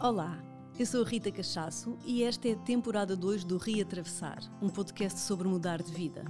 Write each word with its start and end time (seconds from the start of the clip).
Olá, 0.00 0.38
eu 0.78 0.86
sou 0.86 1.02
a 1.02 1.08
Rita 1.08 1.28
Cachaço 1.28 1.98
e 2.06 2.22
esta 2.22 2.48
é 2.48 2.52
a 2.52 2.58
temporada 2.58 3.16
2 3.16 3.42
do 3.42 3.58
Reatravessar, 3.58 4.38
um 4.62 4.68
podcast 4.68 5.18
sobre 5.18 5.48
mudar 5.48 5.82
de 5.82 5.90
vida. 5.90 6.24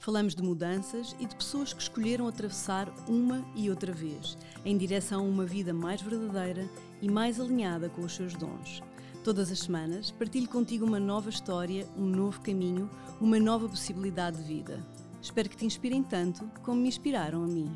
Falamos 0.00 0.34
de 0.34 0.42
mudanças 0.42 1.14
e 1.20 1.26
de 1.26 1.36
pessoas 1.36 1.72
que 1.72 1.80
escolheram 1.80 2.26
atravessar 2.26 2.92
uma 3.06 3.46
e 3.54 3.70
outra 3.70 3.92
vez, 3.92 4.36
em 4.64 4.76
direção 4.76 5.20
a 5.20 5.28
uma 5.28 5.46
vida 5.46 5.72
mais 5.72 6.02
verdadeira 6.02 6.68
e 7.00 7.08
mais 7.08 7.38
alinhada 7.38 7.88
com 7.88 8.02
os 8.02 8.12
seus 8.12 8.34
dons. 8.34 8.82
Todas 9.22 9.52
as 9.52 9.60
semanas 9.60 10.10
partilho 10.10 10.48
contigo 10.48 10.84
uma 10.84 10.98
nova 10.98 11.30
história, 11.30 11.86
um 11.96 12.06
novo 12.06 12.40
caminho, 12.40 12.90
uma 13.20 13.38
nova 13.38 13.68
possibilidade 13.68 14.38
de 14.38 14.42
vida. 14.42 14.84
Espero 15.22 15.48
que 15.48 15.56
te 15.56 15.64
inspirem 15.64 16.02
tanto 16.02 16.44
como 16.64 16.80
me 16.80 16.88
inspiraram 16.88 17.44
a 17.44 17.46
mim. 17.46 17.72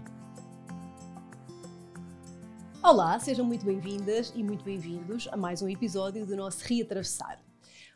Olá, 2.88 3.18
sejam 3.18 3.44
muito 3.44 3.66
bem-vindas 3.66 4.32
e 4.32 4.44
muito 4.44 4.64
bem-vindos 4.64 5.26
a 5.32 5.36
mais 5.36 5.60
um 5.60 5.68
episódio 5.68 6.24
do 6.24 6.36
nosso 6.36 6.64
Reatravessar. 6.64 7.44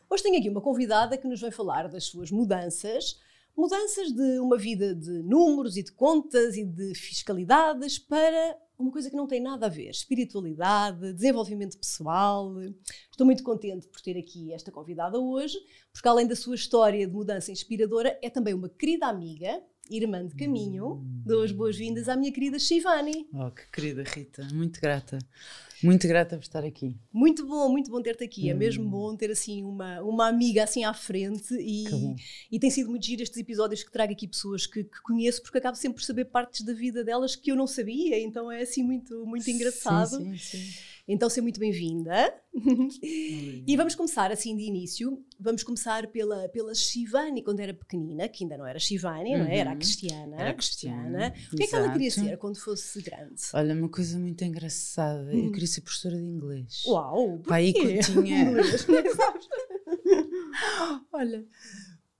Hoje 0.09 0.21
tenho 0.21 0.37
aqui 0.37 0.49
uma 0.49 0.59
convidada 0.59 1.17
que 1.17 1.29
nos 1.29 1.39
vai 1.39 1.49
falar 1.49 1.87
das 1.87 2.03
suas 2.03 2.29
mudanças, 2.29 3.17
mudanças 3.55 4.11
de 4.11 4.39
uma 4.39 4.57
vida 4.57 4.93
de 4.93 5.23
números 5.23 5.77
e 5.77 5.83
de 5.83 5.93
contas 5.93 6.57
e 6.57 6.65
de 6.65 6.93
fiscalidades 6.93 7.97
para 7.99 8.57
uma 8.77 8.91
coisa 8.91 9.09
que 9.09 9.15
não 9.15 9.27
tem 9.27 9.39
nada 9.39 9.67
a 9.67 9.69
ver, 9.69 9.91
espiritualidade, 9.91 11.13
desenvolvimento 11.13 11.77
pessoal. 11.77 12.53
Estou 13.09 13.25
muito 13.25 13.43
contente 13.43 13.87
por 13.87 14.01
ter 14.01 14.17
aqui 14.17 14.51
esta 14.51 14.73
convidada 14.73 15.17
hoje, 15.17 15.57
porque 15.93 16.09
além 16.09 16.27
da 16.27 16.35
sua 16.35 16.55
história 16.55 17.07
de 17.07 17.13
mudança 17.13 17.49
inspiradora, 17.49 18.19
é 18.21 18.29
também 18.29 18.53
uma 18.53 18.67
querida 18.67 19.07
amiga 19.07 19.63
irmã 19.89 20.25
de 20.25 20.35
caminho. 20.35 20.93
Hum. 20.93 21.21
Dou 21.25 21.43
as 21.43 21.51
boas-vindas 21.51 22.07
à 22.09 22.15
minha 22.15 22.31
querida 22.31 22.57
Shivani. 22.59 23.27
Oh, 23.33 23.51
que 23.51 23.69
querida 23.71 24.03
Rita, 24.03 24.47
muito 24.53 24.79
grata. 24.79 25.19
Muito 25.83 26.07
grata 26.07 26.37
por 26.37 26.43
estar 26.43 26.63
aqui. 26.63 26.95
Muito 27.11 27.45
bom, 27.45 27.67
muito 27.69 27.89
bom 27.89 28.01
ter-te 28.01 28.23
aqui. 28.23 28.47
Hum. 28.47 28.51
É 28.51 28.53
mesmo 28.53 28.87
bom 28.89 29.15
ter 29.15 29.31
assim 29.31 29.63
uma, 29.63 30.01
uma 30.01 30.27
amiga 30.27 30.63
assim 30.63 30.83
à 30.83 30.93
frente 30.93 31.53
e, 31.55 31.85
e 32.51 32.59
tem 32.59 32.69
sido 32.69 32.89
muito 32.89 33.05
giro 33.05 33.23
estes 33.23 33.39
episódios 33.39 33.83
que 33.83 33.91
trago 33.91 34.13
aqui 34.13 34.27
pessoas 34.27 34.67
que, 34.67 34.83
que, 34.83 35.01
conheço 35.01 35.41
porque 35.41 35.57
acabo 35.57 35.75
sempre 35.75 35.97
por 35.99 36.05
saber 36.05 36.25
partes 36.25 36.61
da 36.61 36.73
vida 36.73 37.03
delas 37.03 37.35
que 37.35 37.51
eu 37.51 37.55
não 37.55 37.65
sabia, 37.65 38.19
então 38.19 38.51
é 38.51 38.61
assim 38.61 38.83
muito, 38.83 39.25
muito 39.25 39.49
engraçado. 39.49 40.17
Sim, 40.17 40.37
sim, 40.37 40.57
sim. 40.57 40.90
Então, 41.11 41.29
seja 41.29 41.41
muito 41.41 41.59
bem-vinda. 41.59 42.33
e 42.53 43.75
vamos 43.75 43.95
começar 43.95 44.31
assim 44.31 44.55
de 44.55 44.63
início. 44.63 45.21
Vamos 45.37 45.61
começar 45.61 46.07
pela, 46.07 46.47
pela 46.47 46.73
Shivani, 46.73 47.43
quando 47.43 47.59
era 47.59 47.73
pequenina, 47.73 48.29
que 48.29 48.45
ainda 48.45 48.57
não 48.57 48.65
era 48.65 48.79
Shivani, 48.79 49.33
uhum. 49.33 49.39
não 49.39 49.47
é? 49.47 49.57
Era 49.57 49.71
a 49.71 49.73
uhum. 49.73 49.79
Cristiana. 49.79 50.37
Era 50.37 50.51
a 50.51 50.53
Cristiana. 50.53 51.33
O 51.51 51.57
que 51.57 51.63
é 51.63 51.67
que 51.67 51.75
ela 51.75 51.91
queria 51.91 52.09
ser 52.09 52.37
quando 52.37 52.57
fosse 52.57 53.01
grande? 53.01 53.41
Olha, 53.53 53.75
uma 53.75 53.89
coisa 53.89 54.17
muito 54.17 54.41
engraçada. 54.45 55.29
Hum. 55.33 55.47
Eu 55.47 55.51
queria 55.51 55.67
ser 55.67 55.81
professora 55.81 56.15
de 56.15 56.23
inglês. 56.23 56.83
Uau! 56.87 57.41
Pai, 57.45 57.73
quê? 57.73 57.99
tinha. 58.07 58.53
Olha, 61.11 61.45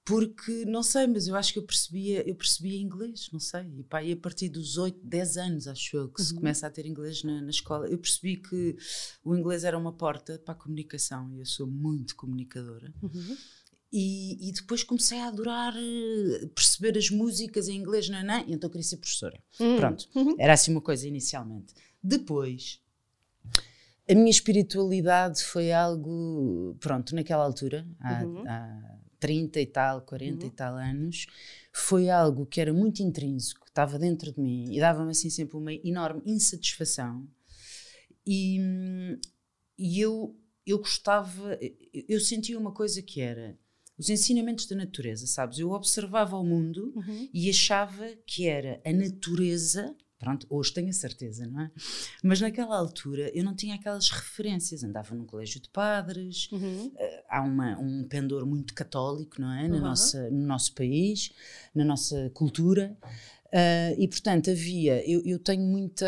porque 0.04 0.66
não 0.66 0.82
sei, 0.82 1.06
mas 1.06 1.28
eu 1.28 1.36
acho 1.36 1.54
que 1.54 1.60
eu 1.60 1.64
percebia, 1.64 2.28
eu 2.28 2.36
percebia 2.36 2.80
inglês, 2.80 3.30
não 3.32 3.40
sei. 3.40 3.72
E 3.78 3.84
pá, 3.84 4.04
e 4.04 4.12
a 4.12 4.18
partir 4.18 4.50
dos 4.50 4.78
8, 4.78 5.00
10 5.04 5.38
anos, 5.38 5.68
acho 5.68 5.96
eu, 5.96 6.10
que 6.10 6.22
uhum. 6.22 6.28
se 6.28 6.34
começa 6.34 6.68
a 6.68 6.70
ter 6.70 6.86
inglês 6.86 7.24
na, 7.24 7.42
na, 7.42 7.50
escola, 7.50 7.88
eu 7.88 7.98
percebi 7.98 8.38
que 8.38 8.76
o 9.24 9.36
inglês 9.36 9.64
era 9.64 9.78
uma 9.78 9.94
porta 9.94 10.40
para 10.40 10.54
a 10.54 10.58
comunicação 10.58 11.32
e 11.32 11.40
eu 11.40 11.46
sou 11.46 11.68
muito 11.68 12.16
comunicadora. 12.16 12.92
Uhum. 13.02 13.38
E, 13.94 14.50
e, 14.50 14.54
depois 14.54 14.84
comecei 14.84 15.20
a 15.20 15.28
adorar 15.28 15.74
eh, 15.76 16.48
perceber 16.56 16.98
as 16.98 17.10
músicas 17.10 17.68
em 17.68 17.76
inglês, 17.76 18.08
não, 18.08 18.20
é, 18.20 18.24
não, 18.24 18.34
é? 18.36 18.46
então 18.48 18.70
queria 18.70 18.86
ser 18.86 18.98
professora. 18.98 19.38
Uhum. 19.60 19.76
Pronto, 19.76 20.08
era 20.40 20.54
assim 20.54 20.72
uma 20.72 20.82
coisa 20.82 21.06
inicialmente. 21.06 21.74
Depois, 22.02 22.82
a 24.10 24.16
minha 24.16 24.30
espiritualidade 24.30 25.44
foi 25.44 25.74
algo, 25.74 26.76
pronto, 26.80 27.14
naquela 27.14 27.44
altura, 27.44 27.86
há, 28.00 28.24
uhum. 28.24 28.44
há 28.48 29.01
30 29.22 29.62
e 29.62 29.66
tal, 29.68 30.02
40 30.02 30.42
uhum. 30.42 30.48
e 30.48 30.52
tal 30.52 30.76
anos, 30.76 31.28
foi 31.72 32.10
algo 32.10 32.46
que 32.46 32.60
era 32.60 32.74
muito 32.74 33.02
intrínseco, 33.02 33.68
estava 33.68 33.98
dentro 33.98 34.34
de 34.34 34.42
mim 34.42 34.74
e 34.74 34.80
dava-me 34.80 35.12
assim 35.12 35.30
sempre 35.30 35.56
uma 35.56 35.72
enorme 35.72 36.22
insatisfação. 36.26 37.26
E, 38.28 38.60
e 39.78 40.00
eu, 40.00 40.36
eu 40.66 40.80
gostava, 40.80 41.58
eu 42.10 42.20
sentia 42.20 42.58
uma 42.58 42.74
coisa 42.74 43.02
que 43.02 43.22
era 43.22 43.58
os 43.98 44.10
ensinamentos 44.10 44.66
da 44.66 44.76
natureza, 44.76 45.28
sabes? 45.28 45.60
Eu 45.60 45.72
observava 45.72 46.36
o 46.36 46.44
mundo 46.44 46.92
uhum. 46.96 47.30
e 47.32 47.50
achava 47.50 48.08
que 48.26 48.48
era 48.48 48.82
a 48.84 48.92
natureza 48.92 49.96
Pronto, 50.22 50.46
hoje 50.52 50.72
tenho 50.72 50.90
a 50.90 50.94
certeza, 50.94 51.48
não 51.48 51.62
é? 51.62 51.72
Mas 52.24 52.40
naquela 52.40 52.78
altura 52.78 53.32
eu 53.34 53.44
não 53.44 53.56
tinha 53.56 53.74
aquelas 53.74 54.12
referências. 54.12 54.84
Andava 54.84 55.16
num 55.16 55.26
colégio 55.26 55.60
de 55.60 55.68
padres, 55.68 56.48
uhum. 56.52 56.92
uh, 56.94 57.24
há 57.28 57.42
uma, 57.42 57.80
um 57.80 58.04
pendor 58.04 58.46
muito 58.46 58.76
católico, 58.76 59.42
não 59.42 59.52
é? 59.52 59.68
Na 59.68 59.78
uhum. 59.78 59.82
nossa, 59.82 60.30
no 60.30 60.46
nosso 60.46 60.76
país, 60.76 61.32
na 61.74 61.84
nossa 61.84 62.30
cultura. 62.36 62.96
Uh, 63.48 63.98
e 63.98 64.08
portanto 64.08 64.52
havia, 64.52 65.04
eu, 65.10 65.24
eu, 65.26 65.40
tenho 65.40 65.64
muita, 65.64 66.06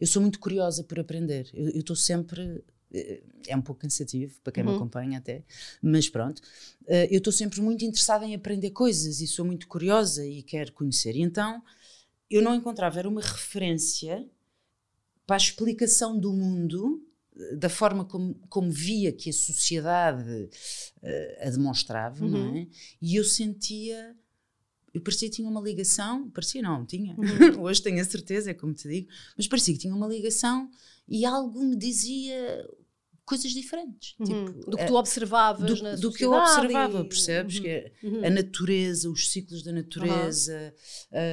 eu 0.00 0.06
sou 0.06 0.22
muito 0.22 0.38
curiosa 0.38 0.84
por 0.84 1.00
aprender. 1.00 1.50
Eu 1.52 1.80
estou 1.80 1.96
sempre, 1.96 2.62
eh, 2.94 3.24
é 3.48 3.56
um 3.56 3.60
pouco 3.60 3.80
cansativo 3.80 4.38
para 4.44 4.52
quem 4.52 4.62
uhum. 4.62 4.70
me 4.70 4.76
acompanha 4.76 5.18
até, 5.18 5.42
mas 5.82 6.08
pronto, 6.08 6.40
eu 6.86 7.18
estou 7.18 7.32
sempre 7.32 7.60
muito 7.60 7.84
interessada 7.84 8.24
em 8.24 8.36
aprender 8.36 8.70
coisas 8.70 9.20
e 9.20 9.26
sou 9.26 9.44
muito 9.44 9.66
curiosa 9.66 10.24
e 10.24 10.44
quero 10.44 10.72
conhecer. 10.72 11.16
E 11.16 11.22
então 11.22 11.60
eu 12.36 12.42
não 12.42 12.54
encontrava 12.54 12.98
era 12.98 13.08
uma 13.08 13.20
referência 13.20 14.28
para 15.26 15.36
a 15.36 15.38
explicação 15.38 16.18
do 16.18 16.32
mundo 16.32 17.06
da 17.56 17.68
forma 17.68 18.04
como, 18.04 18.34
como 18.48 18.70
via 18.70 19.12
que 19.12 19.30
a 19.30 19.32
sociedade 19.32 20.50
uh, 21.02 21.46
a 21.46 21.50
demonstrava, 21.50 22.24
uhum. 22.24 22.30
não 22.30 22.56
é? 22.56 22.66
E 23.00 23.16
eu 23.16 23.24
sentia, 23.24 24.14
eu 24.92 25.00
parecia 25.00 25.28
que 25.28 25.36
tinha 25.36 25.48
uma 25.48 25.60
ligação, 25.60 26.30
parecia 26.30 26.60
não, 26.60 26.84
tinha, 26.84 27.16
uhum. 27.16 27.62
hoje 27.64 27.82
tenho 27.82 28.00
a 28.00 28.04
certeza, 28.04 28.50
é 28.50 28.54
como 28.54 28.74
te 28.74 28.88
digo, 28.88 29.08
mas 29.36 29.46
parecia 29.46 29.72
que 29.74 29.80
tinha 29.80 29.94
uma 29.94 30.06
ligação 30.06 30.70
e 31.08 31.24
algo 31.24 31.64
me 31.64 31.76
dizia 31.76 32.68
coisas 33.24 33.52
diferentes. 33.52 34.14
Uhum. 34.18 34.26
Tipo, 34.26 34.70
do 34.70 34.76
que 34.76 34.84
tu 34.84 34.94
observavas 34.94 35.80
do, 35.80 35.96
do 35.96 36.12
que 36.12 36.24
eu 36.24 36.32
observava, 36.32 37.04
percebes? 37.04 37.56
Uhum. 37.56 37.62
Que 37.62 37.68
é 37.68 37.92
uhum. 38.02 38.26
a 38.26 38.30
natureza, 38.30 39.10
os 39.10 39.30
ciclos 39.30 39.62
da 39.62 39.72
natureza, 39.72 40.74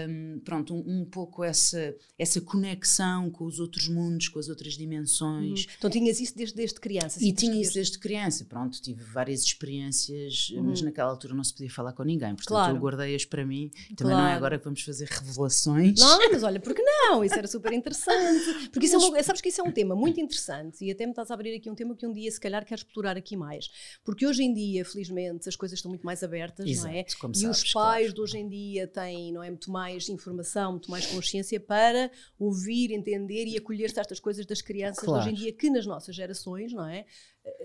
um, 0.09 0.39
pronto, 0.43 0.73
um, 0.73 1.01
um, 1.01 1.05
pouco 1.05 1.43
essa, 1.43 1.95
essa 2.17 2.39
conexão 2.41 3.29
com 3.31 3.45
os 3.45 3.59
outros 3.59 3.87
mundos, 3.87 4.27
com 4.27 4.39
as 4.39 4.49
outras 4.49 4.73
dimensões. 4.73 5.65
Uhum. 5.65 5.71
Então 5.77 5.89
tinhas 5.89 6.19
isso 6.19 6.35
desde, 6.35 6.55
desde 6.55 6.79
criança? 6.79 7.23
E 7.23 7.33
tinha 7.33 7.59
isso 7.59 7.73
desde 7.73 7.97
criança, 7.97 8.45
pronto, 8.45 8.79
tive 8.81 9.03
várias 9.03 9.41
experiências, 9.41 10.51
mas 10.63 10.79
uhum. 10.79 10.85
naquela 10.85 11.09
altura 11.09 11.33
não 11.33 11.43
se 11.43 11.53
podia 11.53 11.71
falar 11.71 11.93
com 11.93 12.03
ninguém, 12.03 12.35
portanto 12.35 12.49
claro. 12.49 12.75
eu 12.75 12.79
guardei-as 12.79 13.25
para 13.25 13.45
mim. 13.45 13.71
Também 13.95 14.13
claro. 14.13 14.17
não 14.17 14.27
é 14.27 14.33
agora 14.33 14.57
que 14.57 14.63
vamos 14.63 14.81
fazer 14.81 15.07
revelações. 15.07 15.99
Não, 15.99 16.31
mas 16.31 16.43
olha, 16.43 16.59
porque 16.59 16.81
não? 16.81 17.23
Isso 17.23 17.35
era 17.35 17.47
super 17.47 17.73
interessante. 17.73 18.69
Porque 18.71 18.85
isso 18.85 18.95
é 18.95 18.97
uma, 18.99 19.23
sabes 19.23 19.41
que 19.41 19.49
isso 19.49 19.61
é 19.61 19.63
um 19.63 19.71
tema 19.71 19.95
muito 19.95 20.19
interessante 20.19 20.85
e 20.85 20.91
até 20.91 21.05
me 21.05 21.11
estás 21.11 21.31
a 21.31 21.33
abrir 21.33 21.55
aqui 21.55 21.69
um 21.69 21.75
tema 21.79 21.95
que 21.95 22.05
um 22.05 22.11
dia, 22.11 22.29
se 22.29 22.39
calhar, 22.39 22.65
quero 22.65 22.79
explorar 22.79 23.17
aqui 23.17 23.35
mais. 23.37 23.69
Porque 24.03 24.27
hoje 24.27 24.43
em 24.43 24.53
dia, 24.53 24.83
felizmente, 24.83 25.47
as 25.47 25.55
coisas 25.55 25.77
estão 25.77 25.89
muito 25.89 26.05
mais 26.05 26.21
abertas, 26.21 26.69
Exato, 26.69 26.87
não 26.87 26.93
é? 26.93 27.05
e 27.05 27.11
sabes, 27.11 27.43
os 27.43 27.71
pais 27.71 27.71
claro. 27.71 28.13
de 28.13 28.21
hoje 28.21 28.37
em 28.37 28.49
dia 28.49 28.87
têm, 28.87 29.31
não 29.31 29.41
é? 29.41 29.49
Muito 29.49 29.71
mais 29.71 30.09
informação, 30.09 30.73
muito 30.73 30.91
mais 30.91 31.05
consciência 31.05 31.59
para 31.59 32.11
ouvir, 32.37 32.91
entender 32.91 33.45
e 33.45 33.57
acolher 33.57 33.89
certas 33.89 34.19
coisas 34.19 34.45
das 34.45 34.61
crianças 34.61 35.03
claro. 35.03 35.23
de 35.23 35.29
hoje 35.29 35.35
em 35.35 35.43
dia, 35.43 35.53
que 35.53 35.69
nas 35.69 35.85
nossas 35.85 36.15
gerações, 36.15 36.73
não 36.73 36.85
é? 36.85 37.05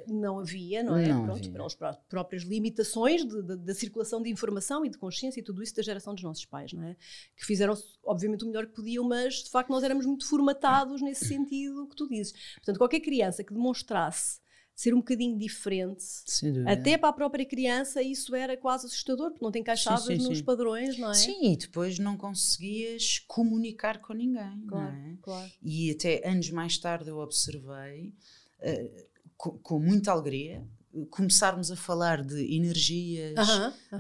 Não 0.06 0.38
havia, 0.38 0.82
não 0.82 0.96
é? 0.96 1.08
Não 1.08 1.24
Pronto, 1.24 1.38
havia. 1.38 1.52
pelas 1.52 1.74
próprias 2.08 2.42
limitações 2.42 3.24
da 3.24 3.74
circulação 3.74 4.22
de 4.22 4.30
informação 4.30 4.84
e 4.84 4.90
de 4.90 4.98
consciência 4.98 5.40
e 5.40 5.42
tudo 5.42 5.62
isso 5.62 5.74
da 5.74 5.82
geração 5.82 6.14
dos 6.14 6.22
nossos 6.22 6.44
pais, 6.44 6.72
não 6.72 6.84
é? 6.84 6.96
Que 7.36 7.44
fizeram, 7.44 7.74
obviamente, 8.04 8.44
o 8.44 8.46
melhor 8.46 8.66
que 8.66 8.74
podiam, 8.74 9.04
mas 9.04 9.42
de 9.44 9.50
facto 9.50 9.70
nós 9.70 9.82
éramos 9.82 10.06
muito 10.06 10.28
formatados 10.28 11.02
nesse 11.02 11.26
sentido 11.26 11.86
que 11.86 11.96
tu 11.96 12.08
dizes. 12.08 12.32
Portanto, 12.56 12.78
qualquer 12.78 13.00
criança 13.00 13.42
que 13.42 13.52
demonstrasse 13.52 14.42
ser 14.74 14.92
um 14.92 14.98
bocadinho 14.98 15.38
diferente, 15.38 16.04
até 16.66 16.98
para 16.98 17.08
a 17.08 17.12
própria 17.12 17.46
criança, 17.46 18.02
isso 18.02 18.34
era 18.34 18.56
quase 18.56 18.86
assustador, 18.86 19.30
porque 19.30 19.44
não 19.44 19.52
te 19.52 19.60
encaixavas 19.60 20.04
sim, 20.04 20.18
sim, 20.18 20.28
nos 20.28 20.38
sim. 20.38 20.44
padrões, 20.44 20.98
não 20.98 21.10
é? 21.10 21.14
Sim, 21.14 21.52
e 21.52 21.56
depois 21.56 21.98
não 22.00 22.16
conseguias 22.16 23.20
comunicar 23.20 24.00
com 24.00 24.12
ninguém, 24.12 24.66
claro, 24.66 24.92
não 24.92 25.10
é? 25.10 25.16
Claro. 25.22 25.52
E 25.62 25.92
até 25.92 26.28
anos 26.28 26.50
mais 26.50 26.76
tarde 26.76 27.08
eu 27.08 27.18
observei. 27.18 28.12
Uh, 28.58 29.13
com, 29.36 29.58
com 29.58 29.78
muita 29.78 30.12
alegria 30.12 30.66
começarmos 31.10 31.70
a 31.70 31.76
falar 31.76 32.22
de 32.22 32.54
energias, 32.54 33.34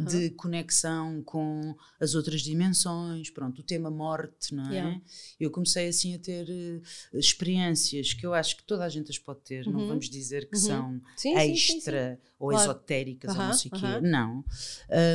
de 0.08 0.30
conexão 0.30 1.22
com 1.22 1.74
as 1.98 2.14
outras 2.14 2.40
dimensões, 2.42 3.30
pronto, 3.30 3.60
o 3.60 3.62
tema 3.64 3.90
morte, 3.90 4.54
não 4.54 4.68
é? 4.68 4.74
Yeah. 4.74 5.00
Eu 5.40 5.50
comecei 5.50 5.88
assim 5.88 6.14
a 6.14 6.18
ter 6.18 6.48
uh, 6.48 7.18
experiências 7.18 8.14
que 8.14 8.24
eu 8.24 8.32
acho 8.32 8.56
que 8.56 8.62
toda 8.62 8.84
a 8.84 8.88
gente 8.88 9.10
as 9.10 9.18
pode 9.18 9.40
ter, 9.40 9.66
não 9.66 9.80
uhum. 9.80 9.88
vamos 9.88 10.08
dizer 10.08 10.48
que 10.48 10.56
uhum. 10.56 10.62
são 10.62 11.00
sim, 11.16 11.34
extra 11.36 12.14
sim, 12.14 12.22
sim, 12.22 12.32
ou 12.38 12.50
claro. 12.50 12.64
esotéricas 12.64 13.30
ou 13.30 13.42
não 13.42 13.52
sei 13.54 13.70
o 13.72 13.74
quê, 13.74 14.00
não. 14.00 14.44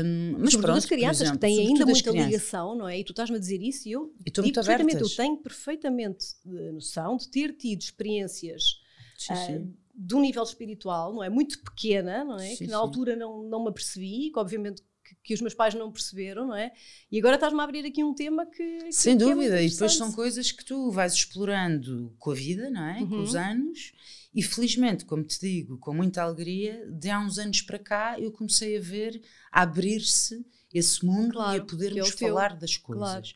Um, 0.04 0.36
mas 0.40 0.56
pronto, 0.56 0.78
as 0.78 0.86
crianças 0.86 1.22
exemplo, 1.22 1.40
que 1.40 1.48
têm 1.48 1.68
ainda 1.68 1.86
muita 1.86 2.12
ligação, 2.12 2.76
não 2.76 2.88
é? 2.90 3.00
E 3.00 3.04
tu 3.06 3.12
estás-me 3.12 3.38
a 3.38 3.40
dizer 3.40 3.62
isso 3.62 3.88
e 3.88 3.94
eu, 3.94 4.14
e 4.26 4.32
perfeitamente, 4.32 5.02
eu 5.02 5.10
tenho 5.10 5.38
perfeitamente 5.38 6.26
eh, 6.46 6.72
noção 6.72 7.16
de 7.16 7.30
ter 7.30 7.54
tido 7.54 7.82
experiências 7.82 8.82
Sim, 9.20 9.36
sim. 9.36 9.74
de 9.94 10.16
um 10.16 10.22
nível 10.22 10.44
espiritual, 10.44 11.14
não 11.14 11.24
é? 11.24 11.30
Muito 11.30 11.60
pequena, 11.62 12.24
não 12.24 12.38
é? 12.38 12.50
Sim, 12.56 12.66
que 12.66 12.68
na 12.68 12.78
altura 12.78 13.16
não, 13.16 13.44
não 13.44 13.64
me 13.64 13.70
apercebi, 13.70 14.32
que 14.32 14.40
obviamente 14.40 14.82
que, 15.04 15.16
que 15.24 15.34
os 15.34 15.42
meus 15.42 15.54
pais 15.54 15.74
não 15.74 15.92
perceberam, 15.92 16.48
não 16.48 16.56
é? 16.56 16.72
E 17.12 17.18
agora 17.20 17.36
estás-me 17.36 17.60
a 17.60 17.64
abrir 17.64 17.86
aqui 17.86 18.04
um 18.04 18.14
tema 18.14 18.46
que. 18.46 18.78
que- 18.86 18.92
Sem 18.94 19.14
é 19.14 19.18
dúvida, 19.18 19.62
e 19.62 19.70
depois 19.70 19.94
são 19.96 20.12
coisas 20.12 20.52
que 20.52 20.64
tu 20.64 20.90
vais 20.92 21.14
explorando 21.14 22.16
com 22.18 22.32
a 22.32 22.36
vida, 22.36 22.70
não 22.70 22.84
é? 22.86 23.00
Com 23.06 23.16
Uhum. 23.16 23.22
os 23.24 23.36
anos, 23.36 23.92
e 24.34 24.42
felizmente, 24.44 25.04
como 25.06 25.24
te 25.24 25.40
digo, 25.40 25.78
com 25.80 25.94
muita 25.94 26.22
alegria, 26.22 26.86
de 26.92 27.10
há 27.10 27.20
uns 27.20 27.38
anos 27.40 27.62
para 27.62 27.80
cá 27.80 28.20
eu 28.20 28.32
comecei 28.32 28.78
a 28.78 28.82
ver, 28.82 29.22
a 29.52 29.64
abrir-se 29.64 30.46
esse 30.74 31.04
mundo 31.06 31.34
Claro, 31.34 31.58
e 31.58 31.58
a 31.58 31.62
que 31.66 31.68
podermos 31.72 32.10
é 32.10 32.18
falar 32.18 32.56
das 32.56 32.78
coisas. 32.78 33.04
Claro. 33.10 33.28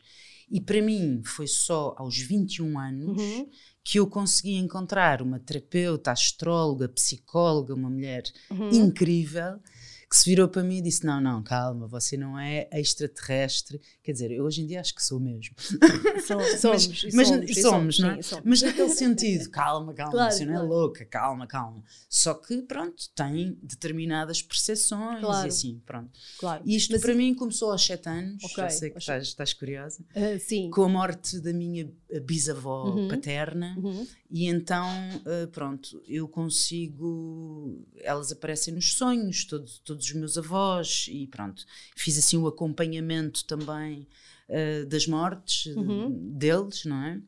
E 0.50 0.60
para 0.60 0.80
mim 0.80 1.22
foi 1.24 1.46
só 1.48 1.94
aos 1.98 2.16
21 2.16 2.78
anos 2.78 3.20
Uhum. 3.20 3.50
Que 3.84 3.98
eu 3.98 4.06
consegui 4.06 4.54
encontrar 4.56 5.20
uma 5.20 5.38
terapeuta, 5.38 6.10
astróloga, 6.10 6.88
psicóloga, 6.88 7.74
uma 7.74 7.90
mulher 7.90 8.22
Uhum. 8.50 8.70
incrível, 8.70 9.60
que 10.08 10.16
se 10.16 10.28
virou 10.28 10.48
para 10.48 10.62
mim 10.62 10.78
e 10.78 10.82
disse: 10.82 11.04
Não, 11.04 11.20
não, 11.20 11.42
calma, 11.42 11.86
você 11.86 12.16
não 12.16 12.38
é 12.38 12.68
extraterrestre. 12.72 13.80
Quer 14.02 14.12
dizer, 14.12 14.30
eu 14.30 14.44
hoje 14.44 14.62
em 14.62 14.66
dia 14.66 14.80
acho 14.80 14.94
que 14.94 15.02
sou 15.04 15.18
mesmo. 15.20 15.54
Somos, 16.26 16.60
somos, 16.60 17.04
mas 17.12 17.28
somos, 17.28 17.60
somos, 17.60 17.98
não 17.98 18.10
é? 18.12 18.22
sim. 18.22 18.36
Mas 18.44 18.62
naquele 18.62 18.88
sentido, 18.88 19.50
calma, 19.50 19.92
calma, 19.92 20.12
Claro, 20.12 20.32
você 20.32 20.44
não 20.46 20.52
é 20.54 20.56
claro. 20.56 20.68
louca, 20.68 21.04
calma, 21.04 21.46
calma. 21.46 21.82
Só 22.08 22.32
que, 22.34 22.62
pronto, 22.62 23.08
tem 23.14 23.58
determinadas 23.62 24.40
percepções 24.40 25.20
Claro. 25.20 25.46
e 25.46 25.48
assim, 25.48 25.82
pronto. 25.84 26.10
Claro. 26.38 26.62
E 26.64 26.76
isto 26.76 26.92
Mas 26.92 27.02
para 27.02 27.14
mim 27.14 27.34
começou 27.34 27.70
aos 27.72 27.84
sete 27.84 28.08
anos, 28.08 28.42
Ok, 28.44 28.56
já 28.56 28.70
sei 28.70 28.90
que 28.90 28.98
estás, 28.98 29.22
estás 29.24 29.52
curiosa, 29.52 30.02
Ah, 30.14 30.38
sim. 30.38 30.70
com 30.70 30.82
a 30.84 30.88
morte 30.88 31.38
da 31.40 31.52
minha 31.52 31.90
bisavó 32.24 32.90
Uhum. 32.94 33.08
paterna. 33.08 33.74
Uhum. 33.78 34.06
E 34.30 34.46
então, 34.46 34.86
eh, 35.26 35.46
pronto, 35.46 36.02
eu 36.08 36.26
consigo. 36.28 37.84
Elas 38.02 38.32
aparecem 38.32 38.74
nos 38.74 38.94
sonhos, 38.94 39.44
todos, 39.44 39.78
todos 39.84 40.03
os 40.04 40.12
meus 40.12 40.38
avós, 40.38 41.06
e 41.10 41.26
pronto. 41.26 41.64
Fiz 41.96 42.18
assim 42.18 42.36
o 42.36 42.46
acompanhamento 42.46 43.44
também 43.44 44.06
eh, 44.48 44.84
das 44.84 45.06
mortes 45.06 45.66
Uhum. 45.74 46.10
deles, 46.36 46.84
não 46.84 46.96
é? 47.04 47.20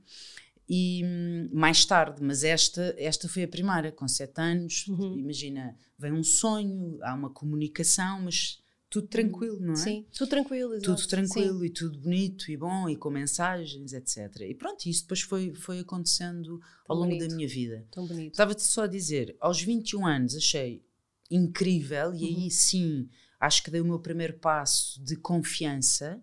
E 0.68 1.02
hum, 1.04 1.48
mais 1.52 1.84
tarde, 1.84 2.20
mas 2.22 2.42
esta, 2.42 2.94
esta 2.98 3.28
foi 3.28 3.44
a 3.44 3.48
primeira, 3.48 3.92
com 3.92 4.06
sete 4.08 4.40
anos. 4.40 4.86
Uhum. 4.88 5.16
Imagina, 5.16 5.76
vem 5.98 6.12
um 6.12 6.24
sonho, 6.24 6.98
há 7.02 7.14
uma 7.14 7.30
comunicação, 7.30 8.22
mas 8.22 8.60
tudo 8.90 9.06
tranquilo, 9.08 9.60
não 9.60 9.74
é? 9.74 9.76
Sim, 9.76 10.04
tudo 10.12 10.28
tranquilo. 10.28 10.74
exato. 10.74 10.94
tudo 10.96 11.06
tranquilo 11.08 11.64
e 11.64 11.70
tudo 11.70 11.98
bonito 12.00 12.50
e 12.50 12.56
bom 12.56 12.88
e 12.88 12.96
com 12.96 13.10
mensagens, 13.10 13.92
etc. 13.92 14.40
E 14.40 14.54
pronto, 14.54 14.86
isso 14.86 15.02
depois 15.02 15.20
foi, 15.20 15.54
foi 15.54 15.78
acontecendo 15.80 16.60
ao 16.88 16.96
Tão 16.96 16.96
longo 16.96 17.08
bonito. 17.10 17.28
da 17.28 17.34
minha 17.36 17.48
vida. 17.48 17.78
Sim, 17.78 17.86
tão 17.92 18.06
bonito. 18.06 18.32
Estava-te 18.32 18.62
só 18.62 18.82
a 18.84 18.86
dizer, 18.88 19.36
aos 19.40 19.60
21 19.62 20.04
anos 20.06 20.34
achei 20.36 20.82
incrível 21.30 22.14
e 22.14 22.22
Uhum. 22.24 22.44
aí 22.44 22.50
sim 22.50 23.08
acho 23.40 23.62
que 23.62 23.70
dei 23.70 23.80
o 23.80 23.84
meu 23.84 23.98
primeiro 23.98 24.34
passo 24.34 25.00
de 25.02 25.16
confiança 25.16 26.20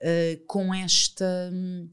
eh, 0.00 0.40
com 0.46 0.72
esta 0.74 1.50
hum, 1.52 1.88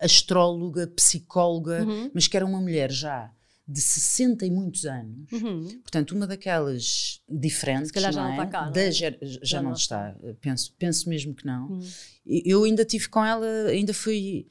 astróloga, 0.00 0.86
psicóloga, 0.88 1.84
Uhum. 1.84 2.10
mas 2.14 2.26
que 2.28 2.36
era 2.36 2.46
uma 2.46 2.60
mulher 2.60 2.90
já 2.90 3.32
de 3.70 3.80
60 3.82 4.46
e 4.46 4.50
muitos 4.50 4.86
anos. 4.86 5.30
Uhum. 5.30 5.68
Portanto, 5.82 6.12
uma 6.16 6.26
daquelas 6.26 7.20
diferentes, 7.28 7.88
Se 7.88 7.92
calhar 7.92 8.12
já 8.12 8.22
não 8.22 8.28
não 8.28 8.32
é? 8.34 8.44
está 8.44 8.46
cá, 8.46 8.70
não 8.70 8.80
é? 8.80 8.90
ger- 8.90 9.18
já, 9.20 9.38
Já 9.42 9.58
não 9.62 9.70
não 9.70 9.76
está. 9.76 10.16
Penso, 10.40 10.74
penso 10.78 11.08
mesmo 11.08 11.34
que 11.34 11.44
não. 11.44 11.68
Uhum. 11.68 11.80
Eu 12.26 12.64
ainda 12.64 12.82
tive 12.84 13.08
com 13.10 13.22
ela, 13.22 13.46
ainda 13.68 13.92
fui, 13.92 14.46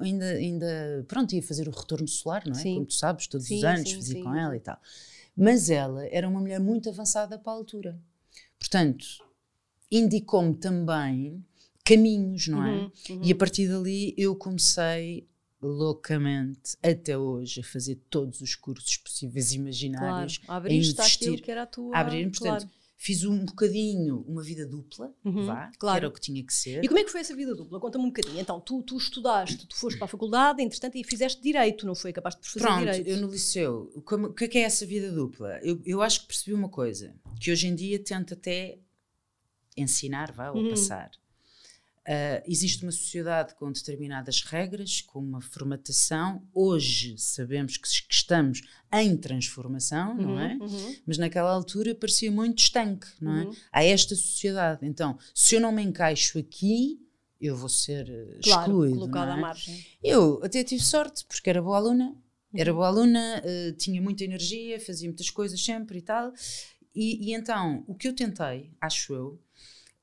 ainda, 0.00 0.24
ainda, 0.30 1.04
pronto, 1.06 1.34
ia 1.34 1.42
fazer 1.42 1.68
o 1.68 1.72
retorno 1.72 2.08
solar, 2.08 2.42
não 2.46 2.52
é? 2.58 2.62
Sim. 2.62 2.74
Como 2.74 2.86
tu 2.86 2.94
sabes, 2.94 3.26
todos 3.26 3.46
Sim, 3.46 3.58
os 3.58 3.64
anos 3.64 3.90
sim, 3.90 3.96
fazia 3.96 4.22
com 4.22 4.34
ela 4.34 4.56
e 4.56 4.60
tal. 4.60 4.80
Mas 5.40 5.70
ela 5.70 6.04
era 6.08 6.28
uma 6.28 6.40
mulher 6.40 6.58
muito 6.58 6.88
avançada 6.88 7.38
para 7.38 7.52
a 7.52 7.54
altura. 7.54 8.02
Portanto, 8.58 9.06
indicou-me 9.88 10.52
também 10.54 11.44
caminhos, 11.84 12.48
não 12.48 12.66
é? 12.66 12.72
Uhum, 12.72 12.90
uhum. 13.10 13.20
E 13.22 13.32
a 13.32 13.36
partir 13.36 13.68
dali 13.68 14.14
eu 14.18 14.34
comecei 14.34 15.28
loucamente, 15.62 16.76
até 16.82 17.16
hoje, 17.16 17.60
a 17.60 17.64
fazer 17.64 18.00
todos 18.10 18.40
os 18.40 18.54
cursos 18.56 18.96
possíveis 18.96 19.52
e 19.52 19.56
Claro, 19.56 19.62
imaginários. 19.62 20.40
abriste 20.48 20.92
investir, 20.92 21.28
aquilo 21.28 21.42
que 21.42 21.50
era 21.50 21.62
a 21.62 21.66
tua. 21.66 21.96
a 21.96 22.00
abrir, 22.00 22.30
portanto, 22.30 22.66
claro. 22.66 22.70
Fiz 23.00 23.22
um 23.24 23.44
bocadinho 23.44 24.24
uma 24.26 24.42
vida 24.42 24.66
dupla, 24.66 25.14
Uhum, 25.24 25.46
vá, 25.46 25.70
claro. 25.78 25.96
era 25.98 26.08
o 26.08 26.12
que 26.12 26.20
tinha 26.20 26.44
que 26.44 26.52
ser. 26.52 26.82
E 26.84 26.88
como 26.88 26.98
é 26.98 27.04
que 27.04 27.10
foi 27.12 27.20
essa 27.20 27.34
vida 27.34 27.54
dupla? 27.54 27.78
Conta-me 27.78 28.04
um 28.04 28.08
bocadinho. 28.08 28.40
Então, 28.40 28.60
tu, 28.60 28.82
tu 28.82 28.96
estudaste, 28.96 29.66
tu 29.68 29.76
foste 29.76 29.96
para 29.96 30.06
a 30.06 30.08
faculdade, 30.08 30.60
entretanto, 30.62 30.96
e 30.98 31.04
fizeste 31.04 31.40
direito, 31.40 31.86
não 31.86 31.94
foi? 31.94 32.12
Capaz 32.12 32.34
de 32.34 32.48
fazer 32.48 32.58
Pronto, 32.64 32.78
direito. 32.80 33.06
eu 33.08 33.16
no 33.18 33.30
liceu, 33.30 34.02
como- 34.04 34.26
o 34.26 34.34
que 34.34 34.44
é 34.44 34.48
que 34.48 34.58
é 34.58 34.62
essa 34.62 34.84
vida 34.84 35.12
dupla? 35.12 35.60
Eu, 35.62 35.80
eu 35.86 36.02
acho 36.02 36.22
que 36.22 36.26
percebi 36.26 36.52
uma 36.52 36.68
coisa, 36.68 37.14
que 37.40 37.52
hoje 37.52 37.68
em 37.68 37.74
dia 37.76 38.02
tento 38.02 38.34
até 38.34 38.78
ensinar, 39.76 40.32
vá, 40.32 40.50
ou 40.50 40.58
Uhum. 40.62 40.70
passar. 40.70 41.10
Ah, 42.10 42.42
existe 42.46 42.82
uma 42.84 42.90
sociedade 42.92 43.54
com 43.54 43.70
determinadas 43.70 44.40
regras, 44.42 45.02
com 45.02 45.18
uma 45.18 45.42
formatação. 45.42 46.42
Hoje 46.54 47.16
sabemos 47.18 47.76
que, 47.76 47.86
que 47.86 48.14
estamos 48.14 48.62
em 48.90 49.14
transformação, 49.14 50.14
não 50.16 50.30
Uhum, 50.30 50.40
é? 50.40 50.54
uhum. 50.58 50.96
Mas 51.06 51.18
naquela 51.18 51.50
altura 51.50 51.94
parecia 51.94 52.32
muito 52.32 52.60
estanque, 52.60 53.06
não 53.20 53.34
é? 53.36 53.44
Uhum. 53.44 53.52
Há 53.70 53.84
esta 53.84 54.14
sociedade. 54.16 54.86
Então, 54.86 55.18
se 55.34 55.56
eu 55.56 55.60
não 55.60 55.70
me 55.70 55.82
encaixo 55.82 56.38
aqui, 56.38 56.98
eu 57.38 57.54
vou 57.54 57.68
ser 57.68 58.08
eh, 58.08 58.38
Claro, 58.42 58.62
excluído. 58.72 58.94
colocada 58.94 59.26
não 59.26 59.34
à 59.34 59.38
é? 59.38 59.40
margem. 59.42 59.86
Eu 60.02 60.40
até 60.42 60.64
tive 60.64 60.82
sorte, 60.82 61.26
porque 61.26 61.50
era 61.50 61.60
boa 61.60 61.76
aluna, 61.76 62.16
era 62.54 62.70
Uhum. 62.70 62.76
boa 62.78 62.88
aluna, 62.88 63.42
eh, 63.44 63.72
tinha 63.72 64.00
muita 64.00 64.24
energia, 64.24 64.80
fazia 64.80 65.08
muitas 65.08 65.28
coisas 65.28 65.62
sempre 65.62 65.98
e 65.98 66.02
tal. 66.02 66.32
E, 66.94 67.28
e 67.30 67.34
então, 67.34 67.84
o 67.86 67.94
que 67.94 68.08
eu 68.08 68.14
tentei, 68.14 68.70
acho 68.80 69.12
eu, 69.12 69.38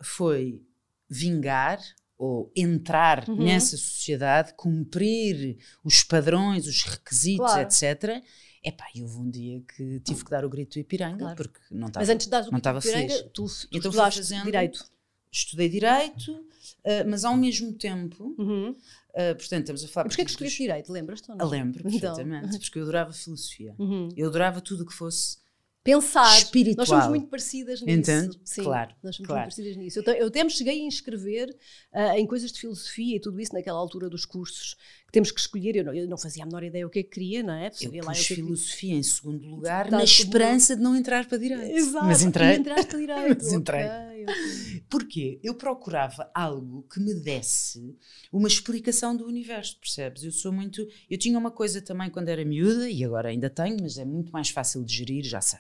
foi 0.01 0.61
vingar 1.09 1.79
ou 2.17 2.51
entrar 2.55 3.27
Uhum. 3.27 3.43
nessa 3.43 3.75
sociedade, 3.77 4.53
cumprir 4.55 5.57
os 5.83 6.03
padrões, 6.03 6.65
os 6.67 6.83
requisitos, 6.83 7.45
Claro. 7.45 7.61
etc. 7.67 8.23
Epá, 8.63 8.85
e 8.95 9.01
houve 9.03 9.17
um 9.17 9.29
dia 9.29 9.61
que 9.75 9.99
tive 9.99 10.23
que 10.23 10.31
dar 10.31 10.43
o 10.45 10.49
grito 10.49 10.73
do 10.73 10.79
Ipiranga, 10.79 11.17
Claro. 11.19 11.35
porque 11.35 11.59
não 11.69 11.87
estava 11.87 12.01
Mas 12.03 12.09
antes 12.09 12.25
de 12.25 12.31
dar 12.31 12.43
o 12.47 12.51
não 12.51 12.57
estava 12.57 12.79
Piranga, 12.81 13.07
feliz. 13.13 13.21
tu, 13.33 13.45
tu 13.45 13.67
Então 13.77 13.91
fui 13.91 14.01
fazendo- 14.01 14.43
direito. 14.45 14.85
estudei 15.31 15.67
direito, 15.69 16.45
eh, 16.83 17.03
mas 17.03 17.25
ao 17.25 17.35
mesmo 17.35 17.73
tempo, 17.73 18.33
Uhum. 18.39 18.75
eh, 19.13 19.33
portanto, 19.33 19.59
estamos 19.63 19.83
a 19.83 19.87
falar. 19.89 20.05
E 20.05 20.09
porquê 20.09 20.21
que 20.21 20.25
dos- 20.25 20.31
escolheste 20.31 20.63
direito? 20.63 20.91
Lembras-te? 20.91 21.29
ou 21.29 21.37
não? 21.37 21.45
Ah, 21.45 21.49
Lembro 21.49 21.81
Então. 21.85 22.15
perfeitamente, 22.15 22.59
porque 22.59 22.79
eu 22.79 22.83
adorava 22.83 23.11
filosofia. 23.11 23.75
Uhum. 23.77 24.09
Eu 24.15 24.29
adorava 24.29 24.61
tudo 24.61 24.83
o 24.83 24.85
que 24.85 24.93
fosse 24.93 25.37
Pensar. 25.85 26.37
espiritual. 26.39 26.77
Nós 26.79 26.87
somos 26.89 27.07
muito 27.07 27.27
parecidas 27.27 27.79
nisso. 27.81 27.97
Entende? 27.99 28.39
Sim, 28.43 28.63
Claro, 28.63 28.93
Nós 29.03 29.15
somos 29.15 29.27
claro. 29.27 29.41
muito 29.43 29.55
parecidas 29.55 29.77
nisso. 29.77 29.99
Eu, 29.99 30.13
eu 30.15 30.27
até 30.27 30.43
me 30.43 30.49
cheguei 30.49 30.81
a 30.81 30.83
inscrever 30.85 31.55
ah, 31.93 32.19
em 32.19 32.25
coisas 32.25 32.51
de 32.51 32.59
filosofia 32.59 33.15
e 33.15 33.19
tudo 33.19 33.39
isso 33.39 33.53
naquela 33.53 33.77
altura 33.79 34.09
dos 34.09 34.25
cursos 34.25 34.75
que 35.05 35.11
temos 35.11 35.31
que 35.31 35.39
escolher. 35.39 35.75
Eu 35.75 35.85
não, 35.85 35.93
eu 35.93 36.07
não 36.09 36.17
fazia 36.17 36.43
a 36.43 36.45
menor 36.47 36.63
ideia 36.63 36.87
o 36.87 36.89
que 36.89 36.99
é 36.99 37.03
que 37.03 37.09
queria, 37.11 37.43
não 37.43 37.53
é? 37.53 37.67
Eu 37.67 37.73
Sabia 37.73 38.01
lá 38.03 38.11
pus 38.11 38.17
que 38.27 38.33
é 38.33 38.35
que- 38.35 38.41
filosofia 38.41 38.93
em 38.95 39.03
segundo 39.03 39.47
lugar, 39.47 39.85
Estás 39.85 39.91
na 39.91 39.97
como- 39.99 40.03
esperança 40.25 40.75
de 40.75 40.81
não 40.81 40.95
entrar 40.95 41.27
para 41.27 41.37
direito. 41.37 41.77
Exato. 41.77 42.05
Mas 42.05 42.21
entrei. 42.23 42.55
entraste 42.55 42.87
para 42.87 42.97
direito. 42.99 43.43
Mas 43.43 43.53
entrei. 43.53 43.85
Ok, 43.85 44.23
ok. 44.23 44.83
Porquê? 44.89 45.39
Eu 45.43 45.53
procurava 45.53 46.29
algo 46.33 46.83
que 46.91 46.99
me 46.99 47.13
desse 47.13 47.95
uma 48.33 48.47
explicação 48.47 49.15
do 49.15 49.27
universo, 49.27 49.77
percebes? 49.79 50.23
Eu 50.23 50.31
sou 50.31 50.51
muito. 50.51 50.85
Eu 51.09 51.17
tinha 51.19 51.37
uma 51.37 51.51
coisa 51.51 51.79
também 51.79 52.09
quando 52.09 52.29
era 52.29 52.43
miúda, 52.43 52.89
e 52.89 53.03
agora 53.03 53.29
ainda 53.29 53.49
tenho, 53.51 53.77
mas 53.81 53.99
é 53.99 54.03
muito 54.05 54.31
mais 54.31 54.49
fácil 54.49 54.83
de 54.83 54.91
gerir, 54.95 55.23
já 55.23 55.39
sei. 55.41 55.59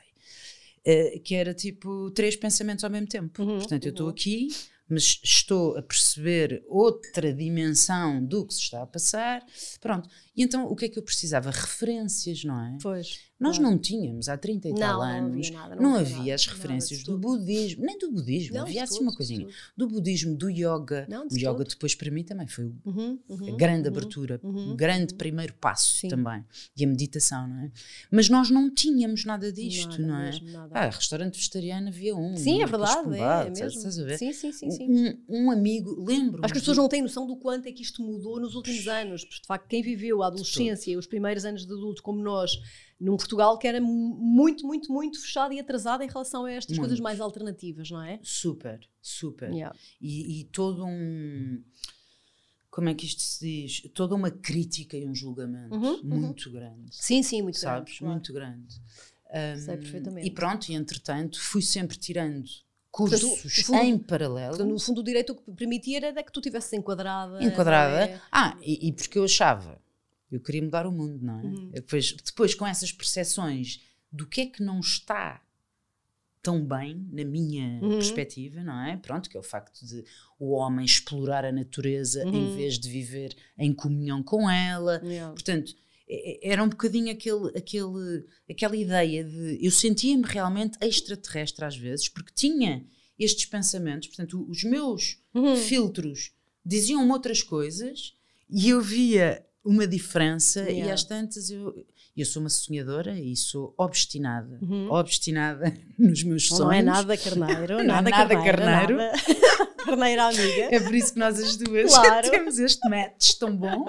Eh, 0.85 1.19
que 1.19 1.33
era 1.35 1.53
tipo 1.53 2.11
três 2.11 2.35
pensamentos 2.35 2.83
ao 2.83 2.89
mesmo 2.89 3.07
tempo. 3.07 3.41
Uhum, 3.41 3.57
Portanto, 3.57 3.85
eu 3.85 3.89
estou 3.89 4.05
uhum. 4.05 4.11
aqui, 4.11 4.47
mas 4.87 5.19
estou 5.23 5.75
a 5.77 5.81
perceber 5.81 6.63
outra 6.67 7.33
dimensão 7.33 8.23
do 8.23 8.45
que 8.45 8.53
se 8.53 8.61
está 8.61 8.83
a 8.83 8.87
passar. 8.87 9.43
Pronto. 9.81 10.07
E 10.35 10.43
então, 10.43 10.67
o 10.67 10.75
que 10.75 10.85
é 10.85 10.89
que 10.89 10.99
eu 10.99 11.03
precisava? 11.03 11.49
Referências, 11.49 12.43
não 12.43 12.59
é? 12.63 12.77
Pois. 12.81 13.19
Nós 13.37 13.57
claro. 13.57 13.71
não 13.71 13.77
tínhamos 13.77 14.29
há 14.29 14.37
30 14.37 14.69
e 14.69 14.71
Não, 14.71 14.77
tal 14.77 14.99
não 14.99 15.03
anos, 15.03 15.47
havia 15.47 15.59
nada, 15.59 15.75
não, 15.75 15.83
não 15.83 15.95
havia 15.95 16.17
nada, 16.17 16.35
as 16.35 16.45
referências 16.47 17.03
do 17.03 17.17
budismo, 17.17 17.85
nem 17.85 17.97
do 17.99 18.11
budismo, 18.11 18.55
Não, 18.55 18.61
havia 18.63 18.83
assim 18.83 19.01
uma 19.01 19.13
coisinha. 19.13 19.47
Do 19.75 19.87
budismo, 19.87 20.35
do 20.35 20.49
yoga. 20.49 21.05
Não, 21.09 21.27
o 21.27 21.37
yoga 21.37 21.65
depois 21.65 21.93
para 21.93 22.09
mim 22.09 22.23
também 22.23 22.47
foi 22.47 22.65
o 22.65 22.75
Uhum, 22.85 23.19
uhum, 23.27 23.57
grande 23.57 23.89
uhum, 23.89 23.95
abertura, 23.95 24.39
uhum, 24.41 24.71
um 24.71 24.75
grande 24.75 25.13
uhum. 25.13 25.17
primeiro 25.17 25.53
passo 25.55 25.95
Sim. 25.95 26.07
também. 26.07 26.45
E 26.77 26.85
a 26.85 26.87
meditação, 26.87 27.47
não 27.47 27.59
é? 27.59 27.71
Mas 28.09 28.29
nós 28.29 28.49
não 28.49 28.73
tínhamos 28.73 29.25
nada 29.25 29.51
disto, 29.51 30.01
Nada 30.01 30.03
não 30.03 30.19
é? 30.19 30.25
mesmo. 30.25 30.69
Ah, 30.71 30.85
restaurante 30.85 31.35
vegetariano 31.35 31.89
havia 31.89 32.15
um. 32.15 32.37
Sim, 32.37 32.61
é 32.61 32.65
um 32.65 32.69
verdade, 32.69 33.15
é, 33.15 33.19
é 33.19 33.49
mesmo. 33.49 33.65
estás 33.67 33.99
a 33.99 34.03
ver? 34.03 34.17
Sim, 34.17 34.31
sim, 34.31 34.51
sim, 34.51 34.71
sim. 34.71 34.87
Um, 34.89 35.45
um 35.47 35.51
amigo, 35.51 36.03
lembro 36.05 36.39
Acho 36.43 36.53
que 36.53 36.57
as 36.57 36.63
pessoas 36.63 36.77
não 36.77 36.87
têm 36.87 37.01
noção 37.01 37.27
do 37.27 37.35
quanto 37.35 37.67
é 37.67 37.71
que 37.71 37.81
isto 37.81 38.01
mudou 38.01 38.39
nos 38.39 38.55
últimos 38.55 38.87
anos. 38.87 39.23
Porque, 39.25 39.41
de 39.41 39.47
facto, 39.47 39.67
quem 39.67 39.81
viveu 39.81 40.23
a 40.23 40.27
adolescência 40.27 40.91
e 40.91 40.97
os 40.97 41.07
primeiros 41.07 41.45
anos 41.45 41.65
de 41.65 41.73
adulto, 41.73 42.01
como 42.01 42.21
nós, 42.21 42.59
num 42.99 43.17
Portugal 43.17 43.57
que 43.57 43.67
era 43.67 43.81
mu- 43.81 44.15
muito, 44.15 44.65
muito, 44.65 44.91
muito 44.91 45.19
fechado 45.21 45.53
e 45.53 45.59
atrasado 45.59 46.01
em 46.01 46.07
relação 46.07 46.45
a 46.45 46.51
estas 46.51 46.77
coisas 46.77 46.99
Muito. 46.99 47.03
mais 47.03 47.19
alternativas, 47.19 47.91
não 47.91 48.01
é? 48.01 48.19
Super, 48.23 48.79
super. 49.01 49.51
Yeah. 49.51 49.75
e, 50.01 50.41
e 50.41 50.43
todo 50.45 50.85
um 50.85 51.61
como 52.75 52.89
é 52.89 52.93
que 52.93 53.05
isto 53.05 53.21
se 53.21 53.39
diz? 53.39 53.81
Toda 53.93 54.15
uma 54.15 54.29
crítica 54.29 54.97
e 54.97 55.07
um 55.07 55.15
julgamento 55.15 55.73
uhum, 55.73 55.93
uhum. 55.93 56.03
muito 56.03 56.47
uhum. 56.47 56.53
grande. 56.55 56.89
Sim, 56.91 57.23
sim, 57.23 57.41
muito 57.41 57.57
sabes? 57.57 57.97
grande. 57.97 57.99
Claro. 57.99 58.13
Muito 58.13 58.33
grande. 58.33 58.81
Um, 59.29 59.59
Sei 59.61 59.77
perfeitamente. 59.77 60.27
E 60.27 60.31
pronto, 60.31 60.69
e 60.69 60.73
entretanto 60.73 61.39
fui 61.41 61.61
sempre 61.61 61.95
tirando 61.97 62.43
cursos 62.91 63.21
Portanto, 63.21 63.65
fundo, 63.65 63.79
em 63.79 63.97
paralelo. 63.97 64.65
No 64.65 64.77
fundo, 64.77 64.99
o 64.99 65.03
direito 65.03 65.31
o 65.31 65.35
que 65.35 65.51
permitia 65.53 65.97
era 66.05 66.21
que 66.21 66.31
tu 66.31 66.41
estivesses 66.41 66.73
enquadrada. 66.73 67.41
Enquadrada. 67.41 68.05
É? 68.07 68.21
Ah, 68.29 68.57
e, 68.61 68.89
e, 68.89 68.91
porque 68.91 69.17
eu 69.17 69.23
achava, 69.23 69.81
eu 70.31 70.39
queria 70.39 70.61
mudar 70.61 70.85
o 70.87 70.91
mundo, 70.91 71.23
não 71.23 71.39
é? 71.39 71.43
Uhum. 71.43 71.71
Depois, 71.71 72.11
depois, 72.13 72.53
com 72.55 72.65
essas 72.65 72.91
percepções 72.91 73.81
do 74.11 74.27
que 74.27 74.41
é 74.41 74.45
que 74.45 74.63
não 74.63 74.79
está 74.79 75.41
tão 76.41 76.63
bem, 76.63 77.07
na 77.11 77.25
minha 77.25 77.79
uhum. 77.81 77.95
perspectiva, 77.95 78.63
não 78.63 78.79
é? 78.85 78.97
Pronto, 78.97 79.27
que 79.27 79.35
é 79.35 79.39
o 79.39 79.43
facto 79.43 79.83
de 79.83 80.03
o 80.39 80.51
homem 80.51 80.85
explorar 80.85 81.43
a 81.43 81.51
natureza 81.51 82.23
uhum. 82.23 82.35
em 82.35 82.55
vez 82.55 82.77
de 82.77 82.87
viver 82.87 83.35
em 83.57 83.73
comunhão 83.73 84.21
com 84.21 84.47
ela. 84.47 85.01
Yeah. 85.03 85.33
Portanto, 85.33 85.75
era 86.43 86.63
um 86.63 86.69
bocadinho 86.69 87.11
aquele, 87.11 87.49
aquele, 87.57 88.25
aquela 88.47 88.75
ideia 88.75 89.23
de. 89.23 89.57
Eu 89.59 89.71
sentia-me 89.71 90.23
realmente 90.23 90.77
extraterrestre 90.79 91.65
às 91.65 91.75
vezes, 91.75 92.09
porque 92.09 92.31
tinha 92.35 92.85
estes 93.17 93.45
pensamentos, 93.45 94.09
portanto, 94.09 94.45
os 94.47 94.63
meus 94.63 95.19
uhum. 95.33 95.55
filtros 95.55 96.31
diziam 96.63 97.09
outras 97.09 97.41
coisas 97.41 98.13
e 98.49 98.69
eu 98.69 98.81
via 98.81 99.43
uma 99.65 99.87
diferença, 99.87 100.61
yeah. 100.61 100.85
e 100.85 100.91
às 100.91 101.03
tantas 101.03 101.49
eu, 101.49 101.85
eu 102.15 102.25
sou 102.25 102.41
uma 102.41 102.49
sonhadora 102.49 103.19
e 103.19 103.35
sou 103.35 103.73
obstinada. 103.77 104.59
Uhum. 104.61 104.91
Obstinada 104.91 105.73
nos 105.97 106.23
meus 106.23 106.47
sonhos. 106.47 106.61
Não 106.65 106.71
é 106.71 106.81
nada 106.83 107.17
carneiro, 107.17 107.83
nada, 107.83 108.09
nada 108.09 108.35
carneiro. 108.35 108.97
carneiro. 109.83 109.97
Nada. 109.97 110.27
amiga. 110.27 110.75
É 110.75 110.79
por 110.79 110.93
isso 110.93 111.13
que 111.13 111.19
nós 111.19 111.39
as 111.39 111.57
duas 111.57 111.91
claro. 111.91 112.29
temos 112.29 112.59
este 112.59 112.87
match 112.87 113.33
tão 113.39 113.55
bom. 113.55 113.85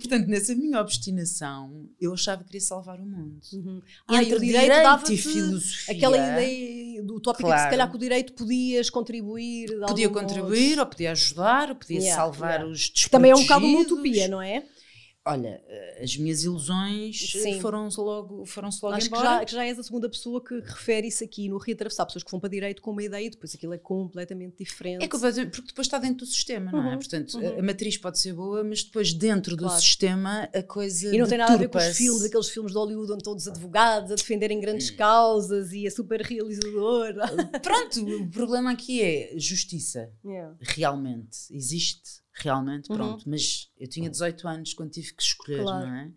Portanto, 0.00 0.26
nessa 0.26 0.54
minha 0.54 0.80
obstinação, 0.80 1.88
eu 2.00 2.12
achava 2.12 2.42
que 2.42 2.48
queria 2.48 2.60
salvar 2.60 2.98
o 2.98 3.06
mundo. 3.06 3.40
Uhum. 3.52 3.82
Ah, 4.06 4.22
Entre 4.22 4.34
o 4.34 4.40
direito, 4.40 4.72
direito 4.72 5.12
e 5.12 5.16
filosofia. 5.16 5.94
Aquela 5.96 6.16
ideia 6.16 6.89
do 7.02 7.20
tópico 7.20 7.48
claro. 7.48 7.60
que 7.60 7.64
se 7.64 7.70
calhar 7.70 7.90
com 7.90 7.96
o 7.96 8.00
direito 8.00 8.32
podias 8.32 8.90
contribuir. 8.90 9.68
Podia 9.86 10.08
contribuir, 10.08 10.70
modo. 10.70 10.80
ou 10.80 10.86
podia 10.86 11.12
ajudar, 11.12 11.70
ou 11.70 11.74
podia 11.76 11.98
yeah, 11.98 12.16
salvar 12.16 12.50
yeah. 12.50 12.66
os 12.66 12.78
desprotegidos. 12.90 13.10
Também 13.10 13.30
é 13.30 13.34
um 13.34 13.42
bocado 13.42 13.66
uma 13.66 13.80
utopia, 13.80 14.28
não 14.28 14.42
é? 14.42 14.64
Olha, 15.26 15.62
eh, 15.68 16.00
as 16.02 16.16
minhas 16.16 16.44
ilusões 16.44 17.32
foram-se 17.60 18.00
logo, 18.00 18.46
foram 18.46 18.70
logo 18.82 18.94
Acho 18.96 19.08
embora. 19.08 19.22
Que 19.22 19.28
já, 19.28 19.44
que 19.44 19.52
já 19.52 19.64
és 19.66 19.78
a 19.78 19.82
segunda 19.82 20.08
pessoa 20.08 20.42
que 20.42 20.54
refere 20.60 21.08
isso 21.08 21.22
aqui 21.22 21.46
no 21.46 21.58
reatravessar. 21.58 22.06
Pessoas 22.06 22.24
que 22.24 22.30
vão 22.30 22.40
para 22.40 22.48
direito 22.48 22.80
com 22.80 22.90
uma 22.90 23.02
ideia 23.02 23.26
e 23.26 23.30
depois 23.30 23.54
aquilo 23.54 23.74
é 23.74 23.78
completamente 23.78 24.56
diferente. 24.58 25.04
É 25.04 25.08
completamente, 25.08 25.54
porque 25.54 25.68
depois 25.68 25.86
está 25.86 25.98
dentro 25.98 26.24
do 26.24 26.26
sistema, 26.26 26.72
não 26.72 26.86
é? 26.88 26.92
Uhum, 26.92 26.98
Portanto, 26.98 27.38
uhum. 27.38 27.58
a 27.58 27.62
matriz 27.62 27.98
pode 27.98 28.18
ser 28.18 28.32
boa, 28.32 28.64
mas 28.64 28.82
depois 28.82 29.12
dentro 29.12 29.56
claro. 29.58 29.74
do 29.74 29.80
sistema 29.80 30.48
a 30.54 30.62
coisa 30.62 31.14
E 31.14 31.18
não 31.18 31.26
tem 31.26 31.36
nada 31.36 31.52
a 31.52 31.56
ver 31.56 31.68
com 31.68 31.78
os 31.78 31.96
filmes, 31.96 32.24
aqueles 32.24 32.48
filmes 32.48 32.72
de 32.72 32.78
Hollywood 32.78 33.12
onde 33.12 33.22
todos 33.22 33.46
advogados 33.46 34.10
a 34.12 34.14
defenderem 34.14 34.58
grandes 34.58 34.90
hum. 34.90 34.96
causas 34.96 35.72
e 35.72 35.86
a 35.86 35.90
super 35.90 36.22
realizador. 36.22 37.14
Pronto, 37.62 38.22
o 38.22 38.30
problema 38.30 38.72
aqui 38.72 39.02
é 39.02 39.34
justiça. 39.36 40.10
Yeah. 40.30 40.54
Realmente 40.60 41.38
existe 41.50 42.20
realmente, 42.42 42.90
uhum. 42.90 42.96
pronto. 42.96 43.28
Mas 43.28 43.70
eu 43.78 43.86
tinha 43.86 44.10
18 44.10 44.48
anos 44.48 44.74
quando 44.74 44.90
tive 44.90 45.12
que 45.12 45.22
escolher, 45.22 45.62
claro. 45.62 45.86
não 45.86 45.94
é? 45.94 46.10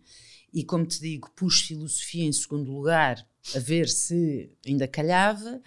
E 0.52 0.64
como 0.64 0.86
te 0.86 1.00
digo, 1.00 1.30
pus 1.34 1.60
filosofia 1.60 2.24
em 2.24 2.32
segundo 2.32 2.72
lugar, 2.72 3.26
a 3.54 3.58
ver 3.58 3.88
se 3.88 4.50
ainda 4.64 4.86
calhava, 4.86 5.60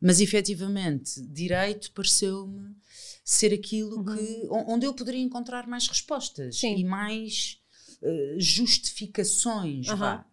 mas 0.00 0.20
efetivamente, 0.20 1.20
direito 1.20 1.90
pareceu-me 1.92 2.76
ser 3.24 3.52
aquilo 3.52 3.98
uhum. 3.98 4.16
que, 4.16 4.48
onde 4.50 4.86
eu 4.86 4.94
poderia 4.94 5.20
encontrar 5.20 5.66
mais 5.66 5.88
respostas 5.88 6.60
Sim. 6.60 6.76
e 6.76 6.84
mais 6.84 7.60
uh, 8.00 8.40
justificações. 8.40 9.88
Uhum. 9.88 9.96
Vá. 9.96 10.24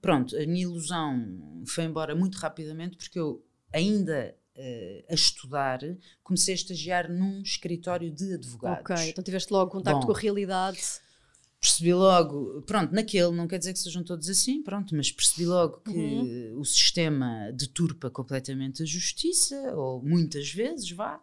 Pronto, 0.00 0.36
a 0.36 0.46
minha 0.46 0.62
ilusão 0.62 1.64
foi 1.66 1.84
embora 1.84 2.14
muito 2.14 2.36
rapidamente 2.36 2.96
porque 2.96 3.18
eu 3.18 3.44
ainda 3.72 4.36
a 5.08 5.14
estudar, 5.14 5.80
comecei 6.22 6.54
a 6.54 6.56
estagiar 6.56 7.10
num 7.10 7.42
escritório 7.42 8.10
de 8.10 8.34
advogados. 8.34 8.80
Ok, 8.80 9.10
então 9.10 9.22
tiveste 9.22 9.52
logo 9.52 9.70
contacto 9.70 10.00
Bom, 10.00 10.06
com 10.06 10.12
a 10.12 10.20
realidade. 10.20 10.80
Percebi 11.60 11.94
logo, 11.94 12.62
pronto, 12.62 12.94
naquele, 12.94 13.30
não 13.32 13.48
quer 13.48 13.58
dizer 13.58 13.72
que 13.72 13.78
sejam 13.78 14.04
todos 14.04 14.28
assim, 14.28 14.62
pronto, 14.62 14.94
mas 14.94 15.10
percebi 15.10 15.46
logo 15.46 15.80
que 15.80 15.90
uhum. 15.90 16.60
o 16.60 16.64
sistema 16.64 17.50
deturpa 17.52 18.10
completamente 18.10 18.82
a 18.82 18.86
justiça, 18.86 19.56
ou 19.74 20.02
muitas 20.02 20.50
vezes, 20.50 20.90
vá. 20.90 21.20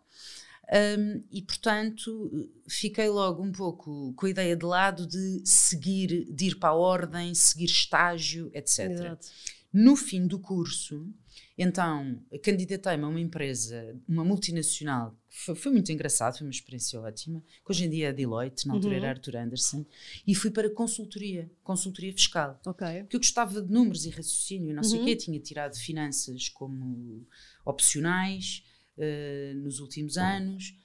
Um, 0.71 1.21
e 1.29 1.41
portanto 1.41 2.49
fiquei 2.67 3.09
logo 3.09 3.43
um 3.43 3.51
pouco 3.51 4.13
com 4.15 4.25
a 4.25 4.29
ideia 4.29 4.55
de 4.55 4.65
lado 4.65 5.05
de 5.05 5.41
seguir, 5.45 6.25
de 6.33 6.45
ir 6.45 6.55
para 6.55 6.69
a 6.69 6.73
ordem, 6.73 7.35
seguir 7.35 7.65
estágio, 7.65 8.49
etc. 8.53 8.89
Exato. 8.89 9.27
No 9.73 9.95
fim 9.95 10.25
do 10.25 10.39
curso, 10.39 11.05
então, 11.57 12.19
candidatei-me 12.41 13.03
a 13.03 13.07
uma 13.07 13.19
empresa, 13.19 13.95
uma 14.07 14.25
multinacional, 14.25 15.15
foi, 15.29 15.55
foi, 15.55 15.71
muito 15.71 15.91
engraçado, 15.91 16.37
foi 16.37 16.47
uma 16.47 16.51
experiência 16.51 16.99
ótima, 16.99 17.43
que 17.63 17.71
hoje 17.71 17.85
em 17.85 17.89
dia 17.89 18.09
é 18.09 18.13
Deloitte, 18.13 18.67
na 18.67 18.73
altura 18.73 18.93
uhum. 18.93 18.99
era 18.99 19.09
Arthur 19.09 19.37
Anderson, 19.37 19.85
e 20.25 20.33
fui 20.33 20.49
para 20.49 20.69
consultoria, 20.69 21.51
consultoria 21.63 22.11
fiscal. 22.11 22.59
Ok. 22.65 22.87
Porque 23.01 23.15
eu 23.15 23.19
gostava 23.19 23.61
de 23.61 23.71
números 23.71 24.05
e 24.05 24.09
raciocínio, 24.09 24.73
não 24.73 24.81
uhum. 24.81 24.89
sei 24.89 24.97
o 24.97 25.01
uhum. 25.01 25.07
quê, 25.07 25.15
tinha 25.15 25.39
tirado 25.39 25.77
finanças 25.77 26.49
como 26.49 27.25
opcionais 27.63 28.63
uh, 28.97 29.55
nos 29.59 29.79
últimos 29.79 30.17
anos, 30.17 30.75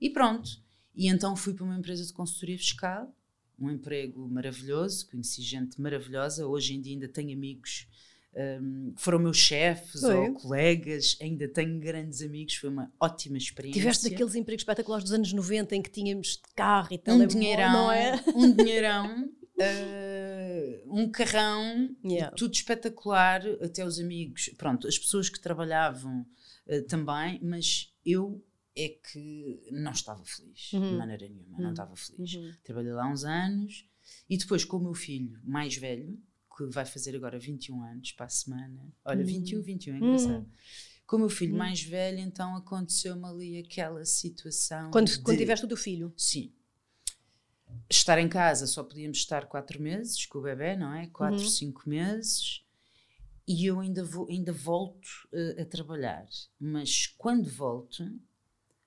e 0.00 0.10
pronto. 0.10 0.62
E 0.94 1.08
então 1.08 1.34
fui 1.36 1.54
para 1.54 1.64
uma 1.64 1.78
empresa 1.78 2.04
de 2.04 2.12
consultoria 2.12 2.58
fiscal, 2.58 3.14
um 3.58 3.70
emprego 3.70 4.28
maravilhoso, 4.28 5.08
conheci 5.08 5.42
gente 5.42 5.80
maravilhosa, 5.80 6.46
hoje 6.46 6.74
em 6.74 6.80
dia 6.80 6.92
ainda 6.92 7.08
tenho 7.08 7.32
amigos 7.32 7.88
um, 8.38 8.94
foram 8.96 9.18
meus 9.18 9.36
chefes 9.36 10.02
ou 10.04 10.32
colegas, 10.34 11.18
ainda 11.20 11.48
tenho 11.48 11.78
grandes 11.80 12.22
amigos, 12.22 12.54
foi 12.54 12.70
uma 12.70 12.92
ótima 13.00 13.36
experiência. 13.36 13.80
Tiveste 13.80 14.08
daqueles 14.08 14.34
empregos 14.36 14.62
espetaculares 14.62 15.04
dos 15.04 15.12
anos 15.12 15.32
90 15.32 15.74
em 15.74 15.82
que 15.82 15.90
tínhamos 15.90 16.36
de 16.36 16.54
carro 16.54 16.88
e 16.92 16.98
telemóvel, 16.98 17.36
um 17.36 17.40
dinheirão, 17.40 17.72
não 17.72 17.92
é? 17.92 18.24
Um 18.34 18.52
dinheirão, 18.54 19.24
uh, 19.24 20.94
um 20.94 21.10
carrão, 21.10 21.96
yeah. 22.04 22.34
tudo 22.36 22.54
espetacular, 22.54 23.42
até 23.60 23.84
os 23.84 23.98
amigos, 23.98 24.50
pronto, 24.56 24.86
as 24.86 24.96
pessoas 24.96 25.28
que 25.28 25.40
trabalhavam 25.40 26.24
uh, 26.68 26.82
também, 26.82 27.40
mas 27.42 27.92
eu 28.06 28.40
é 28.76 28.88
que 28.88 29.60
não 29.72 29.90
estava 29.90 30.24
feliz, 30.24 30.72
uhum. 30.72 30.92
de 30.92 30.96
maneira 30.96 31.28
nenhuma, 31.28 31.56
uhum. 31.56 31.64
não 31.64 31.70
estava 31.70 31.96
feliz. 31.96 32.34
Uhum. 32.34 32.52
Trabalhei 32.62 32.92
lá 32.92 33.10
uns 33.10 33.24
anos 33.24 33.84
e 34.30 34.38
depois 34.38 34.64
com 34.64 34.76
o 34.76 34.80
meu 34.80 34.94
filho 34.94 35.40
mais 35.42 35.76
velho, 35.76 36.16
que 36.66 36.74
vai 36.74 36.84
fazer 36.84 37.14
agora 37.14 37.38
21 37.38 37.82
anos 37.82 38.12
para 38.12 38.26
a 38.26 38.28
semana. 38.28 38.92
Olha, 39.04 39.22
hum. 39.22 39.26
21, 39.26 39.62
21, 39.62 39.94
é 39.94 39.96
engraçado. 39.98 40.40
Hum. 40.40 40.46
Com 41.06 41.16
o 41.16 41.18
meu 41.20 41.28
filho 41.28 41.54
hum. 41.54 41.58
mais 41.58 41.80
velho, 41.82 42.18
então 42.18 42.56
aconteceu-me 42.56 43.24
ali 43.24 43.58
aquela 43.58 44.04
situação. 44.04 44.90
Quando, 44.90 45.08
de... 45.08 45.20
quando 45.20 45.38
tiveste 45.38 45.64
o 45.64 45.68
teu 45.68 45.76
filho? 45.76 46.12
Sim. 46.16 46.52
Estar 47.88 48.18
em 48.18 48.28
casa 48.28 48.66
só 48.66 48.82
podíamos 48.82 49.18
estar 49.18 49.46
quatro 49.46 49.80
meses 49.80 50.26
com 50.26 50.38
o 50.38 50.42
bebê, 50.42 50.74
não 50.74 50.92
é? 50.94 51.06
Quatro, 51.08 51.40
uhum. 51.40 51.48
cinco 51.48 51.88
meses. 51.88 52.64
E 53.46 53.64
eu 53.64 53.80
ainda, 53.80 54.04
vou, 54.04 54.26
ainda 54.28 54.52
volto 54.52 55.06
uh, 55.32 55.62
a 55.62 55.64
trabalhar. 55.64 56.26
Mas 56.58 57.06
quando 57.06 57.48
volto, 57.48 58.04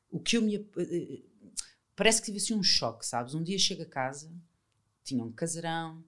o 0.09 0.19
que 0.19 0.37
eu 0.37 0.41
me. 0.41 0.57
Uh, 0.57 1.23
parece 1.95 2.19
que 2.19 2.25
tive 2.25 2.37
assim 2.37 2.53
um 2.53 2.63
choque, 2.63 3.05
sabes? 3.05 3.33
Um 3.33 3.41
dia 3.43 3.57
chego 3.57 3.83
a 3.83 3.87
casa, 3.87 4.31
tinha 5.03 5.23
um 5.23 5.31
casarão, 5.31 6.03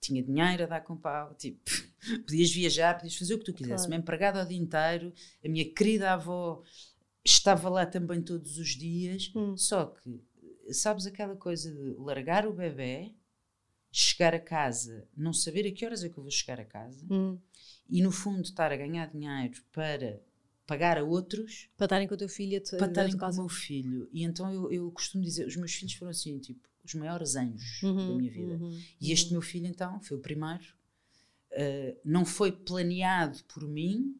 tinha 0.00 0.22
dinheiro 0.22 0.64
a 0.64 0.66
dar 0.66 0.80
com 0.80 0.96
pau, 0.96 1.34
tipo, 1.34 1.60
podias 2.26 2.50
viajar, 2.52 2.94
podias 2.94 3.16
fazer 3.16 3.34
o 3.34 3.38
que 3.38 3.44
tu 3.44 3.54
quisesse, 3.54 3.86
claro. 3.86 4.00
empregada 4.00 4.42
o 4.42 4.46
dia 4.46 4.58
inteiro, 4.58 5.12
a 5.44 5.48
minha 5.48 5.64
querida 5.72 6.12
avó 6.12 6.62
estava 7.24 7.68
lá 7.68 7.84
também 7.84 8.22
todos 8.22 8.58
os 8.58 8.70
dias, 8.70 9.32
hum. 9.34 9.56
só 9.56 9.86
que, 9.86 10.22
sabes 10.72 11.06
aquela 11.06 11.36
coisa 11.36 11.72
de 11.72 11.94
largar 11.98 12.46
o 12.46 12.52
bebê, 12.52 13.12
chegar 13.90 14.34
a 14.34 14.40
casa, 14.40 15.06
não 15.16 15.32
saber 15.32 15.66
a 15.66 15.72
que 15.72 15.84
horas 15.84 16.04
é 16.04 16.08
que 16.08 16.18
eu 16.18 16.22
vou 16.22 16.30
chegar 16.30 16.60
a 16.60 16.64
casa, 16.64 17.06
hum. 17.10 17.38
e 17.88 18.02
no 18.02 18.10
fundo 18.10 18.42
estar 18.42 18.72
a 18.72 18.76
ganhar 18.76 19.06
dinheiro 19.06 19.62
para 19.72 20.20
pagar 20.66 20.98
a 20.98 21.02
outros 21.02 21.70
para 21.78 21.86
estarem 21.86 22.06
com 22.06 22.14
o 22.14 22.18
teu 22.18 22.28
filho 22.28 22.62
para 22.76 22.86
estarem 22.86 23.16
com 23.16 23.24
o 23.24 23.34
meu 23.34 23.48
filho 23.48 24.06
e 24.12 24.22
então 24.22 24.52
eu, 24.52 24.70
eu 24.70 24.90
costumo 24.92 25.24
dizer 25.24 25.46
os 25.46 25.56
meus 25.56 25.72
filhos 25.72 25.94
foram 25.94 26.10
assim 26.10 26.38
tipo 26.38 26.68
os 26.88 26.94
maiores 26.94 27.36
anjos 27.36 27.82
uhum, 27.82 28.08
da 28.08 28.14
minha 28.16 28.30
vida. 28.30 28.54
Uhum, 28.54 28.80
e 29.00 29.12
este 29.12 29.26
uhum. 29.26 29.32
meu 29.32 29.42
filho, 29.42 29.66
então, 29.66 30.00
foi 30.00 30.16
o 30.16 30.20
primeiro. 30.20 30.64
Uh, 31.52 31.96
não 32.04 32.24
foi 32.24 32.52
planeado 32.52 33.38
por 33.44 33.66
mim, 33.66 34.16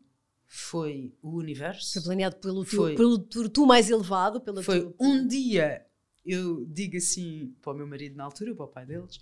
foi 0.47 1.15
o 1.23 1.37
universo. 1.37 1.93
Foi 1.93 2.03
planeado 2.03 2.37
pelo, 2.37 2.65
foi, 2.65 2.95
tu, 2.95 3.21
pelo 3.21 3.49
tu 3.49 3.67
mais 3.67 3.91
elevado. 3.91 4.41
Pela 4.41 4.63
foi 4.63 4.81
tu... 4.81 4.95
um 4.99 5.27
dia, 5.27 5.87
eu 6.25 6.65
digo 6.67 6.97
assim 6.97 7.55
para 7.61 7.73
o 7.73 7.77
meu 7.77 7.87
marido 7.87 8.17
na 8.17 8.25
altura, 8.25 8.55
para 8.55 8.65
o 8.65 8.69
pai 8.69 8.87
deles, 8.87 9.21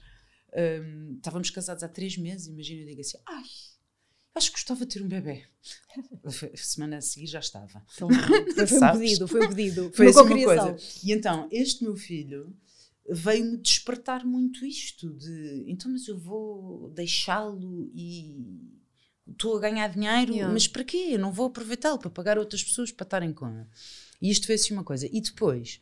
um, 0.54 1.14
estávamos 1.16 1.50
casados 1.50 1.82
há 1.82 1.88
três 1.88 2.16
meses, 2.16 2.46
imagina, 2.46 2.82
eu 2.82 2.86
digo 2.86 3.00
assim, 3.00 3.18
ai, 3.26 3.42
acho 4.34 4.50
que 4.50 4.56
gostava 4.56 4.86
de 4.86 4.94
ter 4.94 5.02
um 5.02 5.08
bebê. 5.08 5.44
A 6.24 6.56
semana 6.56 6.98
a 6.98 7.00
seguir 7.00 7.26
já 7.26 7.40
estava. 7.40 7.84
Então, 7.94 8.08
foi 8.08 8.80
um 8.80 8.92
pedido, 8.98 9.28
foi 9.28 9.46
um 9.46 9.48
pedido. 9.48 9.92
Foi 9.94 10.06
uma, 10.06 10.20
assim 10.20 10.32
uma 10.32 10.44
coisa. 10.44 10.76
E 11.04 11.12
então, 11.12 11.48
este 11.50 11.82
meu 11.82 11.96
filho 11.96 12.54
veio-me 13.08 13.56
despertar 13.58 14.24
muito 14.24 14.64
isto 14.64 15.12
de 15.14 15.64
então, 15.66 15.90
mas 15.90 16.06
eu 16.08 16.18
vou 16.18 16.90
deixá-lo 16.90 17.90
e 17.94 18.36
estou 19.28 19.56
a 19.56 19.60
ganhar 19.60 19.88
dinheiro, 19.88 20.32
yeah. 20.32 20.52
mas 20.52 20.68
para 20.68 20.84
quê? 20.84 21.08
Eu 21.10 21.18
não 21.18 21.32
vou 21.32 21.46
aproveitá-lo 21.46 21.98
para 21.98 22.10
pagar 22.10 22.38
outras 22.38 22.62
pessoas 22.62 22.92
para 22.92 23.04
estarem 23.04 23.32
com 23.32 23.48
ele. 23.48 23.66
E 24.20 24.30
isto 24.30 24.46
foi 24.46 24.54
assim 24.54 24.72
uma 24.72 24.84
coisa. 24.84 25.08
E 25.10 25.20
depois, 25.20 25.80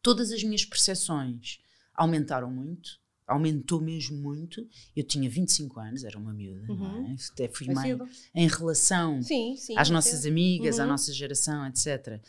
todas 0.00 0.30
as 0.30 0.42
minhas 0.42 0.64
percepções 0.64 1.60
aumentaram 1.94 2.50
muito 2.50 3.02
aumentou 3.32 3.80
mesmo 3.80 4.16
muito. 4.16 4.66
Eu 4.94 5.04
tinha 5.04 5.28
25 5.28 5.80
anos, 5.80 6.04
era 6.04 6.18
uma 6.18 6.32
miúda, 6.32 6.70
uhum. 6.70 6.76
não 6.78 7.06
é? 7.08 7.16
Até 7.32 7.48
fui 7.48 7.72
mãe 7.72 7.98
em 8.34 8.48
relação 8.48 9.22
sim, 9.22 9.56
sim, 9.56 9.76
às 9.76 9.90
nossas 9.90 10.26
amigas, 10.26 10.76
uhum. 10.76 10.84
à 10.84 10.86
nossa 10.86 11.12
geração, 11.12 11.66
etc. 11.66 12.20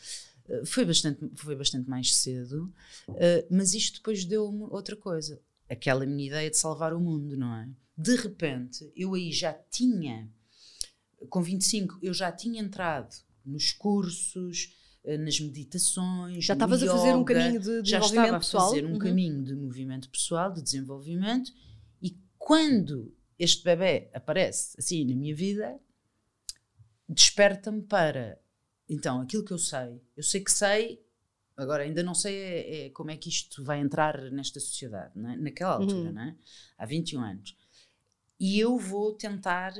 Uh, 0.48 0.66
foi 0.66 0.84
bastante, 0.84 1.30
foi 1.34 1.56
bastante 1.56 1.88
mais 1.88 2.14
cedo, 2.16 2.72
uh, 3.08 3.46
mas 3.50 3.74
isto 3.74 3.96
depois 3.96 4.24
deu-me 4.24 4.64
outra 4.70 4.96
coisa. 4.96 5.40
Aquela 5.68 6.04
minha 6.04 6.26
ideia 6.26 6.50
de 6.50 6.56
salvar 6.56 6.92
o 6.92 7.00
mundo, 7.00 7.36
não 7.36 7.54
é? 7.54 7.68
De 7.96 8.16
repente, 8.16 8.90
eu 8.94 9.14
aí 9.14 9.32
já 9.32 9.52
tinha, 9.70 10.30
com 11.30 11.42
25, 11.42 11.98
eu 12.02 12.12
já 12.12 12.30
tinha 12.30 12.60
entrado 12.60 13.14
nos 13.44 13.72
cursos, 13.72 14.74
eh, 15.04 15.18
nas 15.18 15.38
meditações. 15.38 16.44
Já 16.44 16.54
estavas 16.54 16.82
a 16.82 16.86
fazer 16.86 17.14
um 17.14 17.24
caminho 17.24 17.60
de 17.60 17.82
desenvolvimento 17.82 17.82
pessoal? 17.82 17.92
Já 17.92 17.98
estava 17.98 18.36
a 18.36 18.40
fazer 18.40 18.86
um 18.86 18.92
uhum. 18.92 18.98
caminho 18.98 19.42
de 19.44 19.54
movimento 19.54 20.08
pessoal, 20.08 20.52
de 20.52 20.62
desenvolvimento, 20.62 21.52
e 22.02 22.18
quando 22.38 23.14
este 23.38 23.62
bebê 23.62 24.10
aparece 24.14 24.74
assim 24.78 25.04
na 25.04 25.14
minha 25.14 25.34
vida, 25.34 25.78
desperta-me 27.08 27.82
para. 27.82 28.40
Então, 28.88 29.20
aquilo 29.20 29.44
que 29.44 29.52
eu 29.52 29.58
sei, 29.58 30.00
eu 30.16 30.22
sei 30.22 30.40
que 30.40 30.52
sei, 30.52 31.02
agora 31.56 31.84
ainda 31.84 32.02
não 32.02 32.14
sei 32.14 32.36
é, 32.36 32.86
é 32.86 32.90
como 32.90 33.10
é 33.10 33.16
que 33.16 33.28
isto 33.28 33.64
vai 33.64 33.80
entrar 33.80 34.30
nesta 34.30 34.60
sociedade, 34.60 35.12
é? 35.16 35.36
naquela 35.36 35.74
altura, 35.74 36.10
uhum. 36.10 36.20
é? 36.20 36.36
há 36.76 36.86
21 36.86 37.20
anos. 37.20 37.56
E 38.38 38.58
eu 38.58 38.78
vou 38.78 39.14
tentar 39.14 39.72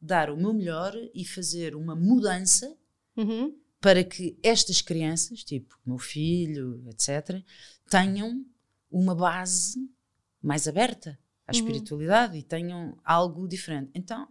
dar 0.00 0.30
o 0.30 0.36
meu 0.36 0.52
melhor 0.52 0.94
e 1.14 1.24
fazer 1.24 1.74
uma 1.74 1.96
mudança. 1.96 2.76
Uhum 3.16 3.54
para 3.84 4.02
que 4.02 4.34
estas 4.42 4.80
crianças, 4.80 5.44
tipo 5.44 5.78
meu 5.84 5.98
filho, 5.98 6.82
etc., 6.88 7.44
tenham 7.90 8.42
uma 8.90 9.14
base 9.14 9.78
mais 10.42 10.66
aberta 10.66 11.18
à 11.46 11.52
uhum. 11.52 11.58
espiritualidade 11.58 12.38
e 12.38 12.42
tenham 12.42 12.98
algo 13.04 13.46
diferente. 13.46 13.90
Então, 13.94 14.26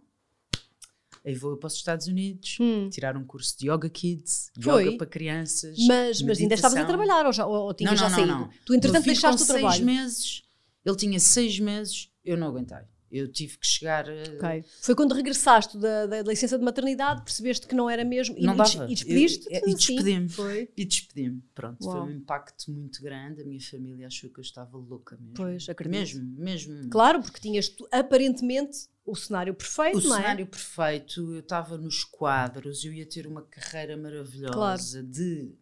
aí 1.24 1.34
vou 1.34 1.56
para 1.56 1.68
os 1.68 1.74
Estados 1.74 2.06
Unidos 2.06 2.56
hum. 2.60 2.88
tirar 2.90 3.16
um 3.16 3.24
curso 3.24 3.58
de 3.58 3.70
Yoga 3.70 3.88
Kids, 3.88 4.50
Foi. 4.60 4.86
Yoga 4.86 4.98
para 4.98 5.06
crianças. 5.06 5.76
Mas, 5.86 6.20
mas 6.22 6.40
ainda 6.40 6.54
estavas 6.54 6.78
a 6.78 6.84
trabalhar 6.84 7.26
ou, 7.26 7.32
já, 7.32 7.46
ou, 7.46 7.66
ou 7.66 7.74
tinhas 7.74 7.94
não, 7.94 8.02
não, 8.02 8.10
já 8.10 8.16
saído? 8.16 8.32
Não, 8.32 8.40
não. 8.40 8.50
Tu, 8.64 8.74
entretanto, 8.74 9.04
deixaste 9.04 9.42
o 9.42 9.46
trabalho. 9.46 9.72
seis 9.72 9.84
meses, 9.84 10.42
ele 10.84 10.96
tinha 10.96 11.20
seis 11.20 11.58
meses, 11.58 12.10
eu 12.24 12.36
não 12.36 12.48
aguentei 12.48 12.84
eu 13.14 13.28
tive 13.28 13.56
que 13.58 13.66
chegar. 13.66 14.06
Okay. 14.08 14.64
Foi 14.80 14.94
quando 14.94 15.14
regressaste 15.14 15.78
da, 15.78 16.06
da, 16.06 16.22
licença 16.22 16.58
de 16.58 16.64
maternidade, 16.64 17.22
percebeste 17.22 17.66
que 17.66 17.74
não 17.74 17.88
era 17.88 18.04
mesmo 18.04 18.34
não 18.40 18.54
e, 18.54 18.56
dava. 18.56 18.84
e 18.90 18.94
despediste? 18.94 19.48
E, 19.48 19.70
e 19.70 19.74
despedi-me. 19.74 20.28
E 20.76 20.84
despedi-me. 20.84 21.42
Pronto, 21.54 21.84
Uau. 21.84 21.92
foi 21.92 22.12
um 22.12 22.16
impacto 22.16 22.72
muito 22.72 23.00
grande. 23.00 23.42
A 23.42 23.44
minha 23.44 23.60
família 23.60 24.08
achou 24.08 24.28
que 24.30 24.40
eu 24.40 24.42
estava 24.42 24.76
louca 24.76 25.16
mesmo. 25.16 25.34
Pois, 25.34 25.68
acredito. 25.68 25.96
Mesmo, 25.96 26.24
mesmo. 26.36 26.90
Claro, 26.90 27.22
porque 27.22 27.38
tinhas 27.38 27.72
aparentemente 27.92 28.88
o 29.04 29.14
cenário 29.14 29.54
perfeito, 29.54 29.98
o 29.98 30.02
não 30.02 30.16
é? 30.16 30.20
cenário 30.20 30.46
perfeito, 30.46 31.34
eu 31.34 31.40
estava 31.40 31.76
nos 31.76 32.04
quadros, 32.04 32.84
eu 32.84 32.92
ia 32.92 33.06
ter 33.06 33.26
uma 33.26 33.42
carreira 33.42 33.96
maravilhosa 33.96 34.98
claro. 35.00 35.10
de 35.10 35.54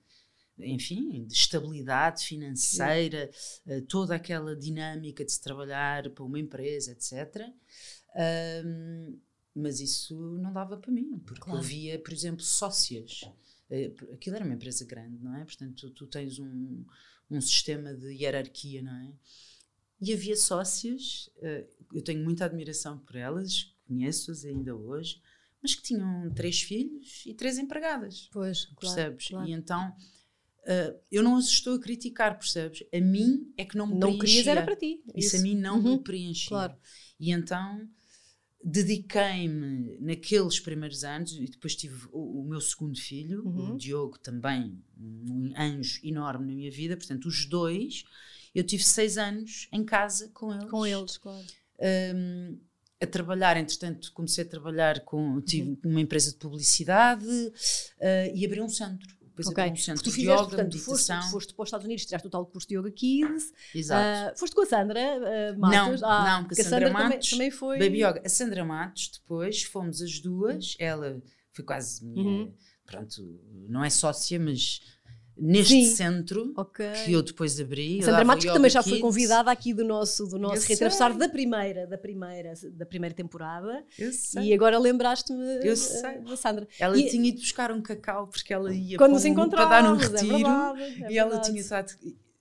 enfim, 0.58 1.24
de 1.24 1.32
estabilidade 1.32 2.24
financeira, 2.24 3.30
uh, 3.66 3.82
toda 3.82 4.14
aquela 4.14 4.54
dinâmica 4.54 5.24
de 5.24 5.32
se 5.32 5.40
trabalhar 5.40 6.08
para 6.10 6.24
uma 6.24 6.38
empresa, 6.38 6.92
etc. 6.92 7.48
Um, 8.64 9.18
mas 9.54 9.80
isso 9.80 10.14
não 10.38 10.52
dava 10.52 10.76
para 10.76 10.92
mim, 10.92 11.18
porque 11.26 11.42
claro. 11.42 11.58
eu 11.58 11.62
via, 11.62 11.98
por 11.98 12.12
exemplo, 12.12 12.42
sócias. 12.42 13.22
Uh, 13.70 14.12
aquilo 14.14 14.36
era 14.36 14.44
uma 14.44 14.54
empresa 14.54 14.84
grande, 14.84 15.18
não 15.22 15.34
é? 15.36 15.44
Portanto, 15.44 15.74
tu, 15.74 15.90
tu 15.90 16.06
tens 16.06 16.38
um, 16.38 16.84
um 17.30 17.40
sistema 17.40 17.94
de 17.94 18.12
hierarquia, 18.12 18.82
não 18.82 18.94
é? 18.94 19.12
E 20.02 20.12
havia 20.12 20.36
sócias, 20.36 21.30
uh, 21.38 21.66
eu 21.94 22.02
tenho 22.02 22.22
muita 22.22 22.44
admiração 22.44 22.98
por 22.98 23.16
elas, 23.16 23.72
conheço-as 23.86 24.44
ainda 24.44 24.74
hoje, 24.74 25.22
mas 25.62 25.74
que 25.76 25.82
tinham 25.82 26.28
três 26.34 26.60
filhos 26.60 27.22
e 27.24 27.32
três 27.32 27.56
empregadas. 27.56 28.28
Pois, 28.32 28.66
percebes? 28.78 29.28
Claro. 29.28 29.48
E 29.48 29.52
então 29.52 29.94
Uh, 30.62 30.96
eu 31.10 31.24
não 31.24 31.36
as 31.36 31.46
estou 31.46 31.74
a 31.74 31.80
criticar, 31.80 32.38
percebes? 32.38 32.84
A 32.94 33.00
mim 33.00 33.52
é 33.56 33.64
que 33.64 33.76
não 33.76 33.84
me 33.84 33.94
não 33.94 34.16
preenchia. 34.16 34.26
querias 34.26 34.46
era 34.46 34.62
para 34.62 34.76
ti. 34.76 35.02
Isso, 35.08 35.34
isso 35.34 35.36
a 35.36 35.40
mim 35.40 35.56
não 35.56 35.80
uhum. 35.80 35.96
me 35.96 36.04
preenchia. 36.04 36.48
Claro. 36.48 36.76
E 37.18 37.32
então 37.32 37.88
dediquei-me 38.64 39.98
naqueles 39.98 40.60
primeiros 40.60 41.02
anos 41.02 41.32
e 41.32 41.46
depois 41.46 41.74
tive 41.74 42.06
o, 42.12 42.42
o 42.42 42.44
meu 42.44 42.60
segundo 42.60 42.96
filho, 42.96 43.44
uhum. 43.44 43.74
o 43.74 43.76
Diogo 43.76 44.16
também, 44.20 44.80
um 44.96 45.52
anjo 45.58 45.98
enorme 46.04 46.46
na 46.46 46.54
minha 46.54 46.70
vida, 46.70 46.96
portanto 46.96 47.26
os 47.26 47.44
dois, 47.44 48.04
eu 48.54 48.64
tive 48.64 48.84
seis 48.84 49.18
anos 49.18 49.68
em 49.72 49.84
casa 49.84 50.30
com 50.34 50.52
eles. 50.52 50.70
Com 50.70 50.86
eles, 50.86 51.18
claro. 51.18 51.44
Um, 52.14 52.58
a 53.00 53.06
trabalhar, 53.06 53.56
entretanto 53.56 54.12
comecei 54.12 54.44
a 54.44 54.46
trabalhar 54.46 55.00
com, 55.00 55.40
tive 55.40 55.70
uhum. 55.70 55.78
uma 55.84 56.00
empresa 56.00 56.30
de 56.30 56.36
publicidade 56.36 57.26
uh, 57.26 58.34
e 58.34 58.46
abri 58.46 58.60
um 58.60 58.68
centro 58.68 59.16
depois 59.32 59.46
okay. 59.46 59.70
um 59.70 59.76
centro 59.76 60.04
tu 60.04 60.10
fizeste, 60.10 60.22
de 60.22 60.30
yoga, 60.30 60.44
portanto, 60.44 60.74
meditação. 60.74 61.22
Foste, 61.22 61.30
foste 61.32 61.54
para 61.54 61.62
os 61.62 61.68
Estados 61.68 61.84
Unidos, 61.86 62.04
tiraste 62.04 62.28
o 62.28 62.30
tal 62.30 62.46
curso 62.46 62.68
de 62.68 62.76
Yoga 62.76 62.90
Kids. 62.90 63.52
Exato. 63.74 64.34
Uh, 64.34 64.38
foste 64.38 64.54
com 64.54 64.62
a 64.62 64.66
Sandra 64.66 65.00
uh, 65.00 65.58
Matos? 65.58 66.00
Não, 66.00 66.10
ah, 66.10 66.24
não, 66.24 66.44
porque 66.44 66.60
a 66.60 66.64
Sandra, 66.64 66.88
Sandra 66.88 66.92
Matos, 66.92 67.30
também, 67.30 67.48
também, 67.48 67.50
foi... 67.50 67.78
Baby 67.78 68.04
Yoga. 68.04 68.22
A 68.24 68.28
Sandra 68.28 68.64
Matos, 68.64 69.10
depois, 69.14 69.62
fomos 69.62 70.02
as 70.02 70.20
duas. 70.20 70.76
Ela 70.78 71.22
foi 71.52 71.64
quase 71.64 72.04
minha... 72.04 72.44
Uhum. 72.44 72.54
Pronto, 72.84 73.40
não 73.68 73.82
é 73.82 73.88
sócia, 73.88 74.38
mas 74.38 74.80
neste 75.36 75.74
Sim. 75.74 75.84
centro 75.86 76.52
okay. 76.56 76.92
que 77.04 77.12
eu 77.12 77.22
depois 77.22 77.58
abri. 77.60 78.00
A 78.00 78.04
Sandra 78.04 78.24
Matos 78.24 78.44
que 78.44 78.52
também 78.52 78.70
já 78.70 78.82
foi 78.82 78.98
convidada 78.98 79.50
aqui 79.50 79.72
do 79.72 79.84
nosso 79.84 80.26
do 80.26 80.38
nosso 80.38 80.66
reatravessar 80.66 81.16
da 81.16 81.28
primeira 81.28 81.86
da 81.86 81.98
primeira 81.98 82.54
da 82.72 82.86
primeira 82.86 83.14
temporada. 83.14 83.84
Eu 83.98 84.12
sei. 84.12 84.44
E 84.44 84.54
agora 84.54 84.78
lembraste-me 84.78 85.60
da 86.24 86.36
Sandra. 86.36 86.68
Ela 86.78 86.98
e, 86.98 87.08
tinha 87.08 87.28
ido 87.28 87.40
buscar 87.40 87.72
um 87.72 87.80
cacau 87.80 88.26
porque 88.26 88.52
ela 88.52 88.72
ia 88.72 88.98
quando 88.98 89.12
nos 89.12 89.22
para 89.50 89.64
dar 89.64 89.92
um 89.92 89.96
é 89.96 89.98
retiro 89.98 90.34
é 90.34 90.38
verdade, 90.38 91.04
é 91.04 91.12
e 91.12 91.18
ela 91.18 91.40
tinha 91.40 91.60
estado 91.60 91.92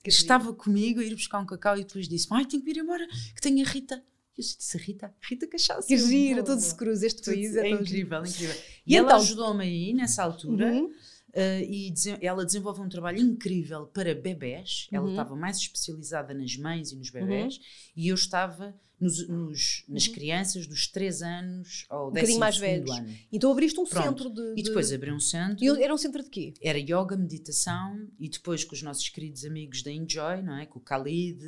estava 0.06 0.52
comigo 0.54 1.00
a 1.00 1.04
ir 1.04 1.14
buscar 1.14 1.40
um 1.40 1.46
cacau 1.46 1.78
e 1.78 1.84
depois 1.84 2.08
disse: 2.08 2.28
"Ai, 2.32 2.46
tenho 2.46 2.64
que 2.64 2.70
ir 2.72 2.78
embora, 2.78 3.08
que 3.36 3.42
tenho 3.42 3.66
a 3.66 3.70
Rita". 3.70 4.04
Eu 4.38 4.44
disse, 4.44 4.78
Rita, 4.78 5.14
Rita 5.22 5.46
Cachaça. 5.46 5.88
Que 5.88 5.98
gira, 5.98 6.42
tudo 6.42 6.60
se 6.62 6.74
cruza, 6.74 7.06
este 7.06 7.22
país 7.22 7.56
é, 7.56 7.68
é 7.68 7.70
incrível, 7.70 8.26
incrível. 8.26 8.56
E, 8.88 8.94
e 8.94 8.98
ela 8.98 9.08
então, 9.08 9.18
ajudou-me 9.18 9.64
aí 9.64 9.94
nessa 9.94 10.24
altura. 10.24 10.68
Uhum 10.68 10.90
Uh, 11.34 11.64
e 11.64 11.94
ela 12.22 12.46
desenvolve 12.46 12.82
um 12.82 12.90
trabalho 12.90 13.20
incrível 13.20 13.86
para 13.88 14.14
bebés. 14.14 14.88
Uhum. 14.92 14.98
Ela 14.98 15.10
estava 15.10 15.36
mais 15.36 15.58
especializada 15.58 16.34
nas 16.34 16.56
mães 16.58 16.92
e 16.92 16.96
nos 16.96 17.10
bebés, 17.10 17.56
uhum. 17.56 17.64
e 17.96 18.08
eu 18.10 18.16
estava 18.16 18.76
nos, 19.02 19.28
nos, 19.28 19.84
nas 19.90 20.06
uhum. 20.06 20.14
crianças 20.14 20.68
dos 20.68 20.86
3 20.88 21.24
anos 21.24 21.86
ao 21.90 22.10
um 22.10 22.14
10 22.14 22.38
mais 22.38 22.58
velhos. 22.58 22.92
ano. 22.92 23.16
Então 23.32 23.52
abriste 23.52 23.80
um 23.80 23.86
Pronto. 23.86 24.06
centro 24.06 24.30
de, 24.30 24.54
de, 24.54 24.62
E 24.62 24.64
depois 24.64 24.94
abri 24.94 25.12
um 25.12 25.20
centro. 25.20 25.66
E 25.66 25.84
era 25.84 25.92
um 25.92 25.98
centro 25.98 26.22
de 26.22 26.30
quê? 26.30 26.54
Era 26.62 26.78
yoga, 26.78 27.18
meditação, 27.18 28.08
e 28.20 28.30
depois 28.30 28.64
com 28.64 28.76
os 28.76 28.84
nossos 28.84 29.10
queridos 29.10 29.44
amigos 29.44 29.82
da 29.82 29.92
Enjoy, 29.92 30.44
não 30.44 30.56
é? 30.56 30.68
Com 30.68 30.80
o 30.80 30.84
Khalid, 30.84 31.42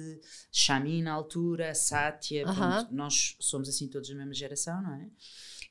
Shami 0.51 1.03
na 1.03 1.13
altura, 1.13 1.75
Satya, 1.75 2.43
Pronto, 2.43 2.93
nós 2.93 3.35
somos 3.39 3.69
assim 3.69 3.87
todos 3.87 4.09
da 4.09 4.15
mesma 4.15 4.33
geração, 4.33 4.81
não 4.81 4.95
é? 4.95 5.07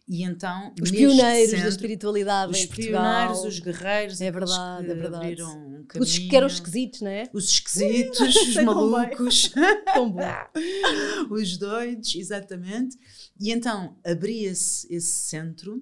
E 0.09 0.25
então, 0.25 0.75
os 0.81 0.91
pioneiros 0.91 1.51
centro, 1.51 1.65
da 1.65 1.69
espiritualidade 1.69 2.53
os 2.53 2.59
em 2.59 2.67
Portugal. 2.67 3.03
pioneiros, 3.03 3.45
os 3.45 3.59
guerreiros, 3.61 4.21
é 4.21 4.31
verdade, 4.31 4.91
é 4.91 4.95
verdade. 4.95 5.17
abriram 5.17 5.51
um 5.51 5.85
caminho. 5.85 6.03
Os 6.03 6.19
que 6.19 6.37
eram 6.37 6.47
esquisitos, 6.49 7.01
não 7.01 7.11
é? 7.11 7.31
Os 7.33 7.49
esquisitos, 7.49 8.21
os 8.21 8.55
malucos, 8.57 9.53
os 11.31 11.57
doidos, 11.57 12.15
exatamente. 12.17 12.99
E 13.41 13.53
então 13.53 13.97
abria-se 14.05 14.93
esse 14.93 15.13
centro 15.13 15.81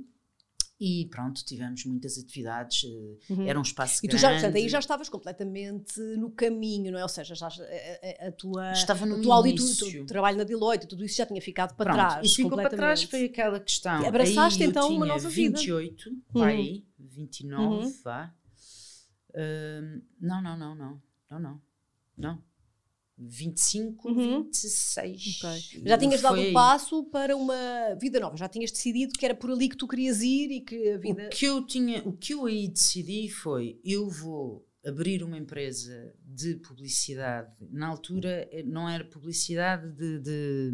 e 0.80 1.06
pronto, 1.10 1.44
tivemos 1.44 1.84
muitas 1.84 2.16
atividades, 2.16 2.84
eh, 2.84 3.32
uhum. 3.34 3.46
era 3.46 3.58
um 3.58 3.62
espaço 3.62 3.98
e 3.98 4.08
grande. 4.08 4.16
E 4.16 4.18
tu 4.18 4.20
já, 4.20 4.30
portanto, 4.30 4.56
aí 4.56 4.66
já 4.66 4.78
estavas 4.78 5.10
completamente 5.10 6.00
no 6.16 6.30
caminho, 6.30 6.90
não 6.90 6.98
é? 6.98 7.02
Ou 7.02 7.08
seja, 7.08 7.34
já, 7.34 7.48
a, 7.48 8.28
a 8.28 8.32
tua, 8.32 8.72
Estava 8.72 9.04
no 9.04 9.20
tua 9.20 9.46
início. 9.46 10.02
o 10.02 10.06
trabalho 10.06 10.38
na 10.38 10.44
Deloitte, 10.44 10.86
tudo 10.86 11.04
isso 11.04 11.18
já 11.18 11.26
tinha 11.26 11.42
ficado 11.42 11.74
para 11.76 11.92
pronto, 11.92 12.08
trás. 12.08 12.26
E 12.26 12.34
ficou 12.34 12.56
para 12.56 12.70
trás 12.70 13.02
foi 13.02 13.24
aquela 13.26 13.60
questão. 13.60 14.02
E 14.02 14.06
abraçaste 14.06 14.62
aí 14.62 14.70
então 14.70 14.88
uma 14.88 15.04
nova 15.04 15.28
28, 15.28 15.34
vida. 15.34 15.58
28, 15.58 16.22
uhum. 16.34 16.42
aí, 16.42 16.86
29, 16.98 17.66
uhum. 17.66 17.94
vá. 18.02 18.34
Uh, 19.28 20.02
não, 20.18 20.42
não, 20.42 20.56
não, 20.56 20.74
não, 20.74 21.02
não, 21.30 21.40
não, 21.40 21.62
não. 22.16 22.49
25, 23.20 24.08
uhum. 24.08 24.44
26. 24.44 25.38
Okay. 25.38 25.82
Já 25.84 25.98
tinhas 25.98 26.22
dado 26.22 26.40
um 26.40 26.52
passo 26.52 27.04
para 27.04 27.36
uma 27.36 27.94
vida 28.00 28.18
nova, 28.18 28.36
já 28.36 28.48
tinhas 28.48 28.72
decidido 28.72 29.12
que 29.18 29.24
era 29.24 29.34
por 29.34 29.50
ali 29.50 29.68
que 29.68 29.76
tu 29.76 29.86
querias 29.86 30.22
ir 30.22 30.50
e 30.50 30.60
que 30.60 30.90
a 30.90 30.98
vida. 30.98 31.26
O 31.26 31.28
que 31.30 31.44
eu, 31.44 31.64
tinha, 31.66 32.02
o 32.06 32.12
que 32.12 32.34
eu 32.34 32.46
aí 32.46 32.68
decidi 32.68 33.28
foi: 33.28 33.78
eu 33.84 34.08
vou 34.08 34.66
abrir 34.84 35.22
uma 35.22 35.36
empresa 35.36 36.14
de 36.24 36.56
publicidade. 36.56 37.52
Na 37.70 37.88
altura 37.88 38.48
eh, 38.50 38.62
não 38.62 38.88
era 38.88 39.04
publicidade 39.04 39.92
de, 39.92 40.18
de 40.20 40.72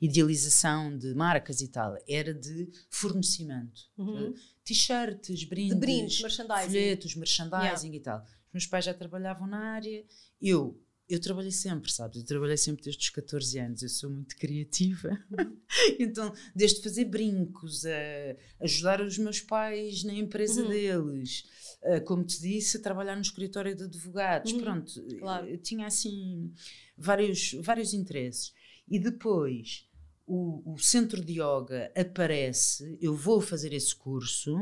idealização 0.00 0.96
de 0.96 1.14
marcas 1.14 1.60
e 1.60 1.68
tal, 1.68 1.96
era 2.08 2.32
de 2.32 2.68
fornecimento. 2.88 3.82
Uhum. 3.98 4.34
T-shirts, 4.64 5.44
brindes, 5.44 5.78
brindes 5.78 6.22
merchandising. 6.22 6.66
folhetos, 6.66 7.14
merchandising 7.14 7.88
yeah. 7.88 7.96
e 7.96 8.00
tal. 8.00 8.22
Os 8.22 8.52
meus 8.52 8.66
pais 8.66 8.84
já 8.84 8.94
trabalhavam 8.94 9.46
na 9.46 9.58
área. 9.58 10.04
Eu 10.40 10.80
eu 11.08 11.20
trabalhei 11.20 11.52
sempre, 11.52 11.90
sabes? 11.90 12.18
Eu 12.18 12.24
trabalhei 12.24 12.56
sempre 12.56 12.82
desde 12.82 13.02
os 13.02 13.10
14 13.10 13.58
anos, 13.58 13.82
eu 13.82 13.88
sou 13.88 14.10
muito 14.10 14.36
criativa. 14.36 15.16
então, 15.98 16.32
desde 16.54 16.82
fazer 16.82 17.04
brincos, 17.04 17.84
a 17.86 18.64
ajudar 18.64 19.00
os 19.00 19.16
meus 19.16 19.40
pais 19.40 20.02
na 20.02 20.14
empresa 20.14 20.62
uhum. 20.62 20.68
deles, 20.68 21.44
a, 21.84 22.00
como 22.00 22.24
te 22.24 22.40
disse, 22.40 22.78
a 22.78 22.82
trabalhar 22.82 23.14
no 23.14 23.22
escritório 23.22 23.74
de 23.74 23.84
advogados, 23.84 24.52
uhum. 24.52 24.60
pronto. 24.60 25.02
Claro. 25.18 25.46
Eu 25.46 25.58
tinha 25.58 25.86
assim 25.86 26.52
vários, 26.98 27.52
vários 27.60 27.94
interesses. 27.94 28.52
E 28.88 28.98
depois 28.98 29.85
o, 30.26 30.74
o 30.74 30.78
centro 30.78 31.24
de 31.24 31.34
yoga 31.34 31.90
aparece, 31.96 32.98
eu 33.00 33.14
vou 33.14 33.40
fazer 33.40 33.72
esse 33.72 33.94
curso 33.94 34.56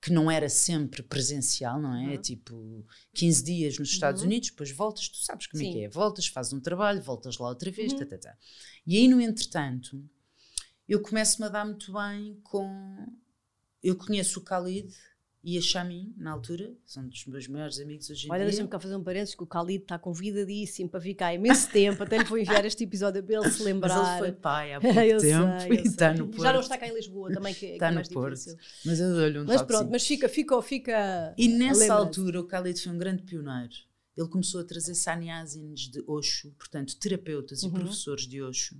que 0.00 0.12
não 0.12 0.30
era 0.30 0.48
sempre 0.48 1.02
presencial, 1.02 1.80
não 1.80 1.94
é? 1.94 2.14
Uhum. 2.14 2.20
Tipo 2.20 2.86
15 3.14 3.44
dias 3.44 3.78
nos 3.78 3.90
Estados 3.90 4.22
uhum. 4.22 4.26
Unidos, 4.26 4.50
depois 4.50 4.70
voltas, 4.72 5.08
tu 5.08 5.18
sabes 5.18 5.46
como 5.46 5.62
Sim. 5.62 5.68
é 5.68 5.72
que 5.72 5.80
é. 5.84 5.88
Voltas, 5.88 6.26
fazes 6.26 6.52
um 6.52 6.60
trabalho, 6.60 7.02
voltas 7.02 7.38
lá 7.38 7.48
outra 7.48 7.70
vez, 7.70 7.92
uhum. 7.92 7.98
tá, 7.98 8.06
tá, 8.06 8.18
tá. 8.18 8.36
E 8.86 8.96
aí, 8.96 9.06
no 9.06 9.20
entretanto, 9.20 10.02
eu 10.88 11.00
começo-me 11.00 11.46
a 11.46 11.50
dar 11.50 11.64
muito 11.64 11.92
bem 11.92 12.40
com. 12.42 13.06
Eu 13.82 13.96
conheço 13.96 14.40
o 14.40 14.42
Khalid, 14.42 14.92
e 15.46 15.56
a 15.56 15.60
Chamin, 15.60 16.12
na 16.16 16.32
altura, 16.32 16.74
são 16.84 17.06
dos 17.06 17.24
meus 17.26 17.46
maiores 17.46 17.78
amigos 17.78 18.10
hoje 18.10 18.26
em 18.26 18.30
Olha, 18.32 18.38
dia. 18.38 18.46
Olha, 18.46 18.50
deixa-me 18.50 18.68
cá 18.68 18.80
fazer 18.80 18.96
um 18.96 19.04
parênteses 19.04 19.36
que 19.36 19.44
o 19.44 19.46
Khalid 19.46 19.84
está 19.84 19.96
convidadíssimo 19.96 20.88
para 20.90 21.00
ficar 21.00 21.32
imenso 21.32 21.70
tempo, 21.70 22.02
até 22.02 22.18
lhe 22.18 22.24
vou 22.24 22.36
enviar 22.36 22.64
este 22.64 22.82
episódio 22.82 23.22
para 23.22 23.36
ele 23.36 23.50
se 23.52 23.62
lembrar. 23.62 23.94
Mas 23.96 24.08
ele 24.08 24.18
foi 24.18 24.32
pai 24.32 24.74
há 24.74 24.80
pouco 24.82 24.96
tempo 24.96 25.20
sei, 25.20 25.70
e 25.70 25.86
está 25.86 26.12
no 26.12 26.26
Porto. 26.26 26.42
Já 26.42 26.52
não 26.52 26.58
está 26.58 26.76
cá 26.76 26.88
em 26.88 26.94
Lisboa 26.94 27.32
também, 27.32 27.54
que, 27.54 27.64
está 27.66 27.86
que 27.86 27.92
é 27.92 27.94
mais 27.94 28.08
no 28.08 28.14
Porto. 28.14 28.34
Difícil. 28.34 28.58
Mas 28.84 28.98
eu 28.98 29.14
dou-lhe 29.14 29.38
um 29.38 29.44
Mas 29.44 29.62
pronto, 29.62 29.88
mas 29.88 30.04
fica, 30.04 30.28
fica, 30.28 30.60
fica 30.60 31.32
E 31.38 31.46
nessa 31.46 31.94
altura 31.94 32.40
o 32.40 32.44
Khalid 32.44 32.82
foi 32.82 32.90
um 32.90 32.98
grande 32.98 33.22
pioneiro. 33.22 33.74
Ele 34.16 34.28
começou 34.28 34.62
a 34.62 34.64
trazer 34.64 34.96
saniasins 34.96 35.82
de 35.82 36.02
Osho, 36.08 36.50
portanto 36.58 36.98
terapeutas 36.98 37.62
uhum. 37.62 37.68
e 37.68 37.72
professores 37.72 38.26
de 38.26 38.42
Osho 38.42 38.76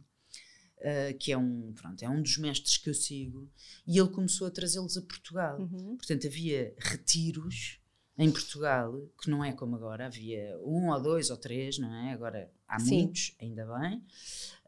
Uh, 0.78 1.16
que 1.18 1.32
é 1.32 1.38
um, 1.38 1.72
pronto, 1.72 2.02
é 2.02 2.08
um 2.08 2.20
dos 2.20 2.36
mestres 2.36 2.76
que 2.76 2.90
eu 2.90 2.94
sigo, 2.94 3.50
e 3.86 3.98
ele 3.98 4.10
começou 4.10 4.46
a 4.46 4.50
trazê-los 4.50 4.96
a 4.96 5.02
Portugal. 5.02 5.58
Uhum. 5.58 5.96
Portanto, 5.96 6.26
havia 6.26 6.74
retiros 6.78 7.80
em 8.18 8.30
Portugal, 8.30 9.08
que 9.20 9.30
não 9.30 9.44
é 9.44 9.52
como 9.52 9.76
agora, 9.76 10.06
havia 10.06 10.58
um 10.62 10.90
ou 10.90 11.02
dois 11.02 11.30
ou 11.30 11.36
três, 11.36 11.78
não 11.78 11.92
é? 11.92 12.12
Agora 12.12 12.50
há 12.68 12.78
Sim. 12.78 13.04
muitos, 13.04 13.34
ainda 13.40 13.66
bem. 13.78 14.02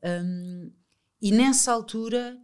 Um, 0.02 0.72
e 1.20 1.32
nessa 1.32 1.72
altura, 1.72 2.38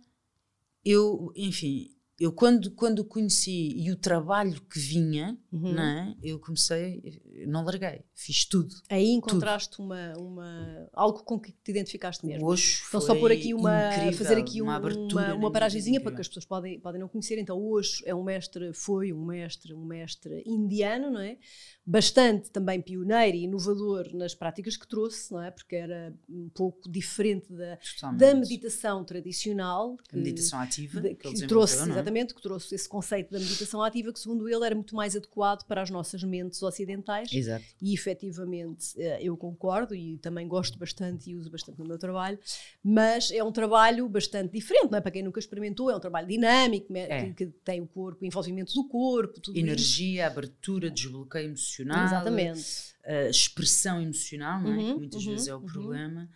eu, 0.84 1.32
enfim, 1.36 1.93
eu 2.18 2.32
quando, 2.32 2.70
quando 2.70 3.00
o 3.00 3.04
conheci 3.04 3.74
e 3.76 3.90
o 3.90 3.96
trabalho 3.96 4.60
que 4.62 4.78
vinha, 4.78 5.36
uhum. 5.50 5.72
não 5.72 5.82
é? 5.82 6.14
eu 6.22 6.38
comecei, 6.38 7.20
não 7.46 7.64
larguei, 7.64 8.04
fiz 8.14 8.44
tudo. 8.44 8.72
Aí 8.88 9.10
encontraste 9.10 9.70
tudo. 9.70 9.86
Uma, 9.86 10.12
uma, 10.16 10.88
algo 10.92 11.24
com 11.24 11.40
que 11.40 11.50
te 11.50 11.70
identificaste 11.72 12.24
mesmo. 12.24 12.46
Hoje 12.46 12.82
então 12.86 13.00
só 13.00 13.14
por 13.16 13.32
aqui 13.32 13.52
uma, 13.52 13.88
incrível, 13.88 14.18
fazer 14.18 14.38
aqui 14.38 14.62
uma, 14.62 14.78
uma, 14.78 15.34
uma 15.34 15.50
paragenzinha 15.50 16.00
para 16.00 16.14
que 16.14 16.20
as 16.20 16.28
pessoas 16.28 16.44
podem, 16.44 16.78
podem 16.78 17.00
não 17.00 17.08
conhecer. 17.08 17.36
Então 17.38 17.60
hoje 17.60 18.02
é 18.06 18.14
um 18.14 18.22
mestre, 18.22 18.72
foi 18.72 19.12
um 19.12 19.24
mestre, 19.24 19.74
um 19.74 19.84
mestre 19.84 20.44
indiano, 20.46 21.10
não 21.10 21.20
é? 21.20 21.36
Bastante 21.86 22.50
também 22.50 22.80
pioneiro 22.80 23.36
e 23.36 23.44
inovador 23.44 24.08
nas 24.14 24.34
práticas 24.34 24.76
que 24.76 24.88
trouxe, 24.88 25.30
não 25.32 25.42
é? 25.42 25.50
Porque 25.50 25.76
era 25.76 26.14
um 26.28 26.48
pouco 26.48 26.90
diferente 26.90 27.52
da, 27.52 27.78
da 28.16 28.34
meditação 28.34 29.04
tradicional. 29.04 29.96
Que, 30.08 30.16
a 30.16 30.18
meditação 30.18 30.60
ativa. 30.60 31.00
De, 31.00 31.14
que, 31.14 31.32
que 31.34 31.46
trouxe, 31.46 31.86
é? 31.86 31.92
exatamente, 31.92 32.34
que 32.34 32.40
trouxe 32.40 32.74
esse 32.74 32.88
conceito 32.88 33.30
da 33.30 33.38
meditação 33.38 33.82
ativa, 33.82 34.12
que 34.12 34.18
segundo 34.18 34.48
ele 34.48 34.64
era 34.64 34.74
muito 34.74 34.96
mais 34.96 35.14
adequado 35.14 35.66
para 35.66 35.82
as 35.82 35.90
nossas 35.90 36.24
mentes 36.24 36.62
ocidentais. 36.62 37.30
Exato. 37.30 37.64
E 37.82 37.92
efetivamente 37.92 38.94
eh, 38.96 39.18
eu 39.22 39.36
concordo 39.36 39.94
e 39.94 40.16
também 40.18 40.48
gosto 40.48 40.78
bastante 40.78 41.30
e 41.30 41.36
uso 41.36 41.50
bastante 41.50 41.78
no 41.78 41.84
meu 41.84 41.98
trabalho, 41.98 42.38
mas 42.82 43.30
é 43.30 43.44
um 43.44 43.52
trabalho 43.52 44.08
bastante 44.08 44.52
diferente, 44.52 44.90
não 44.90 44.98
é? 44.98 45.00
Para 45.02 45.10
quem 45.10 45.22
nunca 45.22 45.38
experimentou, 45.38 45.90
é 45.90 45.96
um 45.96 46.00
trabalho 46.00 46.26
dinâmico, 46.26 46.96
é. 46.96 47.26
que, 47.26 47.46
que, 47.46 47.46
tem 47.62 47.82
o 47.82 47.86
corpo, 47.86 48.22
o 48.22 48.26
envolvimento 48.26 48.72
do 48.72 48.88
corpo, 48.88 49.38
tudo 49.38 49.58
Energia, 49.58 50.26
isso. 50.26 50.32
abertura, 50.32 50.90
desbloqueio 50.90 51.48
emocional 51.48 51.73
emocional, 51.82 52.04
Exatamente. 52.04 52.94
Uh, 53.04 53.30
expressão 53.30 54.00
emocional, 54.00 54.62
não 54.62 54.72
é? 54.72 54.76
Uhum, 54.76 54.92
que 54.92 54.98
muitas 54.98 55.24
uhum, 55.24 55.32
vezes 55.32 55.48
é 55.48 55.54
o 55.54 55.58
uhum. 55.58 55.66
problema. 55.66 56.30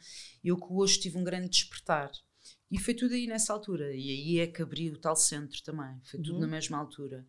Eu 0.45 0.57
que 0.57 0.67
hoje 0.71 1.01
tive 1.01 1.19
um 1.19 1.25
grande 1.25 1.49
despertar. 1.49 2.11
E 2.71 2.79
foi 2.79 2.95
tudo 2.95 3.15
aí 3.15 3.27
nessa 3.27 3.53
altura. 3.53 3.95
E 3.95 4.11
aí 4.11 4.41
é 4.41 4.47
que 4.47 4.61
abri 4.61 4.91
o 4.91 4.99
tal 4.99 5.17
centro 5.17 5.63
também. 5.63 5.99
Foi 6.05 6.21
tudo 6.21 6.39
na 6.39 6.45
uhum. 6.45 6.51
mesma 6.51 6.79
altura. 6.79 7.27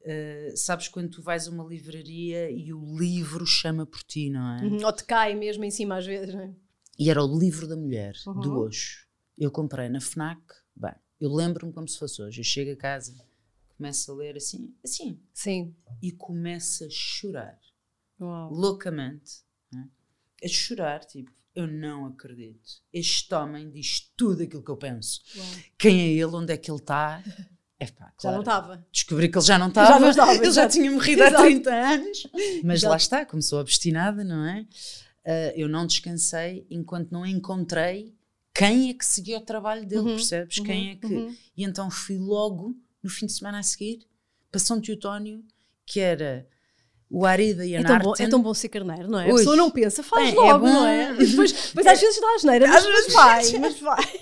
Uh, 0.00 0.56
sabes 0.56 0.88
quando 0.88 1.10
tu 1.10 1.22
vais 1.22 1.48
a 1.48 1.50
uma 1.50 1.64
livraria 1.64 2.50
e 2.50 2.72
o 2.72 2.96
livro 2.96 3.44
chama 3.46 3.84
por 3.84 4.02
ti, 4.02 4.30
não 4.30 4.56
é? 4.56 4.64
Uhum, 4.64 4.84
ou 4.84 4.92
te 4.92 5.04
cai 5.04 5.34
mesmo 5.34 5.64
em 5.64 5.70
cima 5.70 5.96
às 5.96 6.06
vezes, 6.06 6.34
não 6.34 6.42
é? 6.42 6.54
E 6.98 7.10
era 7.10 7.22
o 7.22 7.38
livro 7.38 7.66
da 7.66 7.76
mulher, 7.76 8.14
do 8.42 8.58
hoje. 8.58 9.06
Eu 9.36 9.50
comprei 9.50 9.88
na 9.88 10.00
FNAC. 10.00 10.40
Bem, 10.74 10.94
eu 11.20 11.32
lembro-me 11.32 11.72
como 11.72 11.88
se 11.88 11.98
fosse 11.98 12.20
hoje. 12.20 12.40
Eu 12.40 12.44
chego 12.44 12.72
a 12.72 12.76
casa, 12.76 13.14
começo 13.78 14.12
a 14.12 14.14
ler 14.14 14.36
assim, 14.36 14.74
assim. 14.84 15.18
Sim. 15.32 15.74
E 16.02 16.12
começo 16.12 16.84
a 16.84 16.88
chorar. 16.90 17.58
Uau. 18.20 18.52
Loucamente. 18.52 19.42
Né? 19.72 19.88
A 20.44 20.48
chorar, 20.48 21.04
tipo, 21.04 21.32
eu 21.54 21.66
não 21.66 22.06
acredito. 22.06 22.82
Este 22.92 23.32
homem 23.34 23.70
diz 23.70 24.12
tudo 24.16 24.42
aquilo 24.42 24.62
que 24.62 24.70
eu 24.70 24.76
penso. 24.76 25.22
Uau. 25.36 25.46
Quem 25.78 26.00
é 26.00 26.08
ele? 26.08 26.34
Onde 26.34 26.52
é 26.52 26.56
que 26.56 26.70
ele 26.70 26.80
está? 26.80 27.22
É 27.80 27.86
pá, 27.86 28.12
claro, 28.16 28.20
já 28.20 28.32
não 28.32 28.40
estava. 28.40 28.86
Descobri 28.90 29.28
que 29.28 29.38
ele 29.38 29.44
já 29.44 29.56
não 29.56 29.68
estava. 29.68 30.00
Já 30.02 30.10
estava. 30.10 30.34
Ele 30.34 30.50
já 30.50 30.68
tinha 30.68 30.90
morrido 30.90 31.22
há 31.22 31.30
30 31.32 31.70
anos. 31.72 32.26
Mas 32.64 32.82
lá 32.82 32.96
está, 32.96 33.24
começou 33.24 33.60
obstinada, 33.60 34.24
não 34.24 34.44
é? 34.44 34.62
Uh, 35.24 35.52
eu 35.54 35.68
não 35.68 35.86
descansei 35.86 36.66
enquanto 36.68 37.12
não 37.12 37.24
encontrei 37.24 38.18
quem 38.52 38.90
é 38.90 38.94
que 38.94 39.06
seguia 39.06 39.38
o 39.38 39.42
trabalho 39.42 39.86
dele, 39.86 40.00
uhum, 40.00 40.16
percebes? 40.16 40.58
Uhum, 40.58 40.64
quem 40.64 40.90
é 40.90 40.96
que. 40.96 41.06
Uhum. 41.06 41.36
E 41.56 41.62
então 41.62 41.88
fui 41.88 42.18
logo 42.18 42.76
no 43.08 43.14
fim 43.14 43.24
de 43.24 43.32
semana 43.32 43.58
a 43.58 43.62
seguir 43.62 44.00
para 44.50 44.60
São 44.60 44.80
Teotónio, 44.80 45.42
que 45.86 45.98
era 45.98 46.46
o 47.10 47.24
Arida 47.24 47.64
e 47.64 47.74
a 47.74 47.80
é 47.80 47.82
tão, 47.82 47.98
bom, 47.98 48.14
é 48.18 48.28
tão 48.28 48.42
bom 48.42 48.52
ser 48.52 48.68
carneiro, 48.68 49.08
não 49.08 49.18
é? 49.18 49.30
A 49.30 49.34
pessoa 49.34 49.56
não 49.56 49.70
pensa, 49.70 50.02
faz 50.02 50.30
é 50.30 50.34
logo, 50.34 50.66
é 50.66 50.70
não 50.70 50.86
é? 50.86 51.12
E 51.14 51.26
depois, 51.26 51.52
depois 51.52 51.86
às 51.86 52.00
vezes 52.00 52.20
dá 52.20 52.28
a 52.28 52.38
geneira, 52.38 52.68
mas, 52.68 52.84
mas 52.84 53.12
vai, 53.12 53.58
mas 53.58 53.80
vai. 53.80 54.20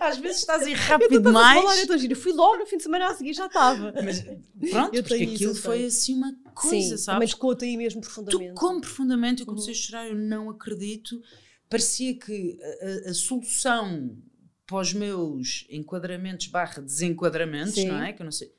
Às 0.00 0.18
vezes 0.18 0.38
estás 0.38 0.62
a 0.62 0.70
ir 0.70 0.74
rápido 0.74 1.20
demais. 1.20 1.60
Falar, 1.60 2.04
eu, 2.04 2.16
fui 2.16 2.32
logo 2.32 2.58
no 2.58 2.66
fim 2.66 2.76
de 2.76 2.82
semana 2.84 3.08
a 3.08 3.14
seguir, 3.14 3.32
já 3.32 3.46
estava. 3.46 3.92
Mas 4.04 4.22
pronto, 4.70 5.02
porque 5.02 5.14
aquilo 5.14 5.52
isso, 5.52 5.62
foi 5.62 5.86
assim 5.86 6.14
uma 6.14 6.32
coisa, 6.54 6.70
Sim, 6.70 6.88
sabes? 6.88 7.04
Também 7.06 7.28
tocou-te 7.28 7.64
aí 7.64 7.76
mesmo 7.76 8.00
profundamente. 8.00 8.54
Tocou-me 8.54 8.80
profundamente, 8.80 9.40
eu 9.40 9.46
comecei 9.46 9.72
uhum. 9.72 9.78
a 9.78 9.82
chorar, 9.82 10.08
eu 10.08 10.14
não 10.14 10.50
acredito. 10.50 11.20
Parecia 11.68 12.14
que 12.16 12.58
a, 12.62 13.08
a, 13.08 13.10
a 13.10 13.14
solução 13.14 14.16
para 14.66 14.78
os 14.78 14.92
meus 14.92 15.66
enquadramentos 15.68 16.46
barra 16.46 16.82
desenquadramentos, 16.82 17.74
Sim. 17.74 17.88
não 17.88 18.02
é? 18.02 18.12
Que 18.12 18.22
eu 18.22 18.24
não 18.24 18.32
sei. 18.32 18.52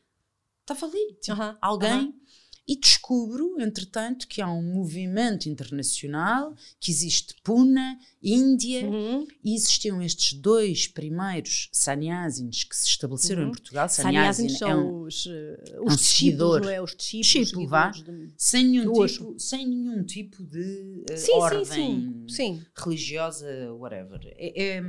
Estava 0.62 0.86
ali, 0.92 1.14
tipo, 1.22 1.38
uh 1.38 1.40
-huh. 1.40 1.58
alguém. 1.62 2.06
Uh 2.06 2.08
-huh. 2.08 2.26
E 2.68 2.76
descubro, 2.76 3.62
entretanto, 3.62 4.28
que 4.28 4.42
há 4.42 4.52
um 4.52 4.74
movimento 4.74 5.48
internacional, 5.48 6.56
que 6.80 6.90
existe 6.90 7.36
Puna, 7.44 8.00
Índia, 8.24 8.90
uhum. 8.90 9.28
e 9.44 9.54
existiam 9.54 10.02
estes 10.02 10.34
dois 10.40 10.88
primeiros 10.88 11.70
sannyasins 11.72 12.64
que 12.64 12.76
se 12.76 12.88
estabeleceram 12.88 13.44
uhum. 13.44 13.50
em 13.50 13.52
Portugal. 13.52 13.88
Sannyasins 13.88 14.58
são 14.58 14.70
é 14.72 14.76
um, 14.76 15.02
os, 15.04 15.28
os 15.28 15.94
um 15.94 15.98
seguidor, 15.98 16.68
é? 16.68 16.82
Os 16.82 16.96
discípulos, 16.96 17.70
vá, 17.70 17.90
de, 17.90 18.34
sem, 18.36 18.66
nenhum 18.66 18.94
tipo, 18.94 19.40
sem 19.40 19.68
nenhum 19.68 20.04
tipo 20.04 20.44
de 20.44 21.06
uh, 21.08 21.18
sim, 21.18 21.34
ordem 21.34 21.66
sim, 21.66 22.26
sim. 22.28 22.66
religiosa, 22.76 23.48
whatever. 23.74 24.22
É, 24.38 24.78
é 24.78 24.84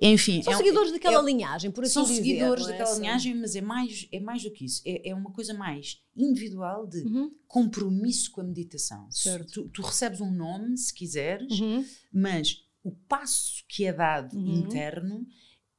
enfim, 0.00 0.42
são 0.42 0.52
é, 0.52 0.56
seguidores 0.56 0.90
é, 0.90 0.92
daquela 0.94 1.22
é, 1.22 1.24
linhagem, 1.24 1.70
por 1.70 1.84
assim 1.84 1.92
são 1.92 2.02
dizer. 2.04 2.16
São 2.16 2.24
seguidores 2.24 2.66
é? 2.66 2.70
daquela 2.70 2.98
linhagem, 2.98 3.34
mas 3.34 3.54
é 3.54 3.60
mais, 3.60 4.08
é 4.10 4.20
mais 4.20 4.42
do 4.42 4.50
que 4.50 4.64
isso. 4.64 4.82
É, 4.84 5.10
é 5.10 5.14
uma 5.14 5.30
coisa 5.32 5.54
mais 5.54 6.02
individual 6.16 6.86
de 6.86 7.00
uhum. 7.02 7.32
compromisso 7.46 8.30
com 8.32 8.40
a 8.40 8.44
meditação. 8.44 9.08
Tu, 9.52 9.68
tu, 9.68 9.82
recebes 9.82 10.20
um 10.20 10.30
nome, 10.30 10.76
se 10.76 10.92
quiseres, 10.92 11.60
uhum. 11.60 11.84
mas 12.12 12.64
o 12.82 12.90
passo 12.90 13.64
que 13.68 13.84
é 13.84 13.92
dado 13.92 14.36
uhum. 14.36 14.60
interno 14.60 15.26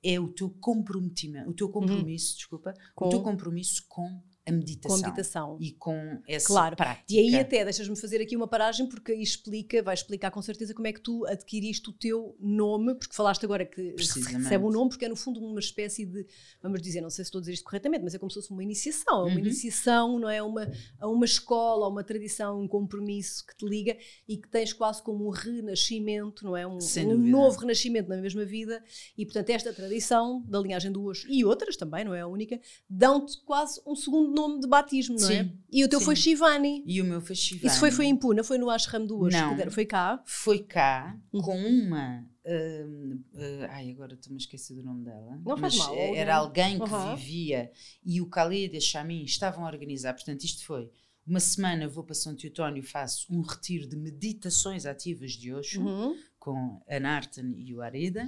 é 0.02 0.20
o 0.20 0.28
teu 0.28 0.50
comprometimento, 0.50 1.50
o 1.50 1.54
teu 1.54 1.70
compromisso, 1.70 2.36
desculpa, 2.36 2.74
com... 2.94 3.08
o 3.08 3.10
teu 3.10 3.22
compromisso 3.22 3.86
com 3.88 4.22
a 4.46 4.52
meditação. 4.52 4.98
Com 4.98 5.04
a 5.04 5.08
meditação. 5.08 5.58
E 5.60 5.72
com 5.72 6.22
essa 6.28 6.48
claro. 6.48 6.76
prática. 6.76 7.06
E 7.10 7.20
aí 7.20 7.40
até 7.40 7.64
deixas-me 7.64 7.96
fazer 8.00 8.22
aqui 8.22 8.36
uma 8.36 8.48
paragem 8.48 8.88
porque 8.88 9.14
aí 9.14 9.22
explica, 9.22 9.82
vai 9.82 9.94
explicar 9.94 10.32
com 10.32 10.42
certeza 10.42 10.74
como 10.74 10.88
é 10.88 10.94
que 10.94 11.00
tu 11.00 11.26
adquiriste 11.28 11.90
o 11.90 11.94
teu 11.94 12.36
nome, 12.40 12.96
porque 12.96 13.16
falaste 13.16 13.46
agora 13.46 13.66
que 13.66 13.96
recebe 13.98 14.66
um 14.66 14.70
nome, 14.70 14.90
porque 14.90 15.06
é 15.06 15.10
no 15.10 15.16
fundo 15.16 15.40
uma 15.40 15.60
espécie 15.60 16.06
de, 16.06 16.26
vamos 16.62 16.82
dizer, 16.82 17.00
não 17.02 17.10
sei 17.10 17.24
se 17.24 17.30
estou 17.30 17.40
a 17.40 17.42
dizer 17.42 17.54
isto 17.54 17.64
corretamente, 17.64 18.04
mas 18.04 18.14
é 18.14 18.20
como 18.20 18.30
se 18.30 18.36
fosse 18.36 18.52
uma 18.52 18.64
iniciação, 18.64 19.22
é 19.22 19.24
uma 19.24 19.32
uhum. 19.32 19.40
iniciação, 19.40 20.20
não 20.20 20.30
é? 20.30 20.44
Uma, 20.44 20.70
a 21.00 21.08
uma 21.08 21.26
escola, 21.26 21.86
a 21.86 21.90
uma 21.90 22.04
tradição, 22.04 22.62
um 22.62 22.68
compromisso 22.68 23.46
que 23.46 23.56
te 23.56 23.66
liga 23.66 23.98
e 24.28 24.36
que 24.36 24.50
tens 24.50 24.74
quase 24.74 25.02
como 25.02 25.26
um 25.26 25.30
renascimento, 25.30 26.44
não 26.44 26.58
é? 26.58 26.68
Um, 26.68 26.78
um 26.78 27.18
novo 27.18 27.60
renascimento 27.60 28.10
na 28.10 28.18
mesma 28.18 28.44
vida 28.44 28.84
e 29.18 29.26
portanto 29.26 29.50
esta 29.52 29.72
tradição 29.72 30.42
da 30.48 30.60
linhagem 30.60 30.92
do 30.92 31.04
Osho 31.06 31.28
e 31.30 31.46
outras 31.46 31.78
também, 31.78 32.04
não 32.04 32.14
é 32.14 32.22
a 32.22 32.28
única, 32.28 32.60
dão-te 32.90 33.42
quase 33.46 33.82
um 33.86 33.96
segundo 33.96 34.33
nome 34.34 34.60
de 34.60 34.68
batismo, 34.68 35.18
não 35.20 35.30
é? 35.30 35.50
E 35.72 35.84
o 35.84 35.90
teu 35.90 36.00
sim. 36.00 36.06
foi 36.06 36.16
Shivani. 36.16 36.84
E 36.86 37.02
o 37.02 37.06
meu 37.06 37.22
foi 37.22 37.36
Shivani. 37.36 37.68
Isso 37.68 37.80
foi, 37.80 37.92
foi 37.92 38.06
em 38.06 38.16
Puna, 38.16 38.44
foi 38.44 38.58
no 38.58 38.70
ashram 38.70 39.06
do 39.06 39.20
Osho? 39.20 39.38
Não. 39.38 39.72
Foi 39.72 39.86
cá? 39.86 40.22
Foi 40.26 40.60
cá, 40.60 41.18
uhum. 41.32 41.42
com 41.42 41.58
uma... 41.58 42.28
Uh, 42.46 43.16
uh, 43.16 43.68
ai, 43.70 43.90
agora 43.90 44.16
estou-me 44.16 44.38
a 44.38 44.42
esquecer 44.42 44.76
do 44.76 44.84
nome 44.84 45.06
dela. 45.06 45.40
Não 45.46 45.58
faz 45.58 45.78
mal. 45.78 45.96
Era 45.96 46.36
alguém 46.36 46.78
que 46.78 46.84
uhum. 46.84 47.16
vivia 47.16 47.72
e 48.06 48.20
o 48.20 48.28
Khalid 48.28 48.74
e 48.74 48.78
a 48.78 48.82
Chamin 48.82 49.24
estavam 49.24 49.66
a 49.66 49.70
organizar. 49.70 50.14
Portanto, 50.14 50.44
isto 50.44 50.66
foi 50.66 50.92
uma 51.26 51.40
semana 51.40 51.88
vou 51.88 52.04
para 52.04 52.16
São 52.16 52.36
Teutónio, 52.36 52.84
faço 52.84 53.34
um 53.34 53.42
retiro 53.42 53.88
de 53.88 53.96
meditações 53.96 54.86
ativas 54.86 55.32
de 55.32 55.54
Osho 55.54 55.82
uhum. 55.82 56.18
com 56.38 56.84
a 56.88 57.00
Narten 57.00 57.54
e 57.58 57.74
o 57.74 57.82
Arida. 57.82 58.28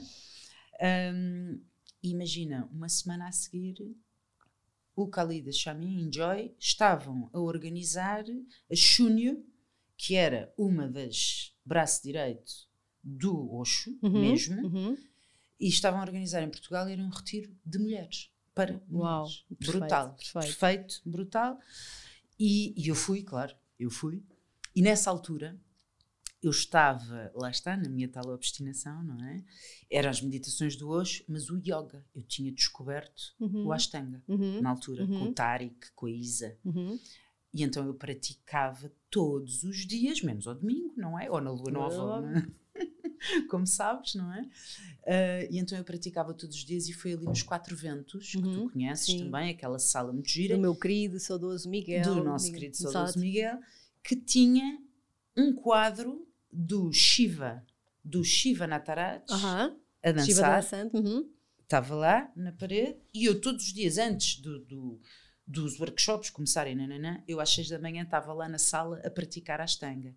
Um, 1.13 1.61
imagina, 2.01 2.69
uma 2.71 2.87
semana 2.87 3.27
a 3.27 3.31
seguir 3.31 3.75
o 4.95 5.08
Khalid, 5.08 5.51
Shami 5.51 6.08
e 6.08 6.13
Joy 6.13 6.55
estavam 6.60 7.29
a 7.34 7.39
organizar 7.39 8.23
a 8.71 8.75
Shunyo, 8.75 9.45
que 9.97 10.15
era 10.15 10.53
uma 10.58 10.88
das 10.88 11.53
braço 11.65 12.03
direito 12.03 12.67
do 13.03 13.53
Osho 13.53 13.97
uhum, 14.01 14.21
mesmo, 14.21 14.67
uhum. 14.67 14.97
e 15.60 15.67
estavam 15.67 15.99
a 15.99 16.03
organizar 16.03 16.41
em 16.41 16.49
Portugal 16.49 16.88
era 16.88 17.01
um 17.01 17.10
retiro 17.10 17.55
de 17.65 17.77
mulheres 17.77 18.31
para 18.53 18.81
Uau, 18.91 19.23
mulheres. 19.23 19.45
Perfeito, 19.60 19.79
brutal, 19.79 20.13
perfeito. 20.15 20.45
perfeito, 20.45 21.01
brutal. 21.05 21.60
E, 22.39 22.73
e 22.81 22.88
eu 22.88 22.95
fui, 22.95 23.21
claro, 23.21 23.55
eu 23.79 23.89
fui. 23.89 24.23
E 24.75 24.81
nessa 24.81 25.10
altura 25.10 25.60
eu 26.45 26.51
estava, 26.51 27.31
lá 27.34 27.49
está, 27.49 27.75
na 27.75 27.89
minha 27.89 28.08
tal 28.08 28.27
obstinação, 28.29 29.03
não 29.03 29.19
é? 29.25 29.43
Eram 29.89 30.12
as 30.12 30.21
meditações 30.21 30.75
do 30.75 30.89
Osho, 30.89 31.23
mas 31.27 31.49
o 31.49 31.58
yoga. 31.58 32.05
Eu 32.13 32.21
tinha 32.21 32.51
descoberto 32.51 33.34
uhum. 33.39 33.65
o 33.65 33.73
Ashtanga, 33.73 34.21
uhum. 34.27 34.62
na 34.62 34.69
altura, 34.69 35.05
uhum. 35.05 35.19
com 35.19 35.25
o 35.25 35.34
Tariq, 35.34 35.91
com 35.95 36.05
a 36.05 36.12
Isa. 36.12 36.55
Uhum. 36.63 36.99
E 37.51 37.63
então 37.63 37.84
eu 37.86 37.95
praticava 37.95 38.91
todos 39.10 39.63
os 39.63 39.88
dias, 39.88 40.21
menos 40.21 40.45
ao 40.45 40.53
domingo, 40.53 40.93
não 40.95 41.19
é? 41.19 41.31
Ou 41.31 41.41
na 41.41 41.49
lua 41.49 41.71
nova, 41.71 42.47
como 43.49 43.65
sabes, 43.65 44.13
não 44.13 44.31
é? 44.31 44.41
Uh, 44.41 45.47
e 45.49 45.58
então 45.58 45.75
eu 45.75 45.84
praticava 45.84 46.31
todos 46.31 46.55
os 46.58 46.63
dias 46.63 46.88
e 46.88 46.93
foi 46.93 47.13
ali 47.13 47.25
nos 47.25 47.41
Quatro 47.41 47.75
Ventos, 47.75 48.29
que 48.29 48.41
tu 48.41 48.47
uhum. 48.47 48.69
conheces 48.69 49.05
sim. 49.05 49.19
também, 49.19 49.49
aquela 49.49 49.79
sala 49.79 50.13
muito 50.13 50.29
gira. 50.29 50.55
Do 50.55 50.62
meu 50.62 50.75
querido, 50.75 51.19
saudoso 51.19 51.67
Miguel. 51.67 52.03
Do 52.03 52.23
nosso 52.23 52.45
Miguel. 52.45 52.60
querido, 52.60 52.77
saudoso 52.77 53.17
Miguel, 53.17 53.60
que 54.03 54.15
tinha 54.15 54.79
um 55.36 55.51
quadro 55.53 56.24
do 56.55 56.91
Shiva, 56.93 57.63
do 58.03 58.23
Shiva 58.23 58.65
Nataraj, 58.65 59.21
a 60.03 60.11
dançar. 60.11 60.25
Uhum. 60.93 61.29
Estava 61.61 61.95
lá 61.95 62.31
na 62.35 62.51
parede 62.51 62.97
e 63.13 63.25
eu 63.25 63.41
todos 63.41 63.65
os 63.65 63.73
dias 63.73 63.97
antes 63.97 64.39
do, 64.39 64.59
do 64.59 65.01
dos 65.47 65.79
workshops 65.79 66.31
começarem, 66.31 66.75
nananã, 66.75 67.23
eu 67.27 67.39
às 67.39 67.53
seis 67.53 67.69
da 67.69 67.77
manhã 67.77 68.01
estava 68.03 68.33
lá 68.33 68.49
na 68.49 68.57
sala 68.57 68.99
a 69.05 69.11
praticar 69.11 69.61
a 69.61 69.65
astanga. 69.65 70.15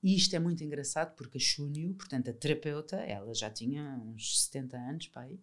E 0.00 0.14
isto 0.14 0.36
é 0.36 0.38
muito 0.38 0.62
engraçado 0.62 1.14
porque 1.16 1.38
a 1.38 1.40
Shunyu, 1.40 1.94
portanto 1.94 2.30
a 2.30 2.32
terapeuta, 2.32 2.96
ela 2.96 3.34
já 3.34 3.50
tinha 3.50 4.00
uns 4.04 4.44
70 4.44 4.76
anos, 4.76 5.08
pai. 5.08 5.38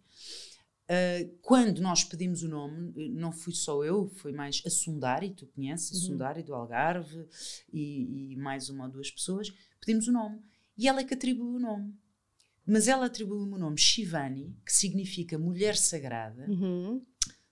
Uh, 0.90 1.38
quando 1.40 1.80
nós 1.80 2.04
pedimos 2.04 2.42
o 2.42 2.48
nome, 2.48 2.92
não 3.10 3.32
fui 3.32 3.54
só 3.54 3.82
eu, 3.84 4.08
foi 4.16 4.32
mais 4.32 4.62
a 4.66 4.70
Sundari, 4.70 5.30
tu 5.30 5.46
conheces, 5.46 5.92
a 5.92 5.94
uhum. 5.94 6.06
Sundari 6.08 6.42
do 6.42 6.54
Algarve 6.54 7.26
e, 7.72 8.32
e 8.32 8.36
mais 8.36 8.68
uma 8.68 8.84
ou 8.84 8.90
duas 8.90 9.10
pessoas 9.10 9.52
pedimos 9.84 10.08
o 10.08 10.12
nome. 10.12 10.40
E 10.78 10.88
ela 10.88 11.00
é 11.00 11.04
que 11.04 11.14
atribuiu 11.14 11.56
o 11.56 11.60
nome. 11.60 11.94
Mas 12.64 12.86
ela 12.88 13.06
atribuiu-me 13.06 13.54
o 13.54 13.58
nome 13.58 13.76
Shivani, 13.76 14.56
que 14.64 14.72
significa 14.72 15.36
mulher 15.36 15.76
sagrada. 15.76 16.46
Uhum. 16.48 17.04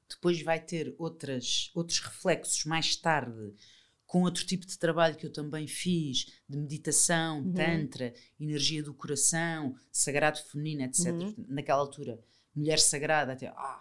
Depois 0.09 0.41
vai 0.43 0.61
ter 0.61 0.95
outras, 0.99 1.71
outros 1.75 1.99
reflexos 1.99 2.65
mais 2.65 2.97
tarde, 2.97 3.53
com 4.07 4.23
outro 4.23 4.45
tipo 4.47 4.67
de 4.67 4.79
trabalho 4.79 5.17
que 5.17 5.27
eu 5.27 5.33
também 5.33 5.67
fiz, 5.67 6.27
de 6.49 6.57
meditação, 6.57 7.43
uhum. 7.43 7.53
tantra, 7.53 8.15
energia 8.39 8.83
do 8.83 8.95
coração, 8.95 9.75
sagrado 9.91 10.39
feminino, 10.39 10.83
etc. 10.83 11.13
Uhum. 11.13 11.35
Naquela 11.49 11.81
altura, 11.81 12.19
mulher 12.55 12.79
sagrada, 12.79 13.33
até, 13.33 13.49
ah, 13.49 13.81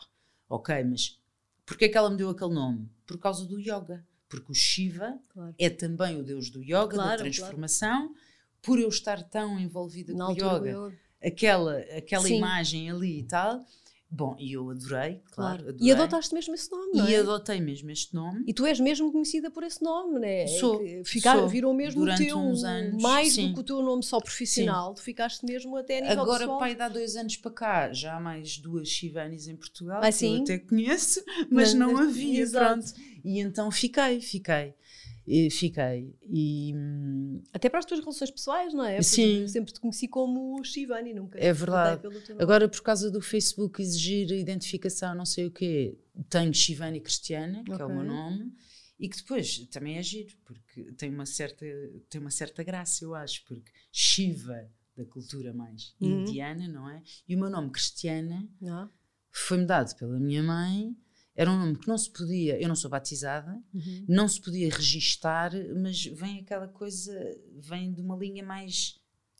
ok, 0.49 0.83
mas 0.83 1.19
porquê 1.65 1.85
é 1.85 1.89
que 1.89 1.97
ela 1.97 2.09
me 2.09 2.17
deu 2.17 2.29
aquele 2.29 2.53
nome? 2.53 2.89
Por 3.05 3.17
causa 3.17 3.45
do 3.45 3.59
yoga. 3.59 4.05
Porque 4.27 4.51
o 4.51 4.55
Shiva 4.55 5.17
claro. 5.29 5.55
é 5.57 5.69
também 5.69 6.19
o 6.19 6.23
deus 6.23 6.49
do 6.49 6.61
yoga, 6.61 6.89
claro, 6.89 7.09
da 7.09 7.17
transformação. 7.17 8.07
Claro 8.09 8.29
por 8.61 8.79
eu 8.79 8.89
estar 8.89 9.23
tão 9.23 9.59
envolvida 9.59 10.13
Na 10.13 10.27
com 10.27 10.31
o 10.31 10.35
yoga, 10.35 10.69
eu... 10.69 10.93
aquela, 11.21 11.77
aquela 11.95 12.29
imagem 12.29 12.89
ali 12.89 13.19
e 13.19 13.23
tal. 13.23 13.65
Bom, 14.11 14.35
e 14.39 14.53
eu 14.53 14.71
adorei, 14.71 15.21
claro. 15.31 15.59
claro. 15.59 15.69
Adorei. 15.69 15.87
E 15.87 15.91
adotaste 15.91 16.33
mesmo 16.33 16.55
esse 16.55 16.71
nome, 16.71 16.91
não 16.95 17.05
é? 17.05 17.11
E 17.11 17.15
adotei 17.15 17.61
mesmo 17.61 17.91
este 17.91 18.15
nome. 18.15 18.43
E 18.47 18.53
tu 18.53 18.65
és 18.65 18.79
mesmo 18.79 19.11
conhecida 19.11 19.51
por 19.51 19.63
esse 19.63 19.83
nome, 19.83 20.19
né? 20.19 20.47
Sou. 20.47 20.81
Ficar, 21.05 21.37
sou. 21.37 21.47
Virou 21.47 21.73
mesmo 21.75 22.01
Durante 22.01 22.23
o 22.23 22.25
teu, 22.25 22.37
uns 22.39 22.63
anos, 22.63 23.01
mais 23.03 23.33
sim. 23.33 23.49
do 23.49 23.53
que 23.53 23.59
o 23.59 23.63
teu 23.63 23.83
nome 23.83 24.03
só 24.03 24.19
profissional, 24.19 24.89
sim. 24.89 24.95
tu 24.95 25.03
ficaste 25.03 25.45
mesmo 25.45 25.77
até 25.77 25.99
a 25.99 26.01
nível 26.01 26.21
Agora, 26.23 26.39
pessoal. 26.39 26.59
pai, 26.59 26.75
dá 26.75 26.89
dois 26.89 27.15
anos 27.15 27.37
para 27.37 27.51
cá, 27.51 27.93
já 27.93 28.17
há 28.17 28.19
mais 28.19 28.57
duas 28.57 28.89
Shivanis 28.89 29.47
em 29.47 29.55
Portugal, 29.55 30.01
ah, 30.03 30.11
que 30.11 30.25
eu 30.25 30.41
até 30.41 30.57
conheço, 30.57 31.23
mas 31.51 31.75
não, 31.75 31.93
não 31.93 31.99
havia, 31.99 32.41
Exato. 32.41 32.81
pronto. 32.81 32.93
E 33.23 33.39
então 33.39 33.69
fiquei, 33.69 34.21
fiquei. 34.21 34.73
E 35.31 35.47
fiquei. 35.51 36.11
E, 36.27 36.73
hum, 36.75 37.43
Até 37.53 37.69
para 37.69 37.77
as 37.77 37.85
tuas 37.85 37.99
relações 37.99 38.31
pessoais, 38.31 38.73
não 38.73 38.83
é? 38.83 38.93
Porque 38.93 39.03
Sim. 39.03 39.47
Sempre 39.47 39.71
te 39.71 39.79
conheci 39.79 40.07
como 40.07 40.63
Shivani, 40.63 41.13
nunca. 41.13 41.37
É 41.37 41.53
verdade. 41.53 42.01
Agora, 42.39 42.67
por 42.67 42.81
causa 42.81 43.11
do 43.11 43.21
Facebook 43.21 43.79
exigir 43.79 44.31
identificação, 44.31 45.13
não 45.13 45.27
sei 45.27 45.45
o 45.45 45.51
quê, 45.51 45.95
tenho 46.29 46.51
Shivani 46.51 46.99
Cristiana, 46.99 47.63
que 47.63 47.71
okay. 47.71 47.83
é 47.83 47.85
o 47.85 47.93
meu 47.93 48.03
nome, 48.03 48.51
e 48.99 49.07
que 49.07 49.17
depois 49.17 49.59
também 49.67 49.99
é 49.99 50.01
giro, 50.01 50.35
porque 50.43 50.91
tem 50.93 51.13
uma 51.13 51.27
certa, 51.27 51.63
tem 52.09 52.19
uma 52.19 52.31
certa 52.31 52.63
graça, 52.63 53.05
eu 53.05 53.13
acho, 53.13 53.45
porque 53.45 53.71
Shiva, 53.91 54.67
da 54.97 55.05
cultura 55.05 55.53
mais 55.53 55.95
uhum. 56.01 56.21
indiana, 56.21 56.67
não 56.67 56.89
é? 56.89 57.03
E 57.27 57.35
o 57.35 57.39
meu 57.39 57.51
nome, 57.51 57.69
Cristiana, 57.69 58.49
ah. 58.67 58.89
foi-me 59.31 59.67
dado 59.67 59.95
pela 59.95 60.19
minha 60.19 60.41
mãe 60.41 60.97
era 61.39 61.49
um 61.49 61.57
nome 61.57 61.77
que 61.77 61.87
não 61.87 61.97
se 61.97 62.11
podia, 62.11 62.61
eu 62.61 62.67
não 62.67 62.75
sou 62.75 62.91
batizada, 62.91 63.49
uhum. 63.73 64.05
não 64.09 64.27
se 64.27 64.41
podia 64.41 64.69
registar, 64.69 65.53
mas 65.81 66.03
vem 66.03 66.39
aquela 66.39 66.67
coisa, 66.67 67.13
vem 67.55 67.93
de 67.93 68.01
uma 68.01 68.17
linha 68.17 68.43
mais 68.43 68.99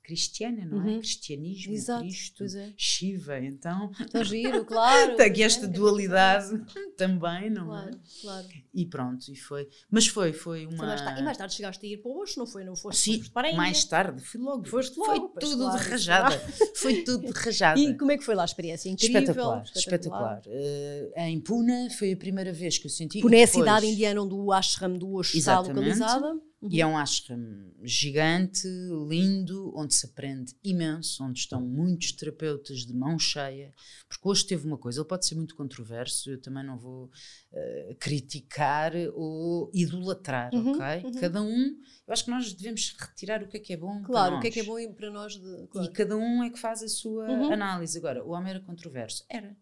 cristiana, 0.09 0.65
não 0.65 0.79
é? 0.79 0.81
uhum. 0.81 0.95
é? 0.95 0.97
Cristianismo, 0.97 1.73
Exato, 1.73 2.01
Cristo, 2.01 2.43
é. 2.43 2.73
Shiva, 2.75 3.39
então. 3.39 3.91
Tão 4.11 4.23
giro, 4.23 4.65
claro. 4.65 5.13
Tem 5.17 5.27
aqui 5.27 5.43
esta 5.43 5.67
é, 5.67 5.69
dualidade 5.69 6.55
é. 6.55 6.89
também, 6.97 7.51
não 7.51 7.67
claro, 7.67 7.89
é? 7.89 8.21
Claro. 8.21 8.47
E 8.73 8.85
pronto, 8.87 9.31
e 9.31 9.35
foi. 9.35 9.69
Mas 9.89 10.07
foi, 10.07 10.33
foi 10.33 10.65
uma. 10.65 10.87
mais 10.87 11.01
tarde, 11.01 11.21
e 11.21 11.23
mais 11.23 11.37
tarde 11.37 11.53
chegaste 11.53 11.85
a 11.85 11.89
ir 11.89 11.97
para 11.97 12.09
o 12.09 12.21
Oxo, 12.21 12.39
não 12.39 12.47
foi? 12.47 12.63
Não 12.63 12.75
foste 12.75 13.01
Sim, 13.01 13.23
para 13.31 13.53
mais 13.53 13.83
tarde, 13.85 14.21
fui 14.23 14.39
logo. 14.39 14.65
Foste 14.65 14.97
logo. 14.97 15.11
Foi 15.11 15.29
tudo 15.39 15.57
claro, 15.57 15.83
de 15.83 15.89
rajada. 15.89 16.39
foi 16.75 17.03
tudo 17.03 17.31
de 17.31 17.39
rajada. 17.39 17.79
E 17.79 17.95
como 17.95 18.11
é 18.11 18.17
que 18.17 18.23
foi 18.23 18.33
lá 18.33 18.41
a 18.41 18.45
experiência? 18.45 18.89
Incrível? 18.89 19.21
Espetacular, 19.21 19.63
espetacular. 19.63 20.39
espetacular. 20.39 20.41
Uh, 20.47 21.19
em 21.19 21.39
Puna 21.39 21.89
foi 21.91 22.13
a 22.13 22.17
primeira 22.17 22.51
vez 22.51 22.79
que 22.79 22.87
eu 22.87 22.89
senti. 22.89 23.21
Puna 23.21 23.37
é 23.37 23.43
a 23.43 23.47
cidade 23.47 23.85
indiana 23.85 24.21
onde 24.23 24.33
o 24.33 24.51
ashram 24.51 24.97
do 24.97 25.13
Oxo 25.15 25.37
está 25.37 25.59
localizada. 25.59 26.48
Uhum. 26.61 26.69
E 26.71 26.81
é 26.81 26.85
um 26.85 26.97
ashram 26.97 27.71
gigante, 27.83 28.67
lindo, 29.07 29.71
onde 29.75 29.93
se 29.93 30.05
aprende 30.05 30.53
imenso, 30.61 31.23
onde 31.23 31.39
estão 31.39 31.61
muitos 31.61 32.11
terapeutas 32.11 32.79
de 32.85 32.93
mão 32.93 33.17
cheia. 33.17 33.73
Porque 34.09 34.27
hoje 34.27 34.45
teve 34.45 34.67
uma 34.67 34.77
coisa, 34.77 34.99
ele 34.99 35.07
pode 35.07 35.25
ser 35.25 35.35
muito 35.35 35.55
controverso, 35.55 36.29
eu 36.29 36.41
também 36.41 36.65
não 36.65 36.77
vou 36.77 37.05
uh, 37.05 37.95
criticar 37.97 38.91
ou 39.13 39.71
idolatrar, 39.73 40.53
uhum, 40.53 40.71
ok? 40.71 41.05
Uhum. 41.05 41.19
Cada 41.21 41.41
um, 41.41 41.77
eu 42.07 42.13
acho 42.13 42.25
que 42.25 42.31
nós 42.31 42.53
devemos 42.53 42.93
retirar 42.99 43.41
o 43.41 43.47
que 43.47 43.57
é 43.57 43.59
que 43.59 43.73
é 43.73 43.77
bom 43.77 44.01
Claro, 44.03 44.37
o 44.37 44.39
que 44.41 44.47
é 44.47 44.51
que 44.51 44.59
é 44.59 44.63
bom 44.63 44.93
para 44.93 45.09
nós. 45.09 45.35
De, 45.35 45.67
claro. 45.67 45.87
E 45.87 45.93
cada 45.93 46.17
um 46.17 46.43
é 46.43 46.49
que 46.49 46.59
faz 46.59 46.83
a 46.83 46.89
sua 46.89 47.29
uhum. 47.29 47.53
análise. 47.53 47.97
Agora, 47.97 48.23
o 48.23 48.31
homem 48.31 48.49
era 48.49 48.59
controverso? 48.59 49.23
Era. 49.29 49.55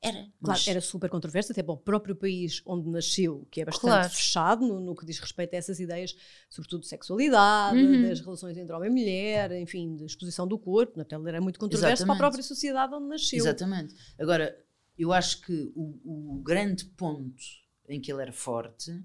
Era. 0.00 0.28
Claro, 0.42 0.60
era 0.68 0.80
super 0.80 1.10
controverso, 1.10 1.50
até 1.50 1.62
para 1.62 1.74
o 1.74 1.76
próprio 1.76 2.14
país 2.14 2.62
onde 2.64 2.88
nasceu, 2.88 3.46
que 3.50 3.60
é 3.60 3.64
bastante 3.64 3.90
claro. 3.90 4.10
fechado 4.10 4.66
no, 4.66 4.78
no, 4.78 4.94
que 4.94 5.04
diz 5.04 5.18
respeito 5.18 5.54
a 5.54 5.56
essas 5.56 5.80
ideias, 5.80 6.14
sobretudo 6.48 6.82
de 6.82 6.88
sexualidade, 6.88 7.78
uhum. 7.78 8.08
das 8.08 8.20
relações 8.20 8.56
entre 8.56 8.72
homem 8.72 8.90
e 8.90 8.92
mulher, 8.92 9.50
enfim, 9.60 9.96
de 9.96 10.04
exposição 10.04 10.46
do 10.46 10.56
corpo. 10.56 10.96
Na 10.96 11.04
tela 11.04 11.28
era 11.28 11.40
muito 11.40 11.58
controverso 11.58 12.04
Exatamente. 12.04 12.16
para 12.18 12.26
a 12.26 12.30
própria 12.30 12.44
sociedade 12.44 12.94
onde 12.94 13.08
nasceu. 13.08 13.38
Exatamente. 13.38 13.94
Agora, 14.16 14.56
eu 14.96 15.12
acho 15.12 15.40
que 15.40 15.72
o, 15.74 16.36
o 16.36 16.42
grande 16.42 16.84
ponto 16.84 17.42
em 17.88 18.00
que 18.00 18.12
ele 18.12 18.22
era 18.22 18.32
forte 18.32 19.02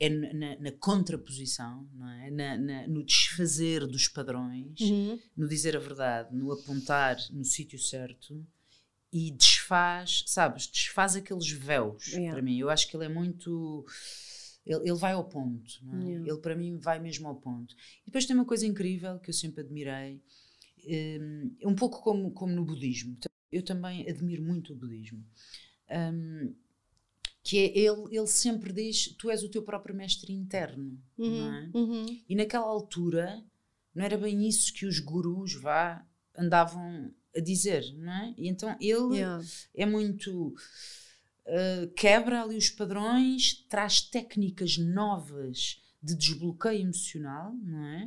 é 0.00 0.08
na, 0.08 0.56
na 0.60 0.72
contraposição, 0.72 1.88
não 1.92 2.08
é? 2.08 2.30
Na, 2.30 2.56
na, 2.56 2.88
no 2.88 3.04
desfazer 3.04 3.86
dos 3.86 4.08
padrões, 4.08 4.80
Uhum. 4.80 5.18
no 5.36 5.48
dizer 5.48 5.76
a 5.76 5.80
verdade, 5.80 6.34
no 6.34 6.52
apontar 6.52 7.16
no 7.30 7.44
sítio 7.44 7.78
certo 7.78 8.44
e 9.12 9.30
desfaz, 9.68 10.24
sabes, 10.26 10.66
desfaz 10.66 11.16
aqueles 11.16 11.50
véus 11.50 12.08
Yeah. 12.08 12.32
para 12.32 12.42
mim. 12.42 12.58
Eu 12.58 12.70
acho 12.70 12.88
que 12.88 12.96
ele 12.96 13.04
é 13.04 13.08
muito. 13.08 13.84
Ele, 14.64 14.88
ele 14.90 14.98
vai 14.98 15.12
ao 15.12 15.24
ponto, 15.24 15.80
é? 15.92 16.04
Yeah. 16.04 16.28
Ele 16.28 16.38
para 16.38 16.56
mim 16.56 16.78
vai 16.78 16.98
mesmo 16.98 17.28
ao 17.28 17.36
ponto. 17.36 17.74
E 18.02 18.06
depois 18.06 18.26
tem 18.26 18.34
uma 18.34 18.44
coisa 18.44 18.66
incrível 18.66 19.18
que 19.18 19.30
eu 19.30 19.34
sempre 19.34 19.62
admirei, 19.62 20.22
hum, 20.86 21.56
um, 21.64 21.74
pouco 21.74 22.02
como, 22.02 22.30
como 22.32 22.52
no 22.52 22.64
budismo. 22.64 23.16
Eu 23.50 23.62
também 23.62 24.08
admiro 24.08 24.42
muito 24.42 24.72
o 24.72 24.76
budismo. 24.76 25.24
Hum, 25.90 26.54
que 27.42 27.58
é 27.58 27.78
ele, 27.78 28.04
ele 28.10 28.26
sempre 28.26 28.72
diz: 28.72 29.14
Tu 29.18 29.30
és 29.30 29.42
o 29.42 29.48
teu 29.48 29.62
próprio 29.62 29.94
mestre 29.94 30.32
interno, 30.32 30.98
não 31.16 31.54
é? 31.54 31.70
Uhum. 31.74 31.82
Uhum. 31.82 32.20
E 32.28 32.34
naquela 32.34 32.66
altura 32.66 33.42
não 33.94 34.04
era 34.04 34.18
bem 34.18 34.46
isso 34.46 34.72
que 34.74 34.84
os 34.84 34.98
gurus 34.98 35.54
vá 35.54 36.06
andavam 36.36 37.10
a 37.36 37.40
dizer, 37.40 37.92
não 37.94 38.12
é? 38.12 38.34
E 38.36 38.48
então 38.48 38.76
ele 38.80 39.16
Yeah. 39.18 39.44
é 39.74 39.86
muito 39.86 40.54
uh, 41.46 41.88
quebra 41.94 42.42
ali 42.42 42.56
os 42.56 42.70
padrões, 42.70 43.64
traz 43.68 44.00
técnicas 44.00 44.76
novas 44.78 45.80
de 46.02 46.14
desbloqueio 46.14 46.80
emocional, 46.82 47.52
não 47.62 47.84
é? 47.84 48.06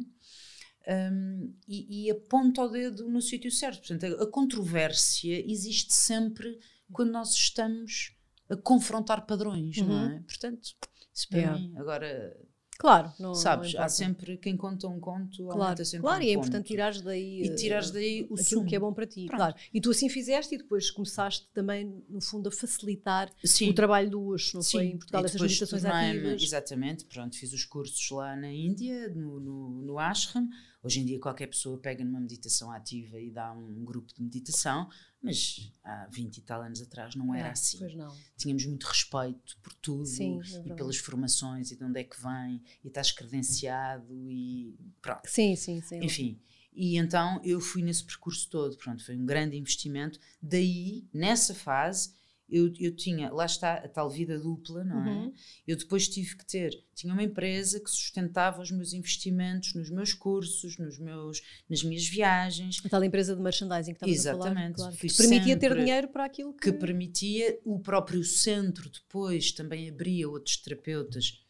Um, 0.87 1.53
e, 1.67 2.05
e 2.07 2.11
aponta 2.11 2.63
o 2.63 2.67
dedo 2.69 3.07
no 3.07 3.21
sítio 3.21 3.51
certo. 3.51 3.87
Portanto, 3.87 4.19
a, 4.19 4.23
a 4.23 4.27
controvérsia 4.27 5.39
existe 5.49 5.93
sempre 5.93 6.57
quando 6.91 7.11
nós 7.11 7.33
estamos 7.33 8.15
a 8.49 8.55
confrontar 8.57 9.25
padrões, 9.27 9.77
não 9.77 9.87
Uhum. 9.89 10.09
é? 10.09 10.19
Portanto, 10.21 10.75
isso 11.13 11.29
para 11.29 11.39
Yeah. 11.39 11.59
mim, 11.59 11.73
agora 11.77 12.35
Claro, 12.81 13.13
não, 13.19 13.35
Sabes, 13.35 13.75
não 13.75 13.83
há 13.83 13.87
sempre 13.87 14.37
quem 14.37 14.57
conta 14.57 14.87
um 14.87 14.99
conto, 14.99 15.45
Claro, 15.49 15.85
sempre 15.85 15.99
claro 16.01 16.23
um 16.23 16.25
e 16.25 16.29
é 16.29 16.33
importante 16.33 16.65
tirares 16.65 16.99
daí 17.01 17.43
E 17.43 17.55
tirares 17.55 17.89
eh, 17.91 17.93
daí 17.93 18.27
o 18.27 18.35
sumo. 18.37 18.65
que 18.65 18.75
é 18.75 18.79
bom 18.79 18.91
para 18.91 19.05
ti, 19.05 19.27
Pronto. 19.27 19.37
claro. 19.37 19.55
E 19.71 19.79
tu 19.79 19.91
assim 19.91 20.09
fizeste 20.09 20.55
e 20.55 20.57
depois 20.57 20.89
começaste 20.89 21.47
também, 21.53 22.03
no 22.09 22.19
fundo, 22.19 22.49
a 22.49 22.51
facilitar 22.51 23.31
Sim. 23.45 23.69
o 23.69 23.73
trabalho 23.75 24.09
do 24.09 24.25
Osho, 24.29 24.55
não 24.55 24.63
Sim, 24.63 24.71
foi? 24.77 24.85
Em 24.87 24.97
Portugal, 24.97 25.23
essas 25.23 25.39
meditações 25.39 25.83
tornei-me- 25.83 26.19
ativas. 26.21 26.41
Exatamente, 26.41 27.05
pronto, 27.05 27.37
fiz 27.37 27.53
os 27.53 27.65
cursos 27.65 28.09
lá 28.09 28.35
na 28.35 28.51
Índia, 28.51 29.09
no, 29.09 29.39
no, 29.39 29.69
no 29.83 29.99
ashram. 29.99 30.49
Hoje 30.83 30.99
em 30.99 31.05
dia 31.05 31.19
qualquer 31.19 31.47
pessoa 31.47 31.77
pega 31.79 32.03
numa 32.03 32.19
meditação 32.19 32.71
ativa 32.71 33.19
e 33.19 33.29
dá 33.29 33.53
um 33.53 33.83
grupo 33.85 34.11
de 34.13 34.21
meditação, 34.21 34.89
mas 35.21 35.71
há 35.83 36.07
20 36.11 36.37
e 36.37 36.41
tal 36.41 36.61
anos 36.61 36.81
atrás 36.81 37.15
não 37.15 37.35
era 37.35 37.49
É, 37.49 37.51
assim. 37.51 37.77
Pois 37.77 37.95
não. 37.95 38.17
Tínhamos 38.35 38.65
muito 38.65 38.85
respeito 38.85 39.57
por 39.61 39.73
tudo 39.75 40.05
Sim, 40.05 40.39
é 40.41 40.67
e 40.67 40.75
pelas 40.75 40.97
formações 40.97 41.69
e 41.71 41.75
de 41.75 41.83
onde 41.83 41.99
é 41.99 42.03
que 42.03 42.19
vem 42.19 42.63
e 42.83 42.87
estás 42.87 43.11
credenciado 43.11 44.29
e 44.29 44.75
pronto. 45.01 45.21
Sim, 45.27 45.55
sim, 45.55 45.81
sim. 45.81 45.99
Enfim, 46.03 46.41
e 46.73 46.97
então 46.97 47.39
eu 47.43 47.59
fui 47.59 47.83
nesse 47.83 48.03
percurso 48.03 48.49
todo, 48.49 48.75
pronto, 48.77 49.05
foi 49.05 49.15
um 49.15 49.25
grande 49.25 49.57
investimento. 49.57 50.19
Daí, 50.41 51.05
nessa 51.13 51.53
fase, 51.53 52.13
eu, 52.51 52.71
eu 52.79 52.93
tinha, 52.93 53.31
lá 53.31 53.45
está 53.45 53.75
a 53.75 53.87
tal 53.87 54.09
vida 54.09 54.37
dupla, 54.37 54.83
não 54.83 55.07
é? 55.07 55.09
Uhum. 55.09 55.33
Eu 55.65 55.77
depois 55.77 56.07
tive 56.07 56.35
que 56.35 56.45
ter, 56.45 56.83
tinha 56.93 57.13
uma 57.13 57.23
empresa 57.23 57.79
que 57.79 57.89
sustentava 57.89 58.61
os 58.61 58.69
meus 58.69 58.93
investimentos 58.93 59.73
nos 59.73 59.89
meus 59.89 60.13
cursos, 60.13 60.77
nos 60.77 60.99
meus, 60.99 61.41
nas 61.69 61.83
minhas 61.83 62.05
viagens, 62.07 62.81
A 62.83 62.89
tal 62.89 63.03
empresa 63.03 63.35
de 63.35 63.41
merchandising 63.41 63.93
que 63.93 64.09
estavas 64.09 64.27
a 64.27 64.31
falar, 64.31 64.45
Exatamente. 64.51 64.75
claro, 64.75 64.97
que 64.97 65.17
permitia 65.17 65.57
ter 65.57 65.75
dinheiro 65.75 66.07
para 66.09 66.25
aquilo 66.25 66.53
que... 66.53 66.71
que 66.71 66.77
permitia 66.77 67.59
o 67.63 67.79
próprio 67.79 68.23
centro 68.23 68.89
depois 68.89 69.51
também 69.51 69.89
abria 69.89 70.29
outros 70.29 70.57
terapeutas 70.57 71.41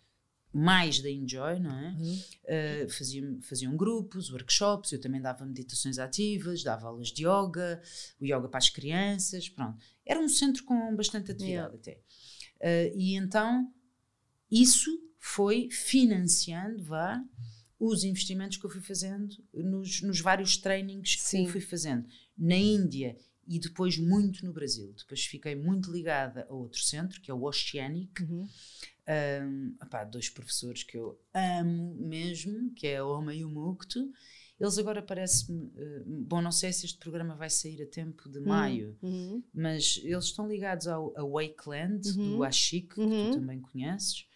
mais 0.53 0.99
da 0.99 1.09
Enjoy, 1.09 1.59
não 1.59 1.71
é? 1.71 1.89
Uhum. 1.91 2.21
Uh, 2.43 2.89
faziam, 2.89 3.41
faziam 3.41 3.77
grupos, 3.77 4.31
workshops, 4.31 4.91
eu 4.91 4.99
também 4.99 5.21
dava 5.21 5.45
meditações 5.45 5.97
ativas, 5.97 6.63
dava 6.63 6.87
aulas 6.87 7.07
de 7.09 7.23
yoga, 7.25 7.81
o 8.19 8.25
yoga 8.25 8.49
para 8.49 8.57
as 8.57 8.69
crianças, 8.69 9.47
pronto. 9.47 9.77
Era 10.05 10.19
um 10.19 10.27
centro 10.27 10.63
com 10.63 10.95
bastante 10.95 11.31
atividade 11.31 11.51
Yeah. 11.51 11.75
até. 11.75 12.01
Uh, 12.93 12.97
e 12.97 13.15
então 13.15 13.71
isso 14.49 14.91
foi 15.17 15.69
financiando, 15.71 16.83
vá, 16.83 17.23
os 17.79 18.03
investimentos 18.03 18.57
que 18.57 18.65
eu 18.65 18.69
fui 18.69 18.81
fazendo 18.81 19.35
nos, 19.53 20.01
nos 20.01 20.19
vários 20.19 20.57
trainings 20.57 21.15
que 21.15 21.21
Sim. 21.21 21.45
eu 21.45 21.51
fui 21.51 21.61
fazendo. 21.61 22.05
Na 22.37 22.55
Índia 22.55 23.17
e 23.47 23.59
depois 23.59 23.97
muito 23.97 24.45
no 24.45 24.53
Brasil. 24.53 24.93
Depois 24.97 25.25
fiquei 25.25 25.55
muito 25.55 25.91
ligada 25.91 26.45
a 26.49 26.53
outro 26.53 26.79
centro, 26.81 27.19
que 27.19 27.31
é 27.31 27.33
o 27.33 27.43
Oceanic, 27.43 28.21
Uhum. 28.23 28.47
Um, 29.07 29.75
opá, 29.81 30.03
dois 30.03 30.29
professores 30.29 30.83
que 30.83 30.97
eu 30.97 31.19
amo 31.33 31.95
mesmo, 31.95 32.71
que 32.73 32.87
é 32.87 32.97
a 32.97 33.05
Oma 33.05 33.33
e 33.33 33.43
o 33.43 33.49
Mukto. 33.49 34.11
Eles 34.59 34.77
agora 34.77 35.01
parece-me. 35.01 35.71
eh, 35.75 36.03
bom, 36.05 36.39
não 36.41 36.51
sei 36.51 36.71
se 36.71 36.85
este 36.85 36.99
programa 36.99 37.35
vai 37.35 37.49
sair 37.49 37.81
a 37.81 37.87
tempo 37.87 38.29
de 38.29 38.39
maio, 38.39 38.95
Uhum. 39.01 39.43
mas 39.53 39.99
eles 40.03 40.25
estão 40.25 40.47
ligados 40.47 40.87
ao 40.87 41.11
Wakeland, 41.31 42.07
Uhum. 42.09 42.37
do 42.37 42.43
Ashik, 42.43 42.89
que 42.93 43.01
Uhum. 43.01 43.31
tu 43.31 43.39
também 43.39 43.59
conheces. 43.59 44.27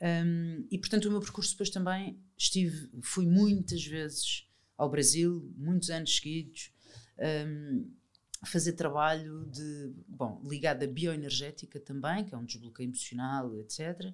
Um, 0.00 0.64
e 0.70 0.78
portanto, 0.78 1.06
o 1.06 1.10
meu 1.10 1.20
percurso 1.20 1.50
depois 1.52 1.70
também 1.70 2.16
estive, 2.36 2.88
fui 3.02 3.26
muitas 3.26 3.84
vezes 3.84 4.46
ao 4.76 4.88
Brasil, 4.88 5.52
muitos 5.56 5.90
anos 5.90 6.14
seguidos. 6.16 6.72
um, 7.20 7.90
fazer 8.46 8.72
trabalho 8.74 9.44
de, 9.46 9.92
bom, 10.06 10.40
ligado 10.48 10.84
à 10.84 10.86
bioenergética 10.86 11.80
também, 11.80 12.24
que 12.24 12.34
é 12.34 12.38
um 12.38 12.44
desbloqueio 12.44 12.88
emocional, 12.88 13.58
etc. 13.58 14.12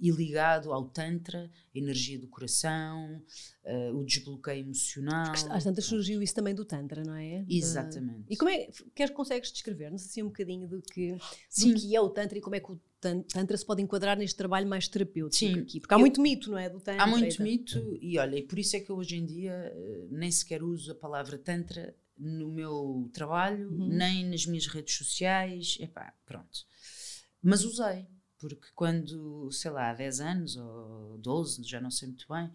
E 0.00 0.10
ligado 0.10 0.72
ao 0.72 0.84
Tantra, 0.88 1.50
a 1.74 1.78
energia 1.78 2.18
do 2.18 2.28
coração, 2.28 3.22
eh, 3.64 3.90
o 3.92 4.04
desbloqueio 4.04 4.60
emocional. 4.60 5.32
Às 5.50 5.64
tantas 5.64 5.84
surgiu 5.86 6.22
isso 6.22 6.34
também 6.34 6.54
do 6.54 6.64
Tantra, 6.64 7.02
não 7.02 7.14
é? 7.14 7.42
De- 7.44 7.56
Exatamente. 7.56 8.24
E 8.28 8.36
como 8.36 8.50
é 8.50 8.68
quer 8.94 9.10
consegues 9.10 9.50
descrever-nos 9.50 10.02
assim 10.04 10.22
um 10.22 10.26
bocadinho 10.26 10.68
do 10.68 10.82
que, 10.82 11.16
Sim. 11.48 11.72
do 11.72 11.80
que 11.80 11.96
é 11.96 12.00
o 12.00 12.10
Tantra 12.10 12.36
e 12.36 12.40
como 12.42 12.56
é 12.56 12.60
que 12.60 12.72
o 12.72 12.80
tan- 13.00 13.22
Tantra 13.22 13.56
se 13.56 13.64
pode 13.64 13.80
enquadrar 13.82 14.18
neste 14.18 14.36
trabalho 14.36 14.66
mais 14.68 14.86
terapêutico 14.86 15.54
Sim. 15.54 15.60
aqui? 15.60 15.80
Porque 15.80 15.94
há 15.94 15.96
Eu- 15.96 16.00
muito 16.00 16.20
mito, 16.20 16.50
não 16.50 16.58
é? 16.58 16.68
Do 16.68 16.78
Tantra. 16.78 17.02
Há 17.02 17.06
muito 17.06 17.42
mito, 17.42 17.98
e 18.02 18.18
olha, 18.18 18.36
e 18.36 18.42
por 18.42 18.58
isso 18.58 18.76
é 18.76 18.80
que 18.80 18.90
eu 18.90 18.96
hoje 18.96 19.16
em 19.16 19.24
dia 19.24 19.52
eh, 19.52 20.06
nem 20.10 20.30
sequer 20.30 20.62
uso 20.62 20.92
a 20.92 20.94
palavra 20.94 21.38
Tantra 21.38 21.94
no 22.16 22.48
meu 22.48 23.10
trabalho, 23.12 23.70
Uhum. 23.70 23.88
nem 23.88 24.28
nas 24.28 24.46
minhas 24.46 24.66
redes 24.66 24.94
sociais, 24.96 25.76
epá, 25.80 26.14
pronto. 26.24 26.66
Mas 27.42 27.64
usei, 27.64 28.06
porque 28.38 28.68
quando, 28.74 29.50
sei 29.52 29.70
lá, 29.70 29.90
há 29.90 29.94
10 29.94 30.20
anos 30.20 30.56
ou 30.56 31.18
12, 31.18 31.62
já 31.64 31.80
não 31.80 31.90
sei 31.90 32.08
muito 32.08 32.26
bem, 32.28 32.50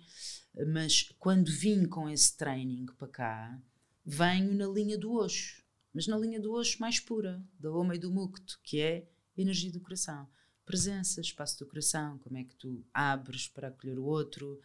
mas 0.74 1.04
quando 1.20 1.52
vim 1.52 1.86
com 1.86 2.10
esse 2.10 2.36
training 2.38 2.86
para 2.98 3.08
cá, 3.08 3.62
venho 4.06 4.54
na 4.54 4.68
linha 4.68 4.98
do 4.98 5.12
Osho, 5.14 5.64
mas 5.94 6.08
na 6.08 6.18
linha 6.18 6.40
do 6.40 6.54
Osho 6.54 6.80
mais 6.80 7.00
pura, 7.00 7.44
da 7.60 7.72
Oma 7.72 7.96
e 7.96 8.00
do 8.00 8.12
Mukto, 8.12 8.60
que 8.64 8.80
é 8.80 9.08
energia 9.38 9.72
do 9.72 9.82
coração. 9.82 10.28
Presença, 10.66 11.22
espaço 11.22 11.58
do 11.60 11.66
coração, 11.66 12.18
como 12.20 12.38
é 12.38 12.44
que 12.44 12.56
tu 12.56 12.86
abres 12.94 13.48
para 13.48 13.70
acolher 13.70 13.98
o 13.98 14.04
outro. 14.06 14.60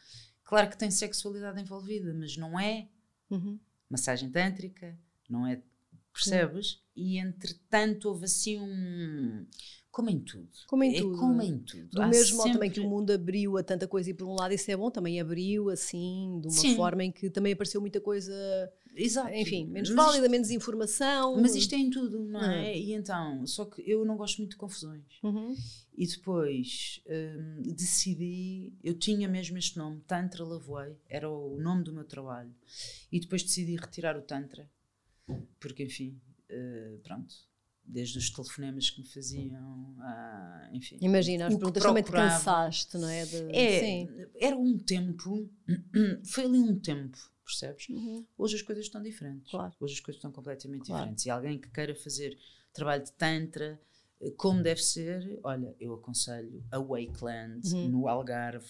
Claro 0.44 0.68
que 0.68 0.76
tem 0.76 0.90
sexualidade 0.90 1.60
envolvida, 1.60 2.12
mas 2.14 2.36
não 2.36 2.58
é 2.58 2.88
Uhum. 3.30 3.58
Massagem 3.92 4.30
tântrica, 4.30 4.98
não 5.28 5.46
é? 5.46 5.60
Percebes? 6.12 6.80
E 6.96 7.18
entretanto 7.18 8.08
houve 8.08 8.24
assim 8.24 8.58
um. 8.58 9.46
Como 9.90 10.08
em 10.08 10.18
tudo. 10.20 10.48
Como 10.66 10.82
em 10.82 10.96
é 10.96 11.00
tudo. 11.00 11.18
como 11.18 11.42
em 11.42 11.58
tudo. 11.58 11.88
Do 11.90 12.02
Há 12.02 12.06
mesmo 12.06 12.38
modo 12.38 12.52
também 12.52 12.70
que 12.70 12.80
o 12.80 12.88
mundo 12.88 13.10
abriu 13.10 13.58
a 13.58 13.62
tanta 13.62 13.86
coisa 13.86 14.10
e 14.10 14.14
por 14.14 14.26
um 14.26 14.34
lado 14.34 14.54
isso 14.54 14.70
é 14.70 14.76
bom, 14.76 14.90
também 14.90 15.20
abriu 15.20 15.68
assim, 15.68 16.38
de 16.40 16.48
uma 16.48 16.56
Sim. 16.56 16.76
forma 16.76 17.04
em 17.04 17.12
que 17.12 17.28
também 17.28 17.52
apareceu 17.52 17.80
muita 17.80 18.00
coisa, 18.00 18.32
Exato. 18.94 19.32
enfim, 19.34 19.66
menos 19.66 19.90
Mas 19.90 20.04
válida, 20.06 20.28
menos 20.28 20.50
informação. 20.50 21.40
Mas 21.40 21.54
isto 21.54 21.74
é 21.74 21.78
em 21.78 21.90
tudo, 21.90 22.20
não 22.24 22.40
Ah. 22.40 22.54
é? 22.54 22.78
E 22.78 22.92
então, 22.92 23.46
só 23.46 23.64
que 23.64 23.82
eu 23.90 24.04
não 24.04 24.16
gosto 24.16 24.38
muito 24.38 24.50
de 24.52 24.56
confusões. 24.56 25.02
Uhum. 25.22 25.54
E 25.96 26.06
depois 26.06 27.00
hum, 27.06 27.62
decidi, 27.74 28.72
eu 28.82 28.94
tinha 28.94 29.28
mesmo 29.28 29.56
este 29.58 29.76
nome, 29.78 30.00
Tantra 30.06 30.44
Lavoei, 30.44 30.96
era 31.08 31.28
o 31.30 31.58
nome 31.60 31.84
do 31.84 31.92
meu 31.92 32.04
trabalho. 32.04 32.54
E 33.10 33.18
depois 33.20 33.42
decidi 33.42 33.76
retirar 33.76 34.16
o 34.16 34.22
Tantra, 34.22 34.68
porque 35.60 35.82
enfim, 35.84 36.18
eh, 36.48 36.96
pronto, 37.02 37.34
desde 37.84 38.18
os 38.18 38.30
telefonemas 38.30 38.90
que 38.90 39.00
me 39.00 39.06
faziam, 39.08 39.94
a, 40.00 40.70
enfim. 40.72 40.98
Imagina, 41.00 41.46
as 41.48 41.54
perguntas 41.54 41.82
também 41.82 42.02
te 42.02 42.10
cansaste, 42.12 42.96
não 42.96 43.08
é? 43.08 43.24
De- 43.26 43.56
É, 43.56 43.80
Sim. 43.80 44.08
era 44.36 44.56
um 44.56 44.78
tempo, 44.78 45.50
foi 46.24 46.44
ali 46.44 46.58
um 46.58 46.78
tempo, 46.78 47.18
percebes? 47.44 47.88
Uhum. 47.88 48.24
Hoje 48.38 48.56
as 48.56 48.62
coisas 48.62 48.84
estão 48.86 49.02
diferentes. 49.02 49.50
Claro. 49.50 49.74
Hoje 49.80 49.94
as 49.94 50.00
coisas 50.00 50.18
estão 50.18 50.30
completamente 50.32 50.86
Claro. 50.86 51.00
diferentes. 51.02 51.26
E 51.26 51.30
alguém 51.30 51.58
que 51.58 51.68
queira 51.70 51.94
fazer 51.94 52.38
trabalho 52.72 53.04
de 53.04 53.12
Tantra 53.12 53.80
eh, 54.20 54.30
como 54.36 54.62
deve 54.62 54.80
ser, 54.82 55.38
olha, 55.42 55.74
eu 55.80 55.92
aconselho 55.94 56.64
a 56.70 56.78
Wakeland, 56.78 57.66
Uhum. 57.74 57.88
no 57.88 58.08
Algarve, 58.08 58.66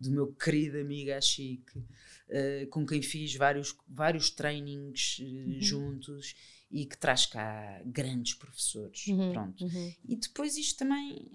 do 0.00 0.10
meu 0.10 0.32
querido 0.32 0.78
amigo 0.78 1.12
Achique, 1.12 1.82
eh, 2.28 2.66
com 2.70 2.86
quem 2.86 3.02
fiz 3.02 3.34
vários, 3.34 3.76
vários 3.88 4.30
trainings 4.30 5.18
Uhum. 5.20 5.56
juntos 5.60 6.34
e 6.72 6.86
que 6.86 6.96
traz 6.96 7.26
cá 7.26 7.80
grandes 7.84 8.34
professores. 8.34 9.06
Uhum. 9.06 9.32
Pronto. 9.32 9.64
Uhum. 9.64 9.94
E 10.08 10.16
depois 10.16 10.56
isto 10.56 10.78
também 10.78 11.30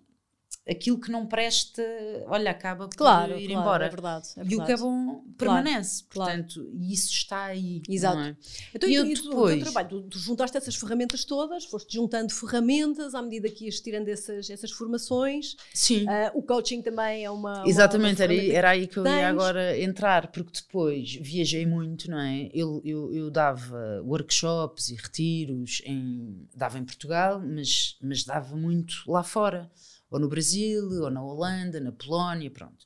aquilo 0.70 1.00
que 1.00 1.10
não 1.12 1.26
presta, 1.26 1.82
olha, 2.28 2.52
acaba 2.52 2.88
por 2.88 2.96
claro, 2.98 3.38
ir 3.38 3.48
claro, 3.48 3.62
embora. 3.62 3.86
É 3.86 3.90
verdade, 3.90 4.28
é 4.38 4.44
E 4.48 4.56
o 4.56 4.66
que 4.66 4.72
é 4.72 4.78
bom 4.78 5.24
permanece. 5.38 6.04
claro. 6.10 6.32
Portanto, 6.44 6.70
e 6.74 6.94
isso 6.94 7.12
está 7.12 7.46
aí. 7.46 7.82
Exato. 7.88 8.18
não 8.18 8.24
é? 8.26 8.36
Então, 8.74 8.90
E 8.90 8.96
eu 8.96 9.06
e 9.06 9.14
tu, 9.14 9.30
depois- 9.30 9.62
trabalho, 9.64 9.88
tu, 9.90 10.02
tu 10.04 10.20
juntaste 10.20 10.58
essas 10.58 10.76
ferramentas 10.76 11.24
todas, 11.26 11.66
foste 11.66 11.94
juntando 11.94 12.34
ferramentas 12.34 13.16
à 13.16 13.22
medida 13.22 13.50
que 13.50 13.66
ias 13.66 13.80
tirando 13.80 14.08
essas, 14.10 14.50
essas 14.50 14.72
formações. 14.72 15.56
Sim. 15.74 16.06
Ah, 16.08 16.32
o 16.34 16.42
coaching 16.44 16.82
também 16.82 17.24
é 17.26 17.32
uma. 17.32 17.64
Exatamente, 17.66 18.18
uma 18.22 18.24
era, 18.26 18.34
aí- 18.34 18.52
era 18.52 18.70
aí 18.72 18.88
que 18.88 18.98
eu 18.98 19.04
tens. 19.04 19.16
ia 19.18 19.30
agora 19.30 19.80
entrar, 19.80 20.28
porque 20.32 20.52
depois 20.62 21.14
viajei 21.22 21.66
muito, 21.66 22.10
não 22.10 22.20
é? 22.20 22.50
Eu, 22.54 22.82
eu, 22.84 23.14
eu 23.14 23.32
dava 23.32 24.02
workshops 24.04 24.90
e 24.90 24.96
retiros, 24.96 25.82
em, 25.86 26.48
dava 26.56 26.78
em 26.80 26.84
Portugal, 26.84 27.42
mas, 27.44 27.98
mas 28.02 28.24
dava 28.24 28.56
muito 28.56 28.96
lá 29.08 29.24
fora, 29.24 29.70
ou 30.10 30.20
no 30.20 30.30
Brasil, 30.30 30.88
ou 30.90 31.10
na 31.10 31.24
Holanda, 31.24 31.80
na 31.80 31.92
Polónia, 31.92 32.50
pronto. 32.50 32.86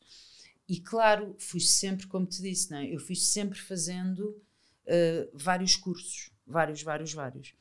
E 0.67 0.79
claro, 0.79 1.35
fui 1.37 1.59
sempre, 1.59 2.07
como 2.07 2.25
te 2.25 2.41
disse, 2.41 2.71
não 2.71 2.77
é? 2.77 2.93
Eu 2.93 2.99
fui 2.99 3.15
sempre 3.15 3.59
fazendo 3.59 4.41
eh, 4.85 5.29
vários 5.33 5.75
cursos, 5.75 6.31
vários, 6.45 6.81
vários, 6.81 7.13
vários. 7.13 7.53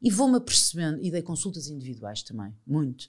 E 0.00 0.10
vou-me 0.10 0.36
apercebendo, 0.36 1.02
e 1.02 1.10
dei 1.10 1.22
consultas 1.22 1.68
individuais 1.68 2.22
também, 2.22 2.54
muito. 2.66 3.08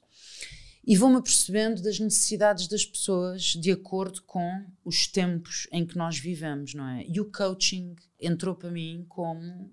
E 0.86 0.98
vou-me 0.98 1.16
apercebendo 1.16 1.82
das 1.82 2.00
necessidades 2.00 2.68
das 2.68 2.86
pessoas 2.86 3.44
de 3.44 3.72
acordo 3.72 4.22
com 4.24 4.66
os 4.84 5.08
tempos 5.08 5.68
em 5.72 5.86
que 5.86 5.98
nós 5.98 6.18
vivemos, 6.20 6.74
não 6.74 6.88
é? 6.88 7.06
E 7.08 7.22
o 7.22 7.32
coaching 7.32 7.96
entrou 8.20 8.54
para 8.54 8.70
mim 8.70 9.06
como 9.08 9.72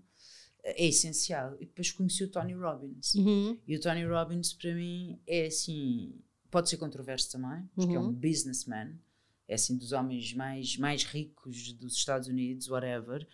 é 0.62 0.86
essencial. 0.86 1.54
E 1.61 1.66
depois 1.66 1.90
conheci 1.92 2.24
o 2.24 2.28
Tony 2.30 2.52
Robbins. 2.54 3.14
Uhum. 3.14 3.58
E 3.66 3.76
o 3.76 3.80
Tony 3.80 4.04
Robbins, 4.04 4.52
para 4.52 4.74
mim, 4.74 5.18
é 5.26 5.46
assim. 5.46 6.14
Pode 6.50 6.68
ser 6.68 6.76
controverso 6.78 7.30
também, 7.30 7.68
porque 7.74 7.94
é 7.94 7.98
um 8.00 8.06
Uhum. 8.06 8.12
businessman, 8.12 8.98
é 9.46 9.54
assim 9.54 9.76
dos 9.76 9.92
homens 9.92 10.32
mais, 10.34 10.76
mais 10.76 11.04
ricos 11.04 11.72
dos 11.74 11.94
Estados 11.94 12.26
Unidos, 12.28 12.68
whatever. 12.68 13.26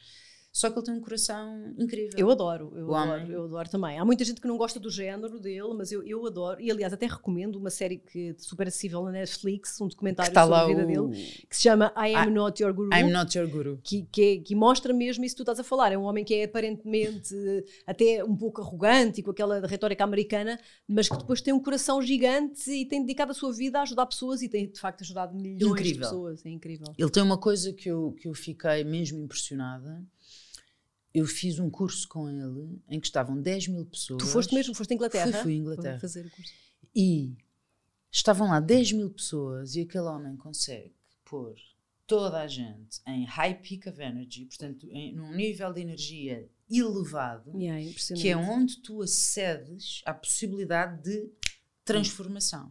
Só 0.56 0.70
que 0.70 0.78
ele 0.78 0.86
tem 0.86 0.94
um 0.94 1.00
coração 1.02 1.74
incrível. 1.76 2.12
Eu 2.16 2.30
adoro, 2.30 2.72
eu 2.74 2.86
O 2.88 2.94
adoro, 2.94 3.20
homem. 3.20 3.30
eu 3.30 3.44
adoro 3.44 3.68
também. 3.68 3.98
Há 3.98 4.04
muita 4.06 4.24
gente 4.24 4.40
que 4.40 4.48
não 4.48 4.56
gosta 4.56 4.80
do 4.80 4.88
género 4.88 5.38
dele, 5.38 5.74
mas 5.76 5.92
eu, 5.92 6.02
eu 6.02 6.24
adoro. 6.26 6.58
E 6.62 6.70
aliás, 6.70 6.94
até 6.94 7.04
recomendo 7.04 7.56
uma 7.56 7.68
série 7.68 7.98
que 7.98 8.34
super 8.38 8.66
acessível 8.66 9.02
na 9.04 9.10
Netflix, 9.12 9.78
um 9.82 9.86
documentário 9.88 10.30
está 10.30 10.44
sobre 10.44 10.56
a 10.58 10.66
vida 10.66 10.82
o 11.02 11.08
dele, 11.08 11.22
que 11.50 11.54
se 11.54 11.60
chama 11.64 11.92
I 11.94 12.14
Am 12.14 12.30
I- 12.30 12.32
Not 12.32 12.62
Your 12.62 12.72
Guru. 12.72 12.88
I'm 12.94 13.10
Not 13.12 13.36
Your 13.36 13.46
Guru. 13.50 13.78
que, 13.84 14.08
que, 14.10 14.22
é- 14.22 14.36
que 14.38 14.54
mostra 14.54 14.94
mesmo 14.94 15.26
isso 15.26 15.34
que 15.34 15.40
tu 15.40 15.42
estás 15.42 15.60
a 15.60 15.62
falar. 15.62 15.92
É 15.92 15.98
um 15.98 16.04
homem 16.04 16.24
que 16.24 16.32
é 16.32 16.44
aparentemente 16.44 17.34
até 17.86 18.24
um 18.24 18.34
pouco 18.34 18.62
arrogante 18.62 19.20
e 19.20 19.22
com 19.22 19.32
aquela 19.32 19.60
retórica 19.66 20.04
americana, 20.04 20.58
mas 20.88 21.06
que 21.06 21.18
depois 21.18 21.42
tem 21.42 21.52
um 21.52 21.60
coração 21.62 22.00
gigante 22.00 22.70
e 22.70 22.86
tem 22.86 23.02
dedicado 23.02 23.32
a 23.32 23.34
sua 23.34 23.52
vida 23.52 23.78
a 23.78 23.82
ajudar 23.82 24.06
pessoas 24.06 24.40
e 24.40 24.48
tem 24.48 24.70
de 24.70 24.80
facto 24.80 25.02
ajudado 25.02 25.34
milhões 25.34 25.58
de 25.58 25.66
Incrível. 25.66 26.00
pessoas. 26.00 26.46
É 26.46 26.48
incrível. 26.48 26.86
Ele 26.96 27.10
tem 27.10 27.22
uma 27.22 27.36
coisa 27.38 27.74
que 27.74 27.88
eu, 27.90 28.12
que 28.18 28.26
eu 28.26 28.32
fiquei 28.32 28.84
mesmo 28.84 29.22
impressionada. 29.22 30.02
Eu 31.16 31.24
fiz 31.24 31.58
um 31.58 31.70
curso 31.70 32.06
com 32.08 32.28
ele 32.28 32.78
em 32.90 33.00
que 33.00 33.06
estavam 33.06 33.40
10 33.40 33.68
mil 33.68 33.86
pessoas. 33.86 34.22
Tu 34.22 34.28
foste 34.28 34.54
mesmo, 34.54 34.74
foste 34.74 34.92
à 34.92 34.94
Inglaterra? 34.94 35.32
Fui, 35.32 35.42
fui 35.42 35.52
à 35.54 35.56
Inglaterra. 35.56 35.98
Fazer 35.98 36.26
o 36.26 36.30
curso. 36.30 36.52
E 36.94 37.34
estavam 38.12 38.48
lá 38.48 38.60
10 38.60 38.92
mil 38.92 39.10
pessoas 39.10 39.76
e 39.76 39.80
aquele 39.80 40.04
homem 40.04 40.36
consegue 40.36 40.94
pôr 41.24 41.54
toda 42.06 42.42
a 42.42 42.46
gente 42.46 43.00
em 43.06 43.24
high 43.24 43.54
peak 43.54 43.88
of 43.88 43.98
energy, 43.98 44.44
portanto, 44.44 44.86
em, 44.90 45.14
num 45.14 45.34
nível 45.34 45.72
de 45.72 45.80
energia 45.80 46.46
elevado, 46.70 47.50
Yeah, 47.58 47.80
é 47.80 48.14
que 48.14 48.28
é 48.28 48.36
onde 48.36 48.76
tu 48.80 49.00
acedes 49.00 50.02
à 50.04 50.12
possibilidade 50.12 51.02
de 51.02 51.30
transformação. 51.82 52.70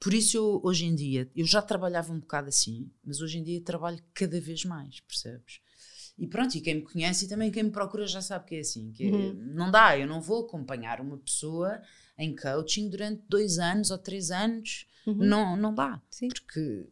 Por 0.00 0.14
isso, 0.14 0.36
eu, 0.36 0.60
hoje 0.64 0.86
em 0.86 0.94
dia, 0.94 1.30
eu 1.36 1.44
já 1.44 1.60
trabalhava 1.60 2.10
um 2.10 2.20
bocado 2.20 2.48
assim, 2.48 2.90
mas 3.04 3.20
hoje 3.20 3.38
em 3.38 3.42
dia 3.42 3.60
trabalho 3.60 4.02
cada 4.14 4.40
vez 4.40 4.64
mais, 4.64 5.00
percebes? 5.00 5.60
E 6.18 6.26
pronto, 6.26 6.54
e 6.56 6.60
quem 6.62 6.76
me 6.76 6.82
conhece 6.82 7.26
e 7.26 7.28
também 7.28 7.50
quem 7.50 7.64
me 7.64 7.70
procura 7.70 8.06
já 8.06 8.22
sabe 8.22 8.46
que 8.46 8.54
é 8.56 8.60
assim, 8.60 8.90
que 8.92 9.04
é- 9.04 9.10
Uhum. 9.10 9.34
não 9.54 9.70
dá, 9.70 9.98
eu 9.98 10.06
não 10.06 10.20
vou 10.20 10.44
acompanhar 10.46 11.00
uma 11.00 11.18
pessoa 11.18 11.80
em 12.18 12.34
coaching 12.34 12.88
durante 12.88 13.22
dois 13.28 13.58
anos 13.58 13.90
ou 13.90 13.98
três 13.98 14.30
anos, 14.30 14.86
Uhum. 15.06 15.14
não, 15.26 15.56
não 15.56 15.74
dá, 15.74 16.00
Sim. 16.10 16.28
porque 16.28 16.88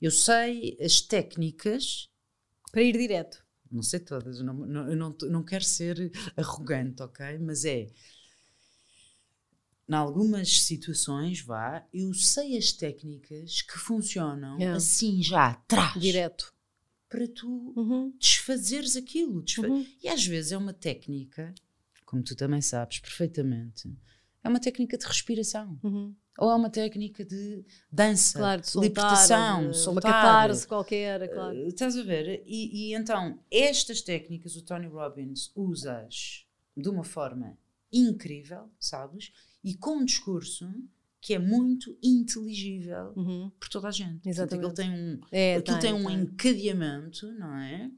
eu 0.00 0.10
sei 0.10 0.76
as 0.80 1.00
técnicas 1.00 2.10
Para 2.70 2.82
ir 2.82 2.92
direto. 2.92 3.42
não 3.72 3.82
sei 3.82 4.00
todas, 4.00 4.38
eu 4.38 4.44
não, 4.44 4.54
não, 4.54 4.90
eu 4.90 4.96
não, 4.96 5.16
não 5.30 5.42
quero 5.42 5.64
ser 5.64 6.12
arrogante, 6.36 7.02
ok? 7.02 7.38
Mas 7.38 7.64
é. 7.64 7.88
Em 9.88 9.94
algumas 9.94 10.62
situações, 10.64 11.40
vá, 11.40 11.86
eu 11.94 12.12
sei 12.12 12.58
as 12.58 12.72
técnicas 12.72 13.62
que 13.62 13.78
funcionam 13.78 14.58
Yeah. 14.58 14.76
assim 14.76 15.22
já 15.22 15.46
atrás 15.50 15.94
Direto. 16.00 16.52
Para 17.16 17.28
tu 17.28 17.72
Uhum. 17.76 18.12
desfazeres 18.18 18.94
aquilo. 18.96 19.42
desfa- 19.42 19.66
Uhum. 19.66 19.86
E 20.02 20.08
às 20.08 20.24
vezes 20.26 20.52
é 20.52 20.56
uma 20.58 20.72
técnica, 20.74 21.54
como 22.04 22.22
tu 22.22 22.36
também 22.36 22.60
sabes 22.60 22.98
perfeitamente, 22.98 23.90
é 24.44 24.48
uma 24.48 24.60
técnica 24.60 24.98
de 24.98 25.06
respiração. 25.06 25.78
Uhum. 25.82 26.14
Ou 26.38 26.50
é 26.50 26.54
uma 26.54 26.68
técnica 26.68 27.24
de 27.24 27.64
dança, 27.90 28.38
Claro, 28.38 28.60
de 28.60 28.68
soltar. 28.68 28.88
libertação, 28.90 29.60
de- 29.60 29.66
uma 29.68 29.72
soltar. 29.74 30.02
catarse 30.12 30.68
qualquer, 30.68 31.28
claro. 31.32 31.56
Uh, 31.56 31.68
estás 31.68 31.96
a 31.96 32.02
ver? 32.02 32.42
E, 32.44 32.90
e 32.90 32.94
então, 32.94 33.38
estas 33.50 34.02
técnicas 34.02 34.54
o 34.54 34.62
Tony 34.62 34.86
Robbins 34.86 35.50
usa-as 35.56 36.44
de 36.76 36.88
uma 36.90 37.02
forma 37.04 37.56
incrível, 37.90 38.70
sabes? 38.78 39.32
E 39.64 39.74
com 39.74 39.96
um 39.96 40.04
discurso 40.04 40.68
que 41.20 41.34
é 41.34 41.38
muito 41.38 41.96
inteligível 42.02 43.12
Uhum. 43.16 43.50
por 43.58 43.68
toda 43.68 43.88
a 43.88 43.90
gente. 43.90 44.22
Portanto, 44.22 44.26
Exatamente. 44.28 44.66
Aquilo 44.66 44.74
tem 44.74 44.90
um, 44.92 45.20
É, 45.32 45.56
aquilo 45.56 45.78
tem, 45.78 45.92
um 45.94 46.06
tem. 46.06 46.20
encadeamento, 46.20 47.32
não 47.32 47.54
é? 47.56 47.90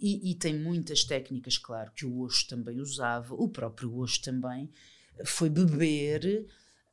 E, 0.00 0.30
e 0.30 0.34
tem 0.34 0.58
muitas 0.58 1.04
técnicas, 1.04 1.56
claro, 1.58 1.92
que 1.92 2.04
o 2.04 2.20
Osho 2.20 2.46
também 2.48 2.80
usava, 2.80 3.34
o 3.34 3.48
próprio 3.48 3.94
Osho 3.96 4.20
também 4.22 4.68
foi 5.24 5.48
beber 5.48 6.46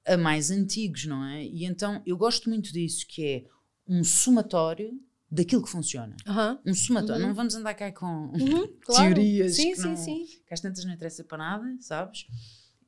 a 0.06 0.16
mais 0.18 0.52
antigos, 0.52 1.06
não 1.06 1.24
é? 1.26 1.44
E 1.44 1.66
então 1.66 2.02
eu 2.06 2.16
gosto 2.18 2.50
muito 2.50 2.72
disso, 2.72 3.06
que 3.08 3.24
é 3.26 3.46
um 3.88 4.04
somatório 4.04 5.00
daquilo 5.32 5.64
que 5.64 5.70
funciona. 5.70 6.16
Aham. 6.28 6.60
Um 6.66 6.74
somatório. 6.74 7.22
Uhum. 7.24 7.28
Não 7.30 7.36
vamos 7.36 7.54
andar 7.56 7.74
cá 7.74 7.92
com 7.92 8.06
Uhum, 8.36 8.68
claro. 8.82 9.14
teorias 9.16 9.56
Sim, 9.56 9.72
que 9.72 9.76
sim, 9.78 9.88
não, 9.88 9.98
sim. 9.98 10.26
que 10.48 10.54
às 10.54 10.60
tantas 10.62 10.86
não 10.86 10.94
interessa 10.94 11.24
para 11.24 11.38
nada, 11.38 11.78
sabes? 11.80 12.26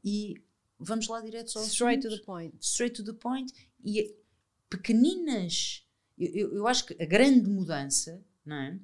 E 0.03 0.35
vamos 0.83 1.07
lá 1.07 1.21
direto 1.21 1.57
ao 1.57 1.63
Straight 1.65 2.01
to 2.01 2.09
assunto 2.09 2.19
the 2.19 2.25
point. 2.25 2.55
straight 2.59 2.95
to 2.95 3.03
the 3.03 3.13
point 3.13 3.53
e 3.83 4.15
pequeninas. 4.69 5.85
Eu, 6.17 6.53
eu, 6.55 6.67
acho 6.67 6.85
que 6.85 7.01
a 7.01 7.05
grande 7.05 7.49
mudança, 7.49 8.23
não 8.45 8.55
é? 8.55 8.79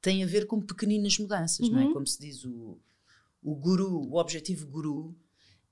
Tem 0.00 0.22
a 0.22 0.26
ver 0.26 0.46
com 0.46 0.60
pequeninas 0.60 1.18
mudanças, 1.18 1.68
não 1.70 1.78
é? 1.78 1.84
Uhum. 1.84 1.92
Como 1.92 2.06
se 2.06 2.18
diz 2.18 2.44
o, 2.44 2.78
o 3.42 3.54
guru, 3.54 4.00
o 4.10 4.16
objetivo 4.18 4.66
guru 4.66 5.16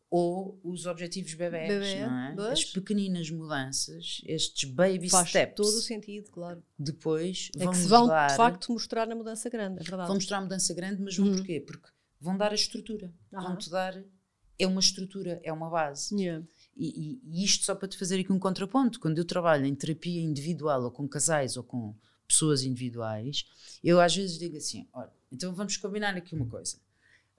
ou 0.08 0.60
os 0.62 0.84
objetivos 0.86 1.32
bebés, 1.32 1.68
Bebé, 1.68 2.06
não 2.06 2.18
é? 2.18 2.34
pois. 2.36 2.48
As 2.50 2.64
pequeninas 2.66 3.30
mudanças, 3.30 4.20
estes 4.26 4.68
baby 4.70 5.08
Faz 5.08 5.30
steps, 5.30 5.56
todo 5.56 5.74
o 5.74 5.80
sentido, 5.80 6.30
claro. 6.30 6.62
depois 6.78 7.50
É 7.56 7.64
vão 7.64 7.72
que 7.72 7.78
se 7.78 7.88
vão, 7.88 8.06
dar, 8.06 8.28
de 8.28 8.36
facto, 8.36 8.72
mostrar 8.72 9.06
na 9.06 9.14
mudança 9.14 9.48
grande, 9.48 9.80
é 9.80 9.82
verdade. 9.82 10.06
vão 10.08 10.16
mostrar 10.16 10.36
uma 10.36 10.42
mudança 10.44 10.74
grande, 10.74 11.00
mas 11.02 11.16
vão 11.16 11.26
Uhum. 11.28 11.36
porquê? 11.36 11.60
Porque 11.60 11.88
vão 12.20 12.36
dar 12.36 12.52
a 12.52 12.54
estrutura, 12.54 13.12
Aham. 13.32 13.48
vão-te 13.48 13.70
dar, 13.70 14.04
é 14.62 14.66
uma 14.66 14.80
estrutura, 14.80 15.40
é 15.42 15.52
uma 15.52 15.68
base. 15.68 16.14
Yeah. 16.14 16.46
E, 16.76 17.20
e- 17.24 17.44
isto 17.44 17.64
só 17.64 17.74
para 17.74 17.88
te 17.88 17.98
fazer 17.98 18.20
aqui 18.20 18.32
um 18.32 18.38
contraponto. 18.38 19.00
Quando 19.00 19.18
eu 19.18 19.24
trabalho 19.24 19.66
em 19.66 19.74
terapia 19.74 20.20
individual 20.20 20.82
ou 20.84 20.90
com 20.90 21.08
casais 21.08 21.56
ou 21.56 21.64
com 21.64 21.94
pessoas 22.26 22.62
individuais, 22.62 23.44
eu 23.82 24.00
às 24.00 24.14
vezes 24.14 24.38
digo 24.38 24.56
assim: 24.56 24.88
olha, 24.92 25.12
então 25.30 25.54
vamos 25.54 25.76
combinar 25.76 26.16
aqui 26.16 26.34
uma 26.34 26.46
coisa. 26.46 26.78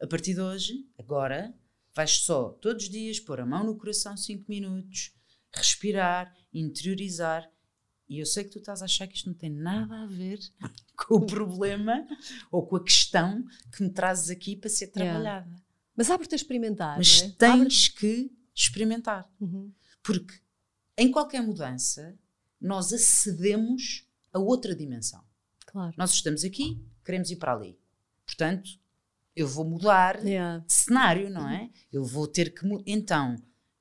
A 0.01 0.07
partir 0.07 0.33
de 0.33 0.41
hoje, 0.41 0.85
agora, 0.99 1.53
vais 1.95 2.11
só 2.19 2.49
todos 2.49 2.83
os 2.83 2.89
dias 2.89 3.19
pôr 3.19 3.39
a 3.39 3.45
mão 3.45 3.63
no 3.63 3.75
coração 3.75 4.17
5 4.17 4.45
minutos, 4.49 5.13
respirar, 5.51 6.35
interiorizar. 6.53 7.49
E 8.09 8.19
eu 8.19 8.25
sei 8.25 8.43
que 8.43 8.49
tu 8.51 8.59
estás 8.59 8.81
a 8.81 8.85
achar 8.85 9.07
que 9.07 9.15
isto 9.15 9.29
não 9.29 9.33
tem 9.33 9.49
nada 9.49 10.03
a 10.03 10.05
ver 10.05 10.39
com 10.95 11.15
o 11.15 11.25
problema 11.25 12.05
ou 12.51 12.65
com 12.67 12.75
a 12.75 12.83
questão 12.83 13.43
que 13.75 13.81
me 13.81 13.89
trazes 13.89 14.29
aqui 14.29 14.55
para 14.55 14.69
ser 14.69 14.91
Yeah. 14.95 15.47
Mas 15.95 16.09
abre-te 16.09 16.33
a 16.33 16.35
experimentar. 16.35 16.97
Mas 16.97 17.21
é? 17.23 17.29
tens 17.29 17.87
que 17.87 18.31
experimentar. 18.55 19.29
Uhum. 19.39 19.71
Porque 20.01 20.33
em 20.97 21.11
qualquer 21.11 21.41
mudança, 21.41 22.17
nós 22.59 22.93
acedemos 22.93 24.07
a 24.31 24.39
outra 24.39 24.75
dimensão. 24.75 25.23
Claro. 25.65 25.93
Nós 25.97 26.11
estamos 26.13 26.43
aqui, 26.43 26.83
queremos 27.03 27.29
ir 27.31 27.37
para 27.37 27.53
ali. 27.53 27.77
Portanto, 28.25 28.69
eu 29.35 29.47
vou 29.47 29.65
mudar 29.65 30.23
Yeah. 30.23 30.63
de 30.65 30.73
cenário, 30.73 31.29
não 31.29 31.49
é? 31.49 31.69
Eu 31.91 32.03
vou 32.03 32.27
ter 32.27 32.53
que. 32.53 32.65
Então, 32.85 33.35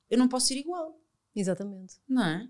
eu 0.09 0.17
não 0.17 0.27
posso 0.27 0.51
ir 0.53 0.57
igual, 0.59 0.99
Exatamente. 1.35 1.95
não 2.07 2.25
é? 2.25 2.49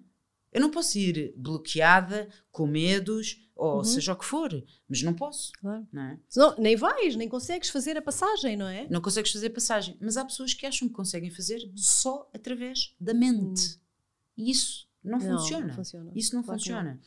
Eu 0.53 0.61
não 0.61 0.69
posso 0.69 0.97
ir 0.97 1.33
bloqueada, 1.35 2.29
com 2.51 2.67
medos, 2.67 3.41
ou 3.55 3.77
Uhum. 3.77 3.83
seja 3.83 4.13
o 4.13 4.15
que 4.15 4.25
for, 4.25 4.49
mas 4.89 5.01
não 5.01 5.13
posso, 5.13 5.51
Claro. 5.53 5.87
não 5.91 6.01
é? 6.01 6.19
Senão, 6.27 6.55
nem 6.57 6.75
vais, 6.75 7.15
nem 7.15 7.29
consegues 7.29 7.69
fazer 7.69 7.97
a 7.97 8.01
passagem, 8.01 8.57
não 8.57 8.67
é? 8.67 8.87
Não 8.89 9.01
consegues 9.01 9.31
fazer 9.31 9.49
passagem. 9.51 9.97
Mas 10.01 10.17
há 10.17 10.25
pessoas 10.25 10.53
que 10.53 10.65
acham 10.65 10.87
que 10.87 10.93
conseguem 10.93 11.29
fazer 11.29 11.71
só 11.75 12.29
através 12.33 12.95
da 12.99 13.13
mente. 13.13 13.79
E 14.37 14.49
isso 14.51 14.87
não, 15.03 15.19
não 15.19 15.37
funciona. 15.37 15.67
não, 15.67 15.73
funciona. 15.73 16.11
Isso 16.15 16.35
não 16.35 16.43
claro 16.43 16.59
funciona. 16.59 16.93
Não. 16.95 16.99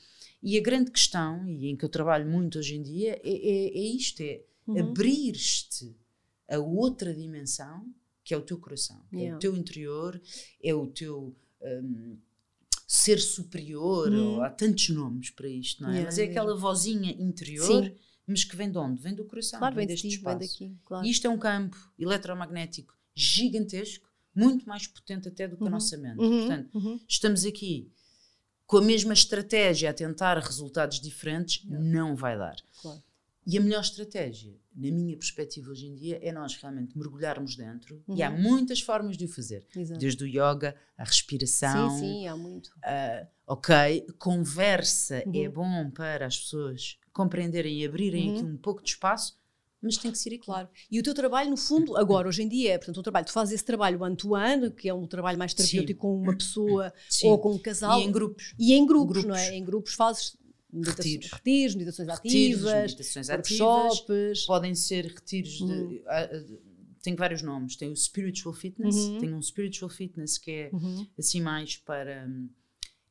E 0.43 0.57
a 0.57 0.63
grande 0.63 0.91
questão, 0.91 1.47
e 1.49 1.67
em 1.69 1.77
que 1.77 1.85
eu 1.85 1.89
trabalho 1.89 2.29
muito 2.29 2.59
hoje 2.59 2.77
em 2.77 2.83
dia, 2.83 3.21
é, 3.25 3.31
é, 3.31 3.79
é 3.79 3.97
isto: 3.97 4.21
é 4.23 4.45
uhum. 4.67 4.79
abrir-te 4.79 5.97
a 6.49 6.59
outra 6.59 7.13
dimensão, 7.13 7.85
que 8.23 8.33
é 8.35 8.37
o 8.37 8.43
teu 8.43 8.59
coração, 8.59 9.05
yeah. 9.13 9.33
é 9.33 9.37
o 9.37 9.39
teu 9.39 9.57
interior, 9.57 10.21
é 10.63 10.75
o 10.75 10.87
teu. 10.87 11.35
Um, 11.63 12.19
ser 12.87 13.19
superior, 13.19 14.13
uhum. 14.13 14.35
ou 14.35 14.43
há 14.43 14.51
tantos 14.51 14.89
nomes 14.91 15.31
para 15.31 15.49
isto, 15.49 15.83
não 15.83 15.91
é? 15.91 15.93
Yeah, 15.93 16.11
Mas 16.11 16.19
é 16.19 16.25
aquela 16.25 16.57
vozinha 16.57 17.11
interior 17.11 17.85
Sim 17.85 17.95
mas 18.27 18.43
que 18.43 18.57
vem 18.57 18.71
de 18.71 18.77
onde? 18.77 19.01
Vem 19.01 19.15
do 19.15 19.25
coração, 19.25 19.59
claro, 19.59 19.77
vem, 19.77 19.87
deste 19.87 20.09
espaço. 20.09 20.39
Vem 20.39 20.49
daqui, 20.49 20.77
claro. 20.85 21.07
E 21.07 21.11
isto 21.11 21.27
é 21.27 21.31
um 21.31 21.39
campo 21.39 21.77
eletromagnético 21.99 22.93
gigantesco, 23.15 24.11
muito 24.35 24.69
mais 24.69 24.87
potente 24.87 25.29
até 25.29 25.47
do 25.47 25.57
que 25.57 25.63
uhum. 25.63 25.69
a 25.69 25.71
nossa 25.71 25.97
mente. 25.97 26.19
Uhum. 26.19 26.39
Portanto, 26.47 26.71
uhum. 26.75 27.01
estamos 27.09 27.45
aqui 27.45 27.91
com 28.67 28.79
a 28.79 28.83
mesma 28.83 29.15
estratégia 29.15 29.91
a 29.91 29.95
tentar 29.95 30.39
resultados 30.39 31.01
diferentes, 31.01 31.65
não 31.65 32.17
vai 32.17 32.37
dar. 32.37 32.57
Claro. 32.83 33.03
E 33.47 33.57
a 33.57 33.61
melhor 33.61 33.81
estratégia, 33.81 34.59
na 34.77 34.91
minha 34.91 35.17
perspectiva 35.17 35.71
hoje 35.71 35.87
em 35.87 35.95
dia, 35.95 36.19
é 36.23 36.31
nós 36.31 36.55
realmente 36.57 36.97
mergulharmos 36.97 37.57
dentro. 37.57 38.03
Uhum. 38.07 38.17
E 38.17 38.23
há 38.23 38.31
uhum. 38.31 38.43
muitas 38.43 38.81
formas 38.81 39.17
de 39.17 39.25
o 39.25 39.29
fazer. 39.29 39.67
Exato. 39.75 39.99
Desde 39.99 40.23
o 40.23 40.27
yoga, 40.27 40.77
a 40.99 41.05
respiração. 41.05 41.91
Sim, 41.91 41.99
sim, 41.99 42.29
há 42.29 42.37
muito. 42.37 42.67
Uh, 42.67 43.27
ok, 43.47 44.07
conversa 44.19 45.25
é 45.33 45.49
uhum. 45.49 45.51
bom 45.51 45.91
para 45.91 46.27
as 46.27 46.39
pessoas 46.39 46.99
compreenderem 47.13 47.81
e 47.81 47.87
abrirem 47.87 48.29
uhum. 48.29 48.37
aqui 48.37 48.45
um 48.45 48.57
pouco 48.59 48.83
de 48.83 48.91
espaço, 48.91 49.39
mas 49.81 49.97
tem 49.97 50.13
que 50.13 50.19
ser 50.19 50.31
aqui. 50.35 50.45
Claro. 50.45 50.69
E 50.91 51.01
o 51.01 51.03
teu 51.03 51.15
trabalho, 51.15 51.49
no 51.49 51.57
fundo, 51.57 51.97
agora, 51.97 52.29
hoje 52.29 52.43
em 52.43 52.49
dia, 52.49 52.73
é, 52.75 52.79
portanto, 52.79 52.99
o 52.99 53.03
trabalho, 53.03 53.27
tu 53.27 53.33
fazes 53.33 53.55
esse 53.55 53.65
trabalho 53.65 54.03
one-to-one, 54.03 54.71
que 54.73 54.89
é 54.89 54.95
um 54.95 55.07
trabalho 55.07 55.39
mais 55.39 55.55
terapêutico 55.55 55.93
Sim. 55.93 56.01
com 56.01 56.21
uma 56.21 56.35
pessoa 56.37 56.93
Sim. 57.09 57.29
ou 57.29 57.39
com 57.39 57.53
um 57.53 57.59
casal. 57.59 57.99
E 57.99 58.05
em 58.05 58.13
grupos. 58.13 58.55
E 58.59 58.75
em 58.75 58.85
grupos, 58.85 59.23
grupos. 59.23 59.29
não 59.29 59.37
é? 59.37 59.55
Em 59.55 59.65
grupos 59.65 59.95
fazes 59.95 60.37
retiros, 60.73 61.31
retiros 61.33 61.75
meditações 61.75 62.09
retiros, 62.09 62.67
ativas, 62.67 62.83
meditações 62.83 63.29
workshops. 63.29 64.47
Podem 64.47 64.75
ser 64.75 65.07
retiros 65.07 65.61
uhum. 65.61 65.89
de. 65.89 65.97
Uh, 66.01 66.61
tem 67.03 67.15
vários 67.15 67.43
nomes. 67.43 67.77
Tem 67.77 67.91
o 67.91 67.97
Spiritual 67.97 68.55
Fitness, 68.55 68.97
uhum. 68.97 69.19
tem 69.19 69.33
um 69.33 69.41
Spiritual 69.41 69.89
Fitness 69.89 70.39
que 70.39 70.51
é 70.51 70.71
uhum. 70.73 71.07
assim 71.19 71.41
mais 71.41 71.77
para. 71.77 72.29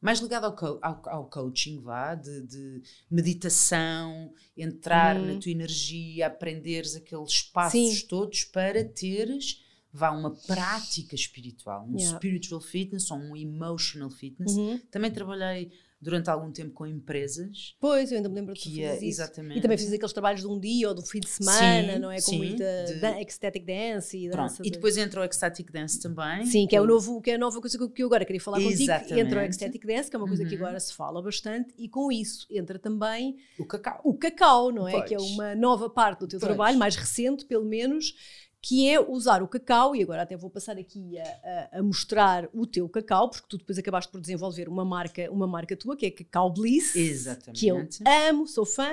Mais 0.01 0.19
ligado 0.19 0.43
ao, 0.43 0.55
co 0.55 0.77
ao, 0.83 1.01
ao 1.09 1.29
coaching, 1.29 1.79
vá, 1.79 2.13
de, 2.13 2.41
de, 2.41 2.81
meditação, 3.09 4.31
entrar 4.55 5.15
na 5.15 5.33
uhum. 5.33 5.39
tua 5.39 5.51
energia, 5.51 6.27
aprenderes 6.27 6.95
aqueles 6.95 7.41
passos 7.41 8.01
Sim. 8.01 8.07
todos 8.07 8.43
para 8.43 8.83
teres 8.83 9.63
vá 9.95 10.11
uma 10.11 10.35
prática 10.45 11.15
espiritual, 11.15 11.87
um 11.87 11.95
yeah. 11.95 12.17
spiritual 12.17 12.59
fitness 12.59 13.09
ou 13.09 13.17
um 13.17 13.35
emotional 13.35 14.09
fitness. 14.09 14.51
Uhum. 14.51 14.77
Também 14.91 15.09
trabalhei 15.09 15.71
durante 16.05 16.29
algum 16.29 16.51
tempo 16.51 16.71
com 16.71 16.85
empresas. 16.85 17.75
Pois, 17.79 18.11
eu 18.11 18.17
ainda 18.17 18.29
me 18.29 18.35
lembro 18.35 18.53
de 18.53 18.61
que 18.61 18.83
é, 18.83 19.03
Exatamente. 19.03 19.57
E 19.57 19.61
também 19.61 19.75
fiz 19.75 19.91
aqueles 19.91 20.13
trabalhos 20.13 20.41
de 20.41 20.47
um 20.47 20.59
dia 20.59 20.87
ou 20.87 20.93
do 20.93 21.01
fim 21.01 21.19
de 21.19 21.27
semana, 21.27 21.93
sim, 21.93 21.99
não 21.99 22.11
é? 22.11 22.17
Com 22.17 22.21
sim, 22.21 22.37
muita 22.37 22.63
de... 22.85 23.21
ecstatic 23.21 23.65
dance 23.65 24.15
e 24.15 24.29
dança. 24.29 24.61
E 24.63 24.69
depois 24.69 24.97
entra 24.97 25.21
o 25.21 25.23
ecstatic 25.23 25.71
dance 25.71 25.99
também. 25.99 26.45
Sim, 26.45 26.67
que 26.67 26.75
é, 26.75 26.81
o 26.81 26.85
novo, 26.85 27.19
que 27.21 27.31
é 27.31 27.35
a 27.35 27.37
nova 27.39 27.59
coisa 27.59 27.75
que 27.89 28.03
eu 28.03 28.05
agora 28.05 28.23
queria 28.23 28.39
falar 28.39 28.61
exatamente. 28.61 29.09
contigo. 29.09 29.19
Entra 29.19 29.39
o 29.39 29.43
ecstatic 29.45 29.83
dance, 29.83 30.09
que 30.11 30.15
é 30.15 30.19
uma 30.19 30.27
coisa 30.27 30.43
uhum. 30.43 30.49
que 30.49 30.55
agora 30.55 30.79
se 30.79 30.93
fala 30.93 31.21
bastante, 31.23 31.73
e 31.75 31.89
com 31.89 32.11
isso 32.11 32.45
entra 32.51 32.77
também 32.77 33.37
o 33.57 33.65
cacau. 33.65 34.01
O 34.03 34.13
cacau, 34.13 34.71
não 34.71 34.87
é? 34.87 34.91
Pois. 34.91 35.05
Que 35.05 35.15
é 35.15 35.19
uma 35.19 35.55
nova 35.55 35.89
parte 35.89 36.19
do 36.19 36.27
teu 36.27 36.39
pois. 36.39 36.47
trabalho, 36.47 36.77
mais 36.77 36.95
recente, 36.95 37.45
pelo 37.45 37.65
menos 37.65 38.13
que 38.67 38.89
é 38.89 38.99
usar 38.99 39.43
o 39.43 39.47
cacau, 39.47 39.95
e 39.95 40.01
agora 40.01 40.23
até 40.23 40.35
vou 40.35 40.49
passar 40.49 40.75
aqui 40.75 41.19
a, 41.19 41.23
a, 41.23 41.77
a, 41.77 41.83
mostrar 41.83 42.49
o 42.51 42.65
teu 42.65 42.89
cacau, 42.89 43.29
porque 43.29 43.45
tu 43.47 43.59
depois 43.59 43.77
acabaste 43.77 44.11
por 44.11 44.19
desenvolver 44.19 44.67
uma 44.67 44.83
marca, 44.83 45.31
uma 45.31 45.45
marca 45.45 45.77
tua, 45.77 45.95
que 45.95 46.07
é 46.07 46.09
Cacau 46.09 46.51
Bliss, 46.51 46.95
Exatamente. 46.95 47.59
que 47.59 47.67
eu 47.67 47.87
amo, 48.27 48.47
sou 48.47 48.65
fã, 48.65 48.89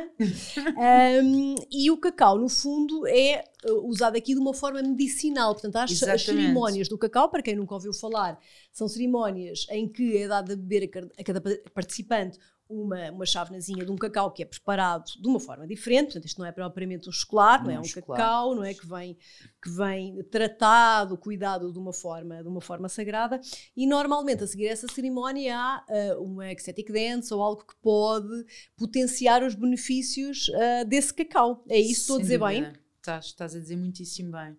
um, 1.24 1.54
e 1.70 1.90
o 1.90 1.96
cacau, 1.96 2.38
no 2.38 2.50
fundo, 2.50 3.06
é 3.06 3.42
uh, 3.64 3.88
usado 3.88 4.14
aqui 4.14 4.34
de 4.34 4.40
uma 4.40 4.52
forma 4.52 4.82
medicinal, 4.82 5.54
portanto, 5.54 5.76
as, 5.76 6.02
as 6.02 6.22
cerimónias 6.22 6.86
do 6.86 6.98
cacau, 6.98 7.30
para 7.30 7.40
quem 7.40 7.56
nunca 7.56 7.72
ouviu 7.72 7.94
falar, 7.94 8.38
são 8.70 8.86
cerimónias 8.86 9.64
em 9.70 9.88
que 9.88 10.18
é 10.18 10.28
dado 10.28 10.52
a 10.52 10.56
beber 10.56 10.90
a 11.18 11.24
cada 11.24 11.40
participante 11.72 12.38
uma, 12.72 13.10
uma 13.10 13.26
chávenazinha 13.26 13.84
de 13.84 13.90
um 13.90 13.96
cacau 13.96 14.30
que 14.30 14.42
é 14.42 14.46
preparado 14.46 15.04
de 15.20 15.28
uma 15.28 15.38
forma 15.38 15.66
diferente, 15.66 16.06
portanto 16.06 16.24
isto 16.24 16.38
não 16.38 16.46
é 16.46 16.52
propriamente 16.52 17.08
um 17.08 17.12
chocolate, 17.12 17.64
não, 17.64 17.70
não 17.70 17.76
é 17.76 17.80
um 17.80 17.84
chocolate. 17.84 18.22
cacau, 18.22 18.54
não 18.54 18.64
é 18.64 18.74
que 18.74 18.86
vem, 18.86 19.16
que 19.62 19.70
vem 19.70 20.22
tratado, 20.24 21.16
cuidado 21.16 21.72
de 21.72 21.78
uma 21.78 21.92
forma, 21.92 22.42
de 22.42 22.48
uma 22.48 22.60
forma 22.60 22.88
sagrada 22.88 23.40
e 23.76 23.86
normalmente 23.86 24.44
a 24.44 24.46
seguir 24.46 24.66
essa 24.66 24.86
cerimónia 24.88 25.56
há 25.56 25.84
uh, 25.88 26.22
uma 26.22 26.50
ecstatic 26.50 26.90
dance 26.90 27.32
ou 27.32 27.42
algo 27.42 27.64
que 27.64 27.74
pode 27.76 28.44
potenciar 28.76 29.42
os 29.42 29.54
benefícios 29.54 30.48
uh, 30.48 30.84
desse 30.86 31.12
cacau. 31.12 31.64
É 31.68 31.78
isso, 31.78 32.00
estou 32.00 32.16
a 32.16 32.20
dizer 32.20 32.38
bem? 32.38 32.72
Estás, 32.96 33.26
estás 33.26 33.54
a 33.54 33.58
dizer 33.58 33.76
muitíssimo 33.76 34.32
bem. 34.32 34.56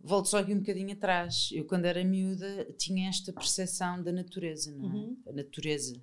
Volto 0.00 0.28
só 0.28 0.38
aqui 0.38 0.52
um 0.52 0.58
bocadinho 0.58 0.92
atrás. 0.92 1.48
Eu, 1.50 1.64
quando 1.64 1.86
era 1.86 2.04
miúda, 2.04 2.66
tinha 2.78 3.08
esta 3.08 3.32
percepção 3.32 4.02
da 4.02 4.12
natureza, 4.12 4.70
não 4.74 4.84
é? 4.84 4.92
Uhum. 4.92 5.16
A 5.26 5.32
natureza 5.32 5.98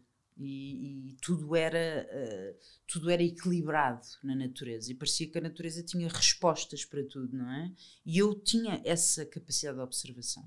e, 0.46 1.12
e 1.12 1.18
tudo 1.22 1.56
era 1.56 2.08
uh, 2.10 2.58
tudo 2.88 3.10
era 3.10 3.24
equilibrado 3.24 4.06
na 4.24 4.36
natureza. 4.36 4.92
E 4.92 4.96
parecia 4.96 5.30
que 5.30 5.38
a 5.38 5.42
natureza 5.42 5.84
tinha 5.84 6.08
respostas 6.08 6.86
para 6.86 7.04
tudo 7.04 7.36
não 7.36 7.52
é? 7.52 7.72
E 8.06 8.18
eu 8.18 8.36
tinha 8.36 8.82
essa 8.84 9.26
capacidade 9.26 9.78
de 9.78 9.84
observação. 9.84 10.44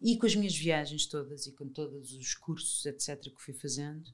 E 0.00 0.16
com 0.16 0.26
as 0.26 0.34
minhas 0.34 0.56
viagens 0.56 1.06
todas 1.06 1.46
e 1.46 1.52
com 1.52 1.68
todos 1.68 2.12
os 2.12 2.34
cursos 2.34 2.84
etc 2.86 3.20
que 3.22 3.42
fui 3.42 3.54
fazendo 3.54 4.10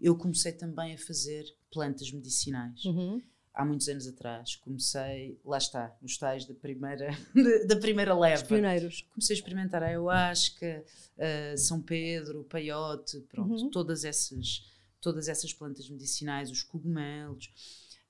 eu 0.00 0.16
comecei 0.16 0.52
também 0.52 0.94
a 0.94 0.98
fazer 0.98 1.44
plantas 1.70 2.10
medicinais. 2.10 2.84
Uhum 2.84 3.22
há 3.54 3.64
muitos 3.64 3.88
anos 3.88 4.06
atrás. 4.06 4.56
Comecei, 4.56 5.38
lá 5.44 5.58
está, 5.58 5.96
nos 6.02 6.18
tais 6.18 6.44
da 6.44 6.54
primeira, 6.54 7.10
da 7.66 7.76
primeira 7.76 8.18
leva. 8.18 8.42
Os 8.42 8.48
pioneiros. 8.48 9.06
Comecei 9.12 9.34
a 9.34 9.38
experimentar 9.38 9.82
a 9.82 9.86
ayahuasca, 9.86 10.84
uh, 11.16 11.56
São 11.56 11.80
Pedro, 11.80 12.40
o 12.40 12.44
peiote, 12.44 13.20
pronto, 13.30 13.54
uhum. 13.54 13.70
todas, 13.70 14.04
essas, 14.04 14.64
todas 15.00 15.28
essas 15.28 15.52
plantas 15.52 15.88
medicinais, 15.88 16.50
os 16.50 16.62
cogumelos. 16.62 17.50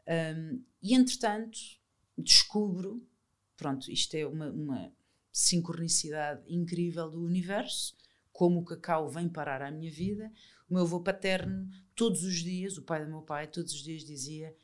Um, 0.09 0.63
e 0.83 0.95
entretanto, 0.95 1.59
descubro, 2.17 3.07
pronto, 3.57 3.91
isto 3.91 4.15
é 4.15 4.27
uma, 4.27 4.51
uma 4.51 4.93
sincronicidade 5.31 6.43
incrível 6.49 7.11
do 7.11 7.23
universo, 7.23 7.95
como 8.33 8.61
o 8.61 8.65
cacau 8.65 9.09
vem 9.09 9.29
parar 9.29 9.63
à 9.63 9.71
minha 9.71 9.91
vida. 9.91 10.33
O 10.69 10.75
meu 10.75 10.83
avô 10.83 11.01
paterno, 11.01 11.69
todos 11.95 12.25
os 12.25 12.37
dias, 12.37 12.79
o 12.79 12.83
pai 12.83 13.05
do 13.05 13.11
meu 13.11 13.23
pai, 13.23 13.47
todos 13.47 13.73
os 13.75 13.83
dias 13.83 14.03
dizia 14.03 14.55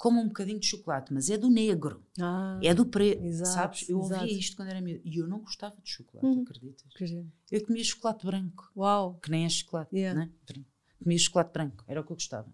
como 0.00 0.18
um 0.18 0.28
bocadinho 0.28 0.58
de 0.58 0.64
chocolate, 0.64 1.12
mas 1.12 1.28
é 1.28 1.36
do 1.36 1.50
negro, 1.50 2.02
ah, 2.18 2.58
é 2.62 2.72
do 2.72 2.86
preto, 2.86 3.20
sabes? 3.44 3.86
Eu 3.86 4.00
exato. 4.00 4.22
ouvia 4.22 4.38
isto 4.38 4.56
quando 4.56 4.70
era 4.70 4.80
miúdo 4.80 5.02
e 5.04 5.18
eu 5.18 5.28
não 5.28 5.40
gostava 5.40 5.76
de 5.82 5.90
chocolate, 5.90 6.26
uhum. 6.26 6.42
acreditas? 6.42 6.86
Eu 7.52 7.66
comia 7.66 7.84
chocolate 7.84 8.24
branco, 8.24 8.72
Uau. 8.74 9.20
que 9.22 9.30
nem 9.30 9.44
é 9.44 9.48
chocolate, 9.50 9.94
yeah. 9.94 10.18
né? 10.18 10.32
comia 10.98 11.18
chocolate 11.18 11.52
branco, 11.52 11.84
era 11.86 12.00
o 12.00 12.04
que 12.04 12.12
eu 12.12 12.16
gostava. 12.16 12.50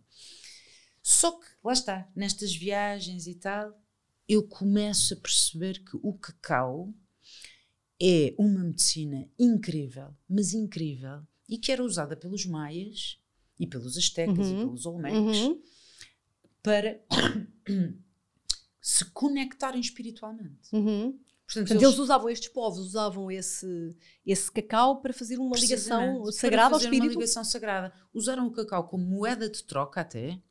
Só 1.01 1.38
que, 1.38 1.47
lá 1.62 1.72
está, 1.72 2.11
nestas 2.16 2.53
viagens 2.53 3.28
e 3.28 3.36
tal, 3.36 3.80
eu 4.28 4.42
começo 4.42 5.14
a 5.14 5.16
perceber 5.16 5.84
que 5.84 5.97
o 6.03 6.14
cacau 6.14 6.92
é 8.03 8.34
uma 8.36 8.64
medicina 8.64 9.30
incrível, 9.38 10.12
mas 10.28 10.53
incrível, 10.53 11.22
e 11.49 11.59
que 11.59 11.70
era 11.70 11.84
usada 11.84 12.16
pelos 12.16 12.44
maias 12.44 13.20
e 13.57 13.68
pelos 13.68 13.97
astecas 13.97 14.49
uhum. 14.49 14.62
e 14.62 14.64
pelos 14.64 14.84
olmecas. 14.84 15.36
Uhum 15.36 15.75
para 16.66 17.00
se 18.80 19.04
conectarem 19.12 19.80
espiritualmente. 19.80 20.68
Uhum. 20.72 21.16
Portanto, 21.46 21.70
eles... 21.70 21.82
eles... 21.82 21.98
usavam 21.98 22.28
estes 22.28 22.48
povos, 22.48 22.80
usavam 22.80 23.30
esse, 23.30 23.96
esse 24.26 24.50
cacau 24.50 25.00
para 25.00 25.12
fazer 25.12 25.38
uma 25.38 25.56
ligação 25.56 26.24
sagrada 26.32 26.74
ao 26.74 26.80
espírito. 26.80 27.04
uma 27.04 27.12
ligação 27.12 27.44
sagrada. 27.44 27.94
Usaram 28.12 28.48
o 28.48 28.50
cacau 28.50 28.88
como 28.88 29.06
moeda 29.06 29.48
de 29.48 29.62
troca 29.62 30.00
até. 30.00 30.42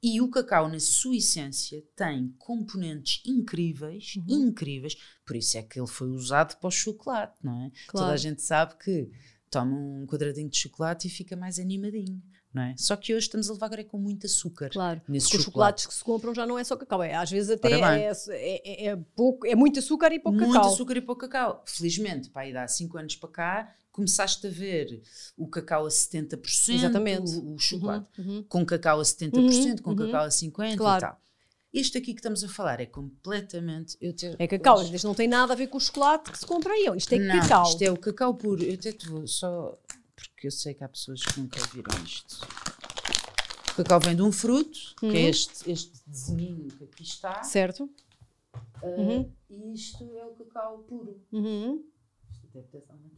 E 0.00 0.20
o 0.20 0.30
cacau, 0.30 0.68
na 0.68 0.78
sua 0.78 1.16
essência, 1.16 1.82
tem 1.96 2.32
componentes 2.38 3.20
incríveis, 3.26 4.14
uhum. 4.16 4.46
incríveis. 4.46 4.94
Por 5.26 5.34
isso 5.34 5.58
é 5.58 5.62
que 5.64 5.80
ele 5.80 5.88
foi 5.88 6.08
usado 6.08 6.56
para 6.56 6.68
o 6.68 6.70
chocolate, 6.70 7.36
não 7.42 7.64
é? 7.64 7.72
Claro. 7.88 8.06
Toda 8.06 8.12
a 8.12 8.16
gente 8.16 8.42
sabe 8.42 8.76
que 8.76 9.10
toma 9.50 9.76
um 9.76 10.06
quadradinho 10.06 10.48
de 10.48 10.56
chocolate 10.56 11.08
e 11.08 11.10
fica 11.10 11.34
mais 11.34 11.58
animadinho 11.58 12.22
é? 12.54 12.74
Só 12.76 12.96
que 12.96 13.14
hoje 13.14 13.26
estamos 13.26 13.50
a 13.50 13.52
levar 13.52 13.66
agora 13.66 13.84
com 13.84 13.98
muito 13.98 14.26
açúcar. 14.26 14.70
Claro, 14.70 15.00
nesse 15.06 15.26
porque 15.26 15.38
os 15.38 15.44
chocolates 15.44 15.86
que 15.86 15.94
se 15.94 16.02
compram 16.02 16.34
já 16.34 16.46
não 16.46 16.58
é 16.58 16.64
só 16.64 16.76
cacau, 16.76 17.02
é, 17.02 17.14
às 17.14 17.30
vezes 17.30 17.50
até 17.50 17.72
é, 17.72 18.12
é, 18.30 18.86
é, 18.86 18.96
pouco, 19.14 19.46
é 19.46 19.54
muito 19.54 19.78
açúcar 19.78 20.12
e 20.12 20.18
pouco 20.18 20.38
muito 20.38 20.52
cacau. 20.52 20.64
Muito 20.64 20.74
açúcar 20.74 20.96
e 20.96 21.00
pouco 21.00 21.20
cacau. 21.22 21.64
Felizmente, 21.66 22.30
pá, 22.30 22.42
aí 22.42 22.56
há 22.56 22.66
5 22.66 22.98
anos 22.98 23.16
para 23.16 23.28
cá, 23.28 23.74
começaste 23.92 24.46
a 24.46 24.50
ver 24.50 25.02
o 25.36 25.48
cacau 25.48 25.86
a 25.86 25.88
70%, 25.88 26.74
Exatamente. 26.74 27.36
O, 27.36 27.54
o 27.54 27.58
chocolate, 27.58 28.20
uhum, 28.20 28.36
uhum. 28.36 28.42
com 28.44 28.64
cacau 28.64 29.00
a 29.00 29.02
70%, 29.02 29.34
uhum, 29.34 29.76
com 29.78 29.90
uhum. 29.90 29.96
cacau 29.96 30.24
a 30.24 30.28
50% 30.28 30.76
claro. 30.76 30.98
e 30.98 31.08
tal. 31.08 31.20
Este 31.76 31.98
aqui 31.98 32.14
que 32.14 32.20
estamos 32.20 32.42
a 32.42 32.48
falar 32.48 32.80
é 32.80 32.86
completamente. 32.86 33.98
Eu 34.00 34.14
te, 34.14 34.34
é 34.38 34.46
cacau, 34.46 34.82
isto 34.82 35.06
não 35.06 35.14
tem 35.14 35.28
nada 35.28 35.52
a 35.52 35.56
ver 35.56 35.66
com 35.66 35.76
o 35.76 35.80
chocolate 35.80 36.32
que 36.32 36.38
se 36.38 36.46
compra 36.46 36.72
aí. 36.72 36.86
Isto 36.96 37.14
é 37.14 37.18
não, 37.18 37.38
cacau. 37.40 37.64
Isto 37.64 37.82
é 37.82 37.90
o 37.90 37.98
cacau 37.98 38.34
puro. 38.34 38.62
Eu 38.62 38.74
até 38.74 38.92
te 38.92 39.06
vou 39.06 39.26
só. 39.26 39.78
Porque 40.16 40.46
eu 40.46 40.50
sei 40.50 40.74
que 40.74 40.82
há 40.82 40.88
pessoas 40.88 41.22
que 41.22 41.38
nunca 41.38 41.60
viram 41.72 42.04
isto. 42.04 42.46
O 43.72 43.76
cacau 43.76 44.00
vem 44.00 44.16
de 44.16 44.22
um 44.22 44.32
fruto, 44.32 44.78
uhum. 45.02 45.10
que 45.10 45.18
é 45.18 45.22
uhum. 45.22 45.28
este, 45.28 45.70
este 45.70 46.02
desenho 46.06 46.68
que 46.68 46.84
aqui 46.84 47.02
está. 47.02 47.42
Certo. 47.42 47.88
Uh, 48.82 48.86
uhum. 48.86 49.32
E 49.50 49.74
isto 49.74 50.02
é 50.16 50.24
o 50.24 50.30
cacau 50.30 50.78
puro. 50.78 51.20
Uhum. 51.30 51.84
Isto 52.32 52.46
deve 52.54 52.66
ter 52.68 52.84
uma 52.88 53.16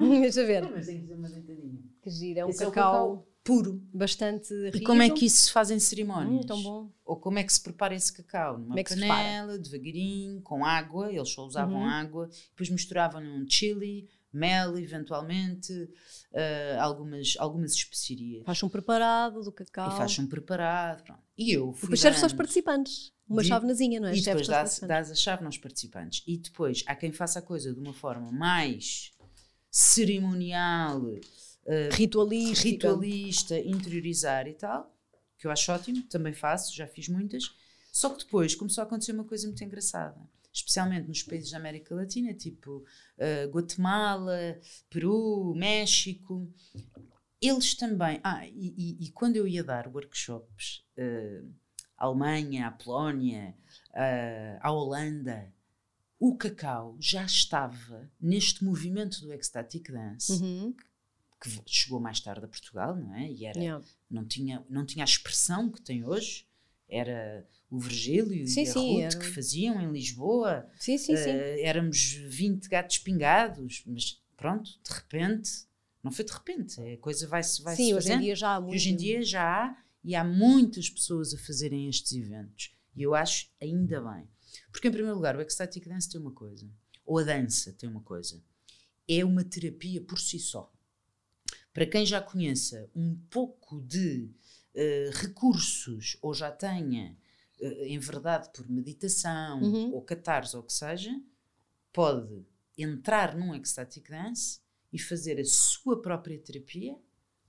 Deixa 0.20 0.44
ver. 0.46 0.62
Não, 0.62 0.70
mas 0.70 0.86
tem 0.86 1.06
que 1.06 1.12
uma 1.12 1.28
dentadinha. 1.28 1.78
Que 2.02 2.10
gira, 2.10 2.40
é 2.40 2.44
um 2.46 2.52
cacau, 2.52 2.68
é 2.68 2.72
cacau 2.72 3.28
puro. 3.44 3.82
Bastante 3.92 4.54
rico. 4.66 4.78
E 4.78 4.80
como 4.80 5.02
é 5.02 5.10
que 5.10 5.26
isso 5.26 5.42
se 5.42 5.52
faz 5.52 5.70
em 5.70 5.78
cerimónias? 5.78 6.44
Hum, 6.44 6.46
tão 6.46 6.62
bom. 6.62 6.90
Ou 7.04 7.16
como 7.16 7.38
é 7.38 7.44
que 7.44 7.52
se 7.52 7.60
prepara 7.60 7.94
esse 7.94 8.12
cacau? 8.12 8.58
Numa 8.58 8.80
é 8.80 8.84
panela, 8.84 9.58
devagarinho, 9.58 10.40
com 10.40 10.64
água, 10.64 11.12
eles 11.12 11.28
só 11.28 11.44
usavam 11.44 11.80
uhum. 11.80 11.86
água, 11.86 12.30
depois 12.50 12.70
misturavam 12.70 13.20
num 13.20 13.46
chili, 13.48 14.08
mel, 14.32 14.78
eventualmente, 14.78 15.72
uh, 15.72 16.80
algumas, 16.80 17.34
algumas 17.38 17.72
especiarias. 17.72 18.44
Faz 18.44 18.62
um 18.62 18.68
preparado 18.68 19.42
do 19.42 19.52
cacau. 19.52 19.92
E 19.92 19.96
faz 19.96 20.18
um 20.18 20.26
preparado, 20.26 21.04
pronto. 21.04 21.22
E 21.36 21.52
eu 21.52 21.72
fui 21.72 21.82
Depois 21.82 22.00
serve 22.00 22.22
aos 22.22 22.32
participantes. 22.32 23.12
Uma 23.28 23.44
chavezinha, 23.44 24.00
não 24.00 24.08
é? 24.08 24.16
E 24.16 24.20
depois 24.20 24.48
dás, 24.48 24.80
dás 24.80 25.10
a 25.10 25.14
chave 25.14 25.44
aos 25.44 25.56
participantes. 25.56 26.24
E 26.26 26.36
depois 26.36 26.82
há 26.86 26.96
quem 26.96 27.12
faça 27.12 27.38
a 27.38 27.42
coisa 27.42 27.72
de 27.72 27.78
uma 27.78 27.92
forma 27.92 28.32
mais 28.32 29.12
cerimonial, 29.70 31.00
uh, 31.00 31.20
ritualista, 31.92 32.64
ritualista, 32.64 33.58
interiorizar 33.58 34.48
e 34.48 34.54
tal, 34.54 34.92
que 35.38 35.46
eu 35.46 35.50
acho 35.50 35.70
ótimo, 35.70 36.02
também 36.08 36.32
faço, 36.32 36.74
já 36.74 36.86
fiz 36.86 37.08
muitas. 37.08 37.54
Só 37.92 38.10
que 38.10 38.24
depois 38.24 38.54
começou 38.54 38.82
a 38.82 38.86
acontecer 38.86 39.12
uma 39.12 39.24
coisa 39.24 39.46
muito 39.46 39.62
engraçada, 39.62 40.16
especialmente 40.52 41.08
nos 41.08 41.22
países 41.22 41.50
da 41.50 41.58
América 41.58 41.94
Latina, 41.94 42.34
tipo 42.34 42.78
uh, 42.78 43.50
Guatemala, 43.50 44.58
Peru, 44.88 45.54
México. 45.54 46.52
Eles 47.40 47.74
também. 47.74 48.20
Ah, 48.22 48.46
e, 48.46 48.74
e, 48.76 49.04
e 49.06 49.10
quando 49.12 49.36
eu 49.36 49.46
ia 49.46 49.64
dar 49.64 49.88
workshops 49.88 50.84
uh, 50.98 51.48
à 51.96 52.04
Alemanha, 52.06 52.68
à 52.68 52.70
Polónia, 52.70 53.54
uh, 53.90 54.58
à 54.60 54.70
Holanda, 54.70 55.52
o 56.18 56.36
cacau 56.36 56.96
já 57.00 57.24
estava 57.24 58.10
neste 58.20 58.62
movimento 58.62 59.22
do 59.22 59.32
ecstatic 59.32 59.90
dance, 59.90 60.32
uhum. 60.32 60.74
que, 61.40 61.50
que, 61.62 61.74
chegou 61.74 61.98
mais 61.98 62.20
tarde 62.20 62.44
a 62.44 62.48
Portugal, 62.48 62.94
não 62.94 63.14
é? 63.14 63.30
E 63.30 63.46
era, 63.46 63.58
yeah. 63.58 63.84
não, 64.10 64.26
tinha, 64.26 64.64
não 64.68 64.84
tinha 64.84 65.02
a 65.02 65.06
expressão 65.08 65.70
que 65.70 65.80
tem 65.80 66.04
hoje. 66.04 66.46
Era 66.86 67.48
o 67.70 67.78
Virgílio 67.78 68.46
sim, 68.48 68.64
e 68.64 68.68
a 68.68 68.72
sim, 68.72 68.94
Ruth 68.94 69.02
era... 69.02 69.18
que 69.18 69.26
faziam 69.26 69.80
em 69.80 69.92
Lisboa. 69.92 70.68
Sim, 70.76 70.98
sim, 70.98 71.14
uh, 71.14 71.16
sim. 71.16 71.30
Éramos 71.30 72.14
20 72.26 72.68
gatos 72.68 72.98
pingados, 72.98 73.82
mas 73.86 74.20
pronto, 74.36 74.70
de 74.82 74.92
repente, 74.92 75.50
não 76.02 76.10
foi 76.10 76.24
de 76.24 76.32
repente, 76.32 76.80
a 76.80 76.98
coisa 76.98 77.28
vai-se 77.28 77.62
vai 77.62 77.76
Sim, 77.76 77.94
hoje 77.94 78.12
em 78.12 78.20
dia 78.20 78.34
já 78.34 78.56
há 78.56 78.60
muito. 78.60 78.74
Hoje 78.74 78.90
em 78.90 78.96
dia 78.96 79.22
já 79.22 79.44
há, 79.44 79.76
e 80.02 80.14
há 80.14 80.24
muitas 80.24 80.90
pessoas 80.90 81.32
a 81.32 81.38
fazerem 81.38 81.88
estes 81.88 82.12
eventos. 82.12 82.74
E 82.96 83.02
eu 83.02 83.14
acho 83.14 83.48
ainda 83.60 84.00
bem. 84.00 84.28
Porque, 84.72 84.88
em 84.88 84.90
primeiro 84.90 85.16
lugar, 85.16 85.36
o 85.36 85.40
ecstatic 85.40 85.86
dance 85.86 86.10
tem 86.10 86.20
uma 86.20 86.32
coisa, 86.32 86.68
ou 87.04 87.18
a 87.18 87.22
dança 87.22 87.72
tem 87.72 87.88
uma 87.88 88.00
coisa, 88.00 88.42
é 89.08 89.24
uma 89.24 89.44
terapia 89.44 90.00
por 90.00 90.18
si 90.18 90.38
só. 90.38 90.72
Para 91.72 91.86
quem 91.86 92.04
já 92.04 92.20
conheça 92.20 92.90
um 92.96 93.14
pouco 93.30 93.80
de 93.80 94.28
uh, 94.74 95.10
recursos 95.14 96.16
ou 96.20 96.34
já 96.34 96.50
tenha, 96.50 97.16
em 97.60 97.98
verdade, 97.98 98.50
por 98.52 98.68
meditação 98.68 99.60
uhum. 99.60 99.92
ou 99.92 100.02
catarse 100.02 100.56
ou 100.56 100.62
o 100.62 100.66
que 100.66 100.72
seja, 100.72 101.10
pode 101.92 102.44
entrar 102.76 103.36
num 103.36 103.54
ecstatic 103.54 104.08
dance 104.08 104.60
e 104.92 104.98
fazer 104.98 105.38
a 105.38 105.44
sua 105.44 106.00
própria 106.00 106.38
terapia, 106.38 106.96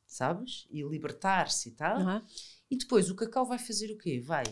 sabes? 0.05 0.67
E 0.69 0.83
libertar-se 0.83 1.69
e 1.69 1.71
tal. 1.71 1.99
Uhum. 1.99 2.21
E 2.69 2.77
depois 2.77 3.09
o 3.09 3.15
cacau 3.15 3.45
vai 3.45 3.57
fazer 3.57 3.91
o 3.91 3.97
quê? 3.97 4.19
Vai 4.19 4.43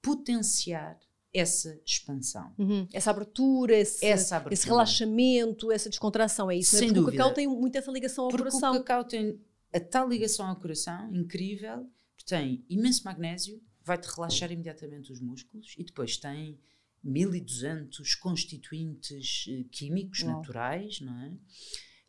potenciar 0.00 0.98
essa 1.32 1.78
expansão. 1.84 2.52
Uhum. 2.58 2.88
Essa, 2.92 3.10
abertura, 3.10 3.76
esse, 3.76 4.04
essa 4.04 4.36
abertura, 4.36 4.54
esse 4.54 4.66
relaxamento, 4.66 5.70
essa 5.70 5.90
descontração, 5.90 6.50
é 6.50 6.56
isso? 6.56 6.76
Sem 6.76 6.88
Porque 6.88 7.00
dúvida. 7.00 7.16
o 7.16 7.18
cacau 7.18 7.34
tem 7.34 7.46
muito 7.46 7.76
essa 7.76 7.90
ligação 7.90 8.24
ao 8.24 8.30
Porque 8.30 8.44
coração. 8.44 8.72
o 8.72 8.78
cacau 8.78 9.04
tem 9.04 9.38
a 9.72 9.80
tal 9.80 10.08
ligação 10.08 10.46
ao 10.46 10.56
coração, 10.56 11.14
incrível, 11.14 11.86
que 12.16 12.24
tem 12.24 12.64
imenso 12.70 13.04
magnésio, 13.04 13.60
vai-te 13.86 14.08
relaxar 14.08 14.50
imediatamente 14.50 15.12
os 15.12 15.20
músculos 15.20 15.74
e 15.78 15.84
depois 15.84 16.16
tem 16.16 16.58
1200 17.04 18.16
constituintes 18.16 19.46
eh, 19.48 19.64
químicos 19.70 20.22
Uau. 20.22 20.32
naturais, 20.38 21.00
não 21.00 21.16
é? 21.20 21.32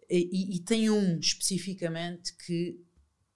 E, 0.10 0.56
e, 0.56 0.60
tem 0.62 0.90
um 0.90 1.20
especificamente 1.20 2.34
que 2.38 2.82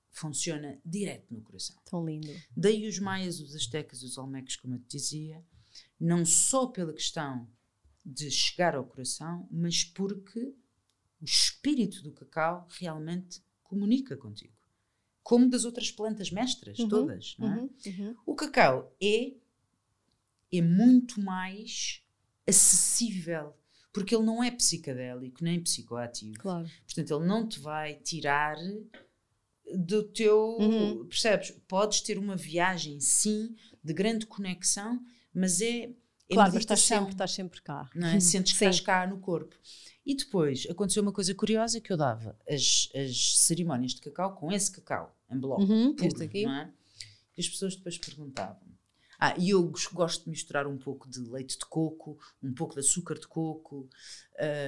funciona 0.10 0.80
direto 0.86 1.34
no 1.34 1.42
coração. 1.42 1.76
Tão 1.86 2.04
lindo. 2.06 2.34
Daí 2.56 2.88
os 2.88 2.98
maias, 2.98 3.42
os 3.42 3.54
astecas, 3.54 4.02
os 4.04 4.18
olmecos, 4.18 4.56
como 4.56 4.76
eu 4.76 4.80
te 4.80 4.98
dizia, 4.98 5.46
não 6.00 6.26
só 6.26 6.68
pela 6.68 6.94
questão 6.94 7.48
de 8.06 8.32
chegar 8.32 8.74
ao 8.74 8.86
coração, 8.86 9.48
mas 9.52 9.84
porque 9.84 10.56
o 11.20 11.26
espírito 11.26 12.02
do 12.02 12.14
cacau 12.14 12.68
realmente 12.80 13.44
comunica 13.62 14.18
contigo. 14.18 14.61
Como 15.24 15.50
das 15.50 15.66
outras 15.66 15.92
plantas 15.92 16.32
mestras, 16.32 16.80
uhum, 16.80 16.90
todas. 16.90 17.36
É? 17.40 17.44
Uhum, 17.44 17.70
uhum. 17.86 18.16
O 18.26 18.36
cacau 18.36 18.96
é, 19.02 19.34
é 20.52 20.62
muito 20.62 21.22
mais 21.22 22.02
acessível, 22.48 23.54
porque 23.94 24.16
ele 24.16 24.26
não 24.26 24.44
é 24.44 24.50
psicadélico 24.50 25.44
nem 25.44 25.62
psicoativo. 25.62 26.38
Claro. 26.40 26.70
Portanto, 26.86 27.14
ele 27.16 27.26
não 27.26 27.48
te 27.48 27.60
vai 27.60 27.96
tirar 27.96 28.58
do 29.76 30.04
teu. 30.04 30.58
Uhum. 30.60 31.06
Percebes? 31.06 31.52
Podes 31.68 32.02
ter 32.02 32.18
uma 32.18 32.36
viagem, 32.36 33.00
sim, 33.00 33.56
de 33.84 33.94
grande 33.94 34.26
conexão, 34.26 35.04
mas 35.34 35.62
é. 35.62 35.92
Claro, 36.34 36.54
mas 36.54 36.64
estás 36.64 36.82
sempre, 36.82 37.12
estás 37.12 37.32
sempre 37.32 37.62
cá. 37.62 37.90
Não 37.96 38.08
é? 38.08 38.20
Sentes 38.20 38.54
que 38.54 38.64
estás 38.64 38.80
cá 38.80 39.08
no 39.08 39.20
corpo. 39.20 39.56
E 40.06 40.16
depois 40.16 40.68
aconteceu 40.70 41.04
uma 41.04 41.12
coisa 41.12 41.34
curiosa 41.36 41.80
que 41.80 41.94
eu 41.94 41.98
dava 41.98 42.36
as, 42.50 42.90
as 42.96 43.40
cerimónias 43.40 43.94
de 43.94 44.02
cacau 44.02 44.34
com 44.36 44.52
esse 44.52 44.72
cacau 44.72 45.16
em 45.30 45.38
bloco. 45.38 45.62
Uhum, 45.62 45.96
puro, 45.96 46.24
aqui. 46.24 46.46
Não 46.46 46.54
é? 46.54 46.72
E 47.38 47.42
as 47.42 47.48
pessoas 47.48 47.76
depois 47.76 47.98
perguntavam. 47.98 48.72
Ah, 49.24 49.36
e 49.38 49.52
eu 49.52 49.72
gosto 49.94 50.24
de 50.24 50.32
misturar 50.32 50.66
um 50.66 50.80
pouco 50.80 51.08
de 51.08 51.20
leite 51.20 51.60
de 51.60 51.66
coco, 51.68 52.18
um 52.42 52.52
pouco 52.52 52.74
de 52.74 52.80
açúcar 52.80 53.20
de 53.20 53.28
coco 53.28 53.88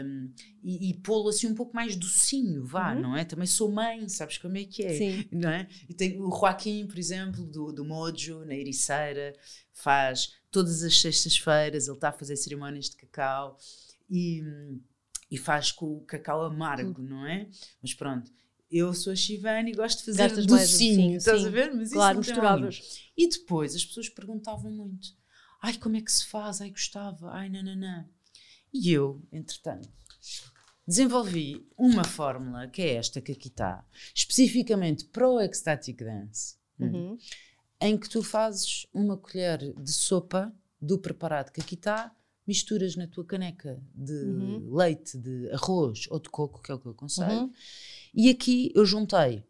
um, 0.03 0.31
e, 0.63 0.91
e 0.91 0.93
pô-lo 0.93 1.29
assim 1.29 1.47
um 1.47 1.55
pouco 1.55 1.75
mais 1.75 1.95
docinho, 1.95 2.63
vá, 2.63 2.93
uhum. 2.93 3.01
não 3.01 3.17
é? 3.17 3.25
Também 3.25 3.47
sou 3.47 3.71
mãe, 3.71 4.07
sabes 4.07 4.37
como 4.37 4.55
é 4.55 4.63
que 4.63 4.85
é? 4.85 4.95
Sim. 4.95 5.27
Não 5.31 5.49
é? 5.49 5.67
E 5.89 5.95
tem 5.95 6.21
o 6.21 6.29
Joaquim, 6.29 6.85
por 6.85 6.99
exemplo, 6.99 7.43
do, 7.47 7.73
do 7.73 7.83
Mojo, 7.83 8.45
na 8.45 8.53
Ericeira, 8.53 9.33
faz 9.71 10.35
todas 10.53 10.83
as 10.83 11.01
sextas-feiras, 11.01 11.87
ele 11.87 11.97
está 11.97 12.09
a 12.09 12.13
fazer 12.13 12.37
cerimónias 12.37 12.89
de 12.89 12.95
cacau 12.95 13.57
e, 14.09 14.41
e 15.29 15.37
faz 15.37 15.71
com 15.71 15.97
o 15.97 16.05
cacau 16.05 16.45
amargo, 16.45 17.01
uhum. 17.01 17.07
não 17.07 17.27
é? 17.27 17.49
Mas 17.81 17.93
pronto 17.93 18.31
eu 18.73 18.91
sou 18.91 19.13
a 19.13 19.15
Shivani 19.15 19.71
e 19.71 19.75
gosto 19.75 19.99
de 19.99 20.05
fazer 20.05 20.17
Gastas 20.17 20.45
docinho, 20.47 21.11
mais, 21.11 21.17
estás 21.17 21.41
sim. 21.41 21.47
a 21.47 21.51
ver? 21.51 21.73
Mas 21.75 21.91
claro, 21.91 22.17
misturavas. 22.17 23.11
E 23.15 23.29
depois 23.29 23.75
as 23.75 23.85
pessoas 23.85 24.09
perguntavam 24.09 24.71
muito: 24.71 25.09
ai, 25.61 25.77
como 25.77 25.95
é 25.95 26.01
que 26.01 26.11
se 26.11 26.25
faz? 26.25 26.59
Ai, 26.59 26.71
gostava, 26.71 27.31
ai, 27.31 27.49
nananã. 27.49 28.09
E 28.73 28.91
eu, 28.91 29.21
entretanto, 29.31 29.87
desenvolvi 30.87 31.67
uma 31.77 32.03
fórmula 32.03 32.67
que 32.67 32.81
é 32.81 32.95
esta 32.95 33.21
que 33.21 33.33
aqui 33.33 33.47
está, 33.47 33.85
especificamente 34.15 35.05
para 35.05 35.29
o 35.29 35.39
Ecstatic 35.39 35.99
Dance, 35.99 36.55
hum, 36.79 36.85
uhum. 36.87 37.17
Em 37.85 37.97
que 37.97 38.09
tu 38.09 38.23
fazes 38.23 38.87
uma 38.93 39.17
colher 39.17 39.73
de 39.73 39.91
sopa 39.91 40.53
do 40.81 40.97
preparado 40.97 41.51
que 41.51 41.61
aqui 41.61 41.75
está, 41.75 42.13
misturas 42.45 42.95
na 42.95 43.07
tua 43.07 43.23
caneca 43.23 43.81
de 43.93 44.13
uhum. 44.13 44.75
leite, 44.75 45.17
de 45.17 45.49
arroz 45.51 46.07
ou 46.09 46.19
de 46.19 46.29
coco, 46.29 46.61
que 46.61 46.71
é 46.71 46.75
o 46.75 46.79
que 46.79 46.87
eu 46.87 46.91
aconselho. 46.91 47.43
Uhum 47.43 47.53
e 48.13 48.29
aqui 48.29 48.71
eu 48.75 48.85
juntei 48.85 49.43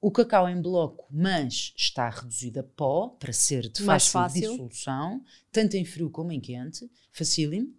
o 0.00 0.10
cacau 0.10 0.48
em 0.48 0.60
bloco, 0.60 1.06
mas 1.10 1.74
está 1.76 2.08
reduzido 2.08 2.60
a 2.60 2.62
pó 2.62 3.08
para 3.08 3.32
ser 3.32 3.68
de 3.68 3.82
fácil, 3.82 4.12
fácil. 4.12 4.40
dissolução, 4.40 5.24
tanto 5.52 5.76
em 5.76 5.84
frio 5.84 6.10
como 6.10 6.32
em 6.32 6.40
quente, 6.40 6.90
facílimo. 7.12 7.72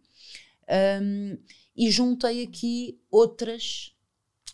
Um, 1.01 1.37
e 1.75 1.89
juntei 1.89 2.43
aqui 2.43 3.01
outras 3.09 3.92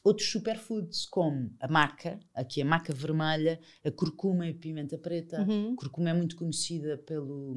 outros 0.09 0.29
superfoods, 0.31 1.05
como 1.05 1.51
a 1.59 1.67
maca, 1.67 2.19
aqui 2.33 2.61
a 2.61 2.65
maca 2.65 2.93
vermelha, 2.93 3.59
a 3.85 3.91
curcuma 3.91 4.47
e 4.47 4.51
a 4.51 4.53
pimenta 4.53 4.97
preta. 4.97 5.41
Uhum. 5.41 5.73
A 5.73 5.75
curcuma 5.77 6.09
é 6.09 6.13
muito 6.13 6.35
conhecida 6.35 6.97
pelo. 6.97 7.55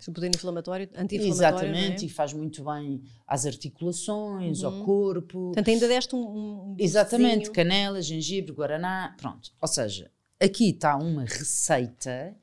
Seu 0.00 0.12
poder 0.12 0.30
inflamatório, 0.34 0.88
anti-inflamatório. 0.94 1.68
Exatamente, 1.68 2.04
é? 2.04 2.06
e 2.06 2.10
faz 2.10 2.32
muito 2.32 2.64
bem 2.64 3.02
às 3.26 3.46
articulações, 3.46 4.62
uhum. 4.62 4.66
ao 4.68 4.84
corpo. 4.84 5.38
Portanto, 5.46 5.68
ainda 5.68 5.88
deste 5.88 6.14
um. 6.14 6.20
um 6.20 6.76
Exatamente, 6.78 7.50
canela, 7.50 8.00
gengibre, 8.02 8.52
guaraná, 8.52 9.14
pronto. 9.18 9.50
Ou 9.60 9.68
seja, 9.68 10.10
aqui 10.40 10.70
está 10.70 10.96
uma 10.96 11.22
receita 11.24 12.36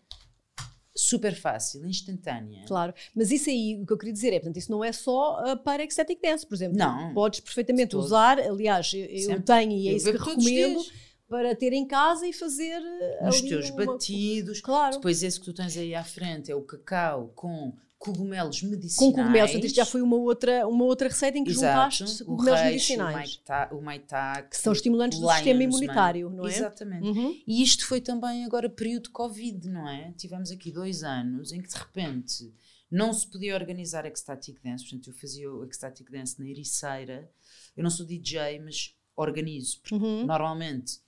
super 1.01 1.35
fácil, 1.35 1.85
instantânea. 1.85 2.63
Claro, 2.65 2.93
mas 3.15 3.31
isso 3.31 3.49
aí, 3.49 3.79
o 3.81 3.85
que 3.85 3.93
eu 3.93 3.97
queria 3.97 4.13
dizer 4.13 4.33
é, 4.33 4.39
portanto, 4.39 4.57
isso 4.57 4.71
não 4.71 4.83
é 4.83 4.91
só 4.91 5.43
uh, 5.43 5.57
para 5.57 5.83
ecstatic 5.83 6.21
dance, 6.21 6.45
por 6.45 6.55
exemplo. 6.55 6.77
Não. 6.77 7.13
Podes 7.13 7.39
perfeitamente 7.39 7.95
usar, 7.95 8.39
aliás, 8.39 8.91
eu, 8.93 9.05
eu 9.05 9.41
tenho 9.41 9.71
e 9.71 9.87
é 9.87 9.91
Eu 9.93 9.97
isso 9.97 10.11
que 10.11 10.17
os 10.17 10.25
recomendo, 10.25 10.81
para 11.27 11.55
ter 11.55 11.71
em 11.73 11.87
casa 11.87 12.27
e 12.27 12.33
fazer 12.33 12.79
Nos 13.21 13.37
ali 13.39 13.49
teus 13.49 13.69
uma- 13.69 13.85
batidos. 13.85 14.59
Claro. 14.61 14.95
Depois 14.95 15.23
esse 15.23 15.39
que 15.39 15.45
tu 15.45 15.53
tens 15.53 15.75
aí 15.77 15.95
à 15.95 16.03
frente 16.03 16.51
é 16.51 16.55
o 16.55 16.61
cacau 16.61 17.31
com 17.35 17.73
cogumelos 18.01 18.63
medicinais. 18.63 18.95
Com 18.95 19.11
cogumelos, 19.15 19.51
portanto, 19.51 19.65
isto 19.67 19.75
já 19.75 19.85
foi 19.85 20.01
uma 20.01 20.15
outra, 20.15 20.67
uma 20.67 20.85
outra 20.85 21.07
receita 21.07 21.37
em 21.37 21.43
que 21.43 21.51
Exato. 21.51 21.95
juntaste 21.95 22.23
cogumelos 22.25 22.59
reishi, 22.59 22.97
medicinais, 22.97 23.13
O 23.13 23.17
maitake, 23.37 23.75
o 23.75 23.81
maitake, 23.81 24.49
que 24.49 24.57
são 24.57 24.73
estimulantes 24.73 25.19
do 25.19 25.31
sistema 25.31 25.63
imunitário, 25.63 26.25
mane. 26.25 26.37
não 26.41 26.47
é? 26.47 26.49
Exatamente. 26.55 27.07
Uhum. 27.07 27.39
E 27.45 27.61
isto 27.61 27.85
foi 27.85 28.01
também 28.01 28.43
agora 28.43 28.67
período 28.67 29.03
de 29.03 29.09
Covid, 29.11 29.69
não 29.69 29.87
é? 29.87 30.11
Tivemos 30.17 30.49
aqui 30.49 30.71
dois 30.71 31.03
anos 31.03 31.51
em 31.51 31.61
que 31.61 31.69
de 31.69 31.75
repente 31.77 32.51
não 32.89 33.13
se 33.13 33.27
podia 33.27 33.53
organizar 33.53 34.03
ecstatic 34.07 34.59
dance, 34.63 34.83
portanto 34.83 35.07
eu 35.07 35.13
fazia 35.13 35.51
o 35.51 35.63
ecstatic 35.63 36.09
dance 36.11 36.39
na 36.39 36.47
Ericeira. 36.47 37.29
Eu 37.77 37.83
não 37.83 37.91
sou 37.91 38.03
DJ, 38.05 38.59
mas 38.59 38.95
organizo, 39.15 39.79
porque 39.79 39.93
Uhum. 39.93 40.25
normalmente 40.25 40.99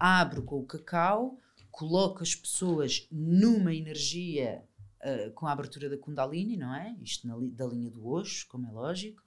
abro 0.00 0.42
com 0.42 0.56
o 0.58 0.64
cacau, 0.66 1.38
coloco 1.70 2.22
as 2.24 2.34
pessoas 2.34 3.06
numa 3.10 3.72
energia 3.72 4.64
ah, 5.02 5.30
com 5.34 5.46
a 5.46 5.52
abertura 5.52 5.88
da 5.88 5.96
Kundalini, 5.96 6.56
não 6.56 6.74
é? 6.74 6.94
Isto 7.02 7.26
na 7.26 7.36
da 7.38 7.66
linha 7.66 7.90
do 7.90 8.06
Osho, 8.06 8.46
como 8.48 8.66
é 8.66 8.70
lógico. 8.70 9.22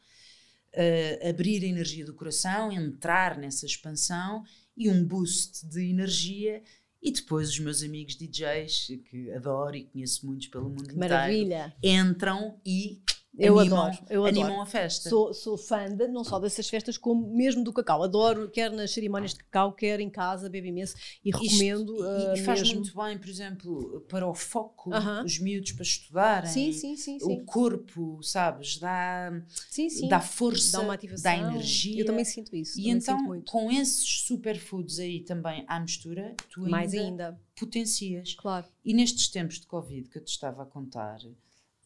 Ah, 0.75 1.29
abrir 1.29 1.63
a 1.63 1.67
energia 1.67 2.05
do 2.05 2.13
coração, 2.13 2.71
entrar 2.71 3.37
nessa 3.37 3.65
expansão 3.65 4.43
e 4.75 4.89
um 4.89 5.05
boost 5.05 5.65
de 5.67 5.89
energia. 5.89 6.61
E 7.01 7.11
depois 7.11 7.49
os 7.49 7.59
meus 7.59 7.83
amigos 7.83 8.15
DJs, 8.15 8.87
que 9.09 9.29
adoro 9.31 9.75
e 9.75 9.83
conheço 9.83 10.25
muitos 10.25 10.47
pelo 10.47 10.69
mundo 10.69 10.83
inteiro, 10.83 10.99
Maravilha. 10.99 11.75
entram 11.83 12.57
e 12.65 13.01
Eu 13.35 13.57
animam, 13.57 13.85
adoro, 13.85 13.97
eu 14.11 14.25
adoro. 14.25 14.45
animam 14.45 14.61
a 14.61 14.65
festa. 14.65 15.09
Sou, 15.09 15.33
sou 15.33 15.57
fã 15.57 15.85
de, 15.89 16.07
não 16.07 16.23
só 16.23 16.37
dessas 16.39 16.69
festas, 16.69 16.99
como 16.99 17.27
mesmo 17.35 17.63
do 17.63 17.73
cacau. 17.73 18.03
Adoro, 18.03 18.47
quer 18.49 18.71
nas 18.71 18.91
cerimónias 18.91 19.31
de 19.31 19.39
cacau, 19.39 19.71
quer 19.73 19.99
em 19.99 20.09
casa, 20.09 20.47
bebo 20.49 20.67
imenso 20.67 20.95
e 21.25 21.29
Isto- 21.31 21.41
recomendo. 21.41 21.95
e, 21.97 22.37
e 22.37 22.41
uh, 22.41 22.45
faz 22.45 22.59
mesmo. 22.61 22.75
muito 22.81 22.95
bem, 22.95 23.17
por 23.17 23.27
exemplo, 23.27 24.01
para 24.07 24.27
o 24.27 24.35
foco, 24.35 24.93
Aham. 24.93 25.23
os 25.25 25.39
miúdos 25.39 25.71
para 25.71 25.81
estudarem. 25.81 26.51
Sim, 26.51 26.71
sim, 26.73 26.95
sim. 26.95 27.17
O 27.17 27.25
sim. 27.25 27.43
corpo, 27.45 28.21
sabes, 28.21 28.77
dá, 28.77 29.31
sim, 29.69 29.89
sim. 29.89 30.07
dá 30.07 30.21
força, 30.21 30.77
Dá 30.77 30.83
uma 30.83 30.93
ativação. 30.93 31.23
dá 31.23 31.35
energia. 31.37 32.01
Eu 32.01 32.05
também 32.05 32.25
sinto 32.25 32.55
isso. 32.55 32.79
E 32.79 32.89
então, 32.89 33.41
com 33.47 33.71
esses 33.71 34.21
superfoods 34.27 34.99
aí 34.99 35.21
também 35.21 35.63
à 35.67 35.79
mistura, 35.79 36.35
tu 36.49 36.59
ainda, 36.61 36.69
Mais 36.69 36.93
ainda, 36.93 37.41
potencias. 37.59 38.35
claro. 38.35 38.67
E 38.85 38.93
nestes 38.93 39.27
tempos 39.27 39.59
de 39.59 39.65
Covid 39.65 40.07
que 40.07 40.19
eu 40.19 40.23
te 40.23 40.29
estava 40.29 40.61
a 40.61 40.65
contar, 40.67 41.17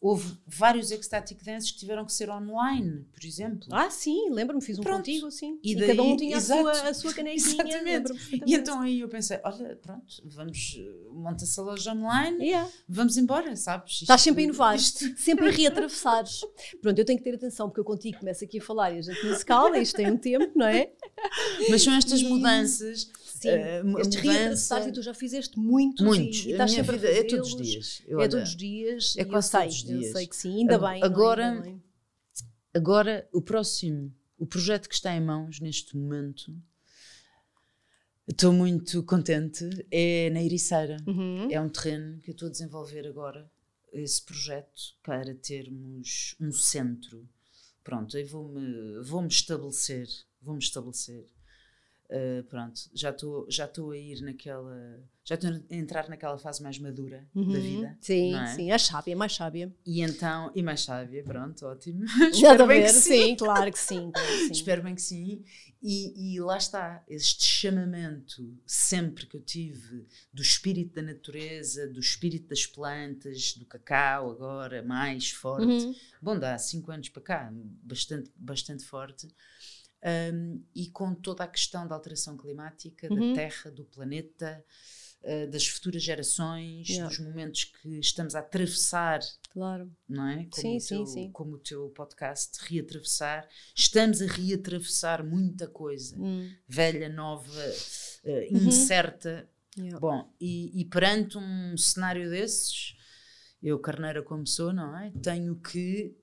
houve 0.00 0.32
vários 0.46 0.92
ecstatic 0.92 1.42
dances 1.42 1.72
que 1.72 1.78
tiveram 1.78 2.04
que 2.04 2.12
ser 2.12 2.30
online, 2.30 3.04
por 3.12 3.24
exemplo. 3.24 3.66
Ah, 3.72 3.90
sim, 3.90 4.30
lembro-me, 4.30 4.62
fiz 4.62 4.78
um 4.78 4.82
Pronto. 4.82 4.98
contigo, 4.98 5.28
sim. 5.30 5.58
E 5.62 5.72
E, 5.72 5.76
daí- 5.76 5.88
cada 5.88 6.02
um 6.04 6.16
tinha 6.16 6.36
a 6.36 6.38
exato. 6.38 6.60
sua, 6.62 6.72
a 6.88 6.94
sua 6.94 7.12
canequinha. 7.14 8.04
E 8.46 8.54
então 8.54 8.80
aí 8.80 9.00
eu 9.00 9.08
pensei, 9.08 9.40
olha, 9.42 9.74
pronto, 9.82 10.06
vamos, 10.24 10.76
eh, 10.78 11.08
monta-se 11.10 11.58
a 11.58 11.62
loja 11.64 11.92
online, 11.92 12.44
Yeah. 12.46 12.70
vamos 12.88 13.16
embora, 13.16 13.56
sabes? 13.56 13.92
Isto- 13.94 14.02
Estás 14.04 14.22
sempre 14.22 14.42
a 14.42 14.44
inovar, 14.44 14.76
isto- 14.76 15.04
sempre 15.18 15.48
a 15.48 15.50
reatravessares. 15.52 16.42
Pronto, 16.80 16.96
eu 16.98 17.04
tenho 17.04 17.18
que 17.18 17.24
ter 17.24 17.34
atenção, 17.34 17.68
porque 17.68 17.80
eu 17.80 17.84
contigo 17.84 18.18
começo 18.20 18.44
aqui 18.44 18.58
a 18.58 18.62
falar 18.62 18.92
e 18.92 18.98
a 18.98 19.02
gente 19.02 19.26
não 19.26 19.36
se 19.36 19.44
cala, 19.44 19.78
isto 19.78 19.96
tem 19.96 20.10
um 20.10 20.16
tempo, 20.16 20.52
não 20.56 20.66
é? 20.66 20.92
Mas 21.68 21.82
são 21.82 21.92
estas 21.94 22.22
mudanças, 22.22 23.10
Sim, 23.40 23.48
eh, 23.48 23.82
mu- 23.82 23.98
estes 24.00 24.20
reatravessares 24.20 24.86
e 24.88 24.92
tu 24.92 25.02
já 25.02 25.14
fizeste 25.14 25.58
muitos, 25.58 26.04
muitos. 26.04 26.38
e, 26.44 26.48
e 26.48 26.52
estás 26.52 26.70
sempre 26.72 26.96
vida 26.96 27.08
a 27.08 27.12
é 27.12 27.22
todos 27.24 27.52
os 27.54 27.56
dias. 27.62 28.02
Eu, 28.06 28.20
É 28.20 28.28
todos 28.28 28.48
os 28.50 28.56
dias. 28.56 29.14
é 29.16 29.22
eu 29.22 29.28
quase 29.28 29.48
sei, 29.50 29.60
todos 29.60 29.76
os 29.76 29.88
Eu 29.90 29.98
dias. 29.98 30.12
sei 30.12 30.26
que 30.26 30.36
sim, 30.36 30.56
ainda 30.58 30.78
bem. 30.78 31.02
agora- 31.02 31.50
Ainda 31.50 31.62
bem. 31.62 31.82
Agora, 32.74 33.28
o 33.32 33.40
próximo, 33.42 34.14
o 34.38 34.46
projeto 34.46 34.88
que 34.88 34.94
está 34.94 35.14
em 35.16 35.20
mãos 35.20 35.58
neste 35.60 35.96
momento, 35.96 36.54
estou 38.28 38.52
muito 38.52 39.02
contente, 39.04 39.68
é 39.90 40.30
na 40.30 40.42
Ericeira. 40.42 40.98
Uhum. 41.06 41.48
É 41.50 41.60
um 41.60 41.68
terreno 41.68 42.18
que 42.20 42.30
eu 42.30 42.32
estou 42.32 42.48
a 42.48 42.50
desenvolver 42.50 43.06
agora, 43.06 43.50
esse 43.92 44.22
projeto, 44.22 44.94
para 45.02 45.34
termos 45.34 46.34
um 46.40 46.52
centro. 46.52 47.26
Pronto, 47.82 48.16
aí 48.16 48.24
vou-me 48.24 49.00
vou 49.02 49.22
-me 49.22 49.28
estabelecer, 49.28 50.06
vou-me 50.42 50.60
estabelecer. 50.60 51.26
Uh, 52.10 52.42
pronto, 52.44 52.80
já 52.94 53.10
estou 53.10 53.46
já 53.50 53.66
a 53.66 53.96
ir 53.96 54.22
naquela, 54.22 54.98
já 55.22 55.34
estou 55.34 55.50
a 55.50 55.74
entrar 55.74 56.08
naquela 56.08 56.38
fase 56.38 56.62
mais 56.62 56.78
madura 56.78 57.28
da 57.34 57.40
Uhum. 57.42 57.52
vida. 57.60 57.98
Sim, 58.00 58.34
é? 58.34 58.46
sim, 58.46 58.70
é 58.70 58.78
sábia, 58.78 59.14
mais 59.14 59.34
sábia. 59.34 59.70
E 59.84 60.00
então, 60.00 60.50
e 60.54 60.62
mais 60.62 60.80
sábia, 60.80 61.22
pronto, 61.22 61.66
ótimo. 61.66 62.06
Já 62.32 62.52
Espero 62.52 62.66
bem 62.66 62.80
ver, 62.80 62.86
que 62.86 62.92
sim. 62.94 63.22
sim, 63.26 63.36
claro 63.36 63.70
que 63.70 63.78
sim. 63.78 64.10
Claro 64.10 64.26
que 64.26 64.38
sim. 64.46 64.52
Espero 64.52 64.82
bem 64.82 64.94
que 64.94 65.02
sim. 65.02 65.44
E, 65.82 66.34
e 66.34 66.40
lá 66.40 66.56
está, 66.56 67.04
este 67.06 67.44
chamamento 67.44 68.56
sempre 68.66 69.26
que 69.26 69.36
eu 69.36 69.42
tive 69.42 70.06
do 70.32 70.40
espírito 70.40 70.94
da 70.94 71.02
natureza, 71.02 71.86
do 71.86 72.00
espírito 72.00 72.48
das 72.48 72.66
plantas, 72.66 73.54
do 73.54 73.66
cacau 73.66 74.30
agora 74.30 74.82
mais 74.82 75.30
forte. 75.30 75.66
Uhum. 75.66 75.94
Bom, 76.22 76.38
dá 76.38 76.56
cinco 76.56 76.90
anos 76.90 77.10
para 77.10 77.22
cá, 77.22 77.52
bastante, 77.52 78.32
bastante 78.34 78.82
forte. 78.82 79.28
Um, 80.32 80.62
e 80.74 80.88
com 80.90 81.12
toda 81.14 81.42
a 81.42 81.48
questão 81.48 81.86
da 81.86 81.94
alteração 81.94 82.36
climática, 82.36 83.08
Uhum. 83.12 83.30
da 83.34 83.34
Terra, 83.40 83.70
do 83.72 83.84
planeta, 83.84 84.64
uh, 85.24 85.50
das 85.50 85.66
futuras 85.66 86.02
gerações, 86.04 86.88
Yeah. 86.88 87.08
dos 87.08 87.18
momentos 87.18 87.64
que 87.64 87.98
estamos 87.98 88.36
a 88.36 88.38
atravessar 88.38 89.18
Claro. 89.50 89.90
não 90.08 90.24
é? 90.28 90.36
Como 90.50 90.54
Sim, 90.54 90.76
o 90.76 90.80
sim, 90.80 90.88
teu, 90.96 91.06
sim. 91.06 91.32
Como 91.32 91.54
o 91.54 91.58
teu 91.58 91.88
podcast, 91.90 92.58
reatravessar. 92.70 93.48
Estamos 93.74 94.22
a 94.22 94.26
reatravessar 94.26 95.24
muita 95.26 95.66
coisa. 95.66 96.16
Hum. 96.16 96.48
Velha, 96.68 97.08
nova, 97.08 97.50
Uhum. 98.24 98.68
incerta. 98.68 99.50
Yeah. 99.76 99.98
Bom, 99.98 100.32
e, 100.40 100.80
e 100.80 100.84
perante 100.84 101.38
um 101.38 101.76
cenário 101.76 102.30
desses, 102.30 102.94
eu, 103.60 103.78
carneira 103.80 104.22
como 104.22 104.46
sou, 104.46 104.72
não 104.72 104.96
é? 104.96 105.10
Tenho 105.22 105.56
que. 105.56 106.14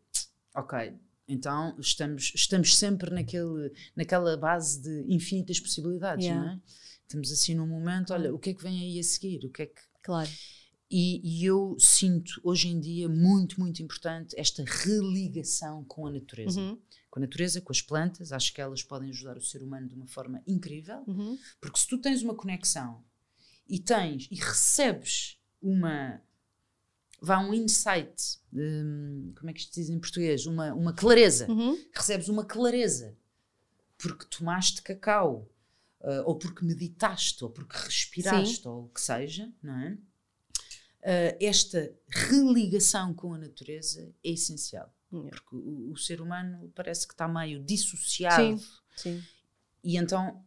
Ok, 0.56 0.94
então 1.28 1.76
estamos, 1.80 2.32
estamos 2.36 2.76
sempre 2.76 3.10
naquele, 3.14 3.72
naquela 3.96 4.38
base 4.38 4.82
de 4.82 5.14
infinitas 5.14 5.60
possibilidades, 5.60 6.26
Yeah. 6.26 6.46
não 6.46 6.54
é? 6.54 6.60
Estamos 7.02 7.32
assim 7.32 7.54
num 7.54 7.68
momento, 7.68 8.14
olha, 8.14 8.34
o 8.34 8.40
que 8.40 8.50
é 8.50 8.54
que 8.54 8.64
vem 8.64 8.80
aí 8.82 9.00
a 9.00 9.04
seguir? 9.04 9.46
O 9.46 9.50
que 9.50 9.62
é 9.64 9.66
que 9.68 9.82
Claro. 10.04 10.30
e, 10.90 11.22
e 11.24 11.46
eu 11.46 11.76
sinto 11.80 12.40
hoje 12.44 12.68
em 12.68 12.80
dia 12.80 13.08
muito, 13.10 13.60
muito 13.60 13.82
importante 13.84 14.36
esta 14.40 14.64
religação 14.66 15.84
com 15.86 16.08
a 16.08 16.12
natureza. 16.12 16.60
Uhum. 16.60 16.80
Com 17.10 17.20
a 17.20 17.22
natureza, 17.22 17.62
com 17.62 17.72
as 17.72 17.82
plantas, 17.82 18.32
acho 18.32 18.54
que 18.54 18.60
elas 18.62 18.84
podem 18.84 19.10
ajudar 19.10 19.38
o 19.38 19.42
ser 19.42 19.62
humano 19.64 19.88
de 19.88 19.96
uma 19.96 20.08
forma 20.08 20.42
incrível, 20.48 21.04
Uhum. 21.08 21.38
porque 21.62 21.80
se 21.80 21.88
tu 21.88 21.98
tens 22.00 22.22
uma 22.22 22.36
conexão 22.36 23.04
e 23.70 23.80
tens 23.80 24.28
e 24.32 24.36
recebes 24.36 25.38
uma. 25.62 26.22
Vá 27.22 27.40
um 27.40 27.54
insight, 27.54 28.40
hum, 28.54 29.34
como 29.38 29.50
é 29.50 29.54
que 29.54 29.60
isto 29.62 29.74
se 29.74 29.80
diz 29.82 29.90
em 29.90 30.00
português? 30.00 30.46
Uma, 30.46 30.74
uma 30.74 30.94
clareza. 30.94 31.50
Uhum. 31.50 31.78
Recebes 31.94 32.28
uma 32.30 32.46
clareza 32.46 33.16
porque 33.98 34.26
tomaste 34.26 34.82
cacau, 34.82 35.50
ah, 36.02 36.24
ou 36.26 36.36
porque 36.36 36.64
meditaste, 36.66 37.44
ou 37.44 37.50
porque 37.50 37.76
respiraste, 37.78 38.68
ou 38.68 38.86
o 38.86 38.90
que 38.90 39.00
seja, 39.02 39.52
não 39.64 39.74
é? 39.80 39.98
Ah, 41.04 41.38
esta 41.40 41.94
religação 42.10 43.14
com 43.14 43.34
a 43.34 43.38
natureza 43.38 44.14
é 44.24 44.30
essencial. 44.32 44.92
Porque 45.10 45.56
o, 45.56 45.92
o 45.94 45.98
ser 45.98 46.20
humano 46.20 46.70
parece 46.76 47.08
que 47.08 47.14
está 47.14 47.26
meio 47.28 47.64
dissociado. 47.64 48.58
Sim. 48.58 48.66
Sim. 48.98 49.24
E 49.84 49.98
então 49.98 50.44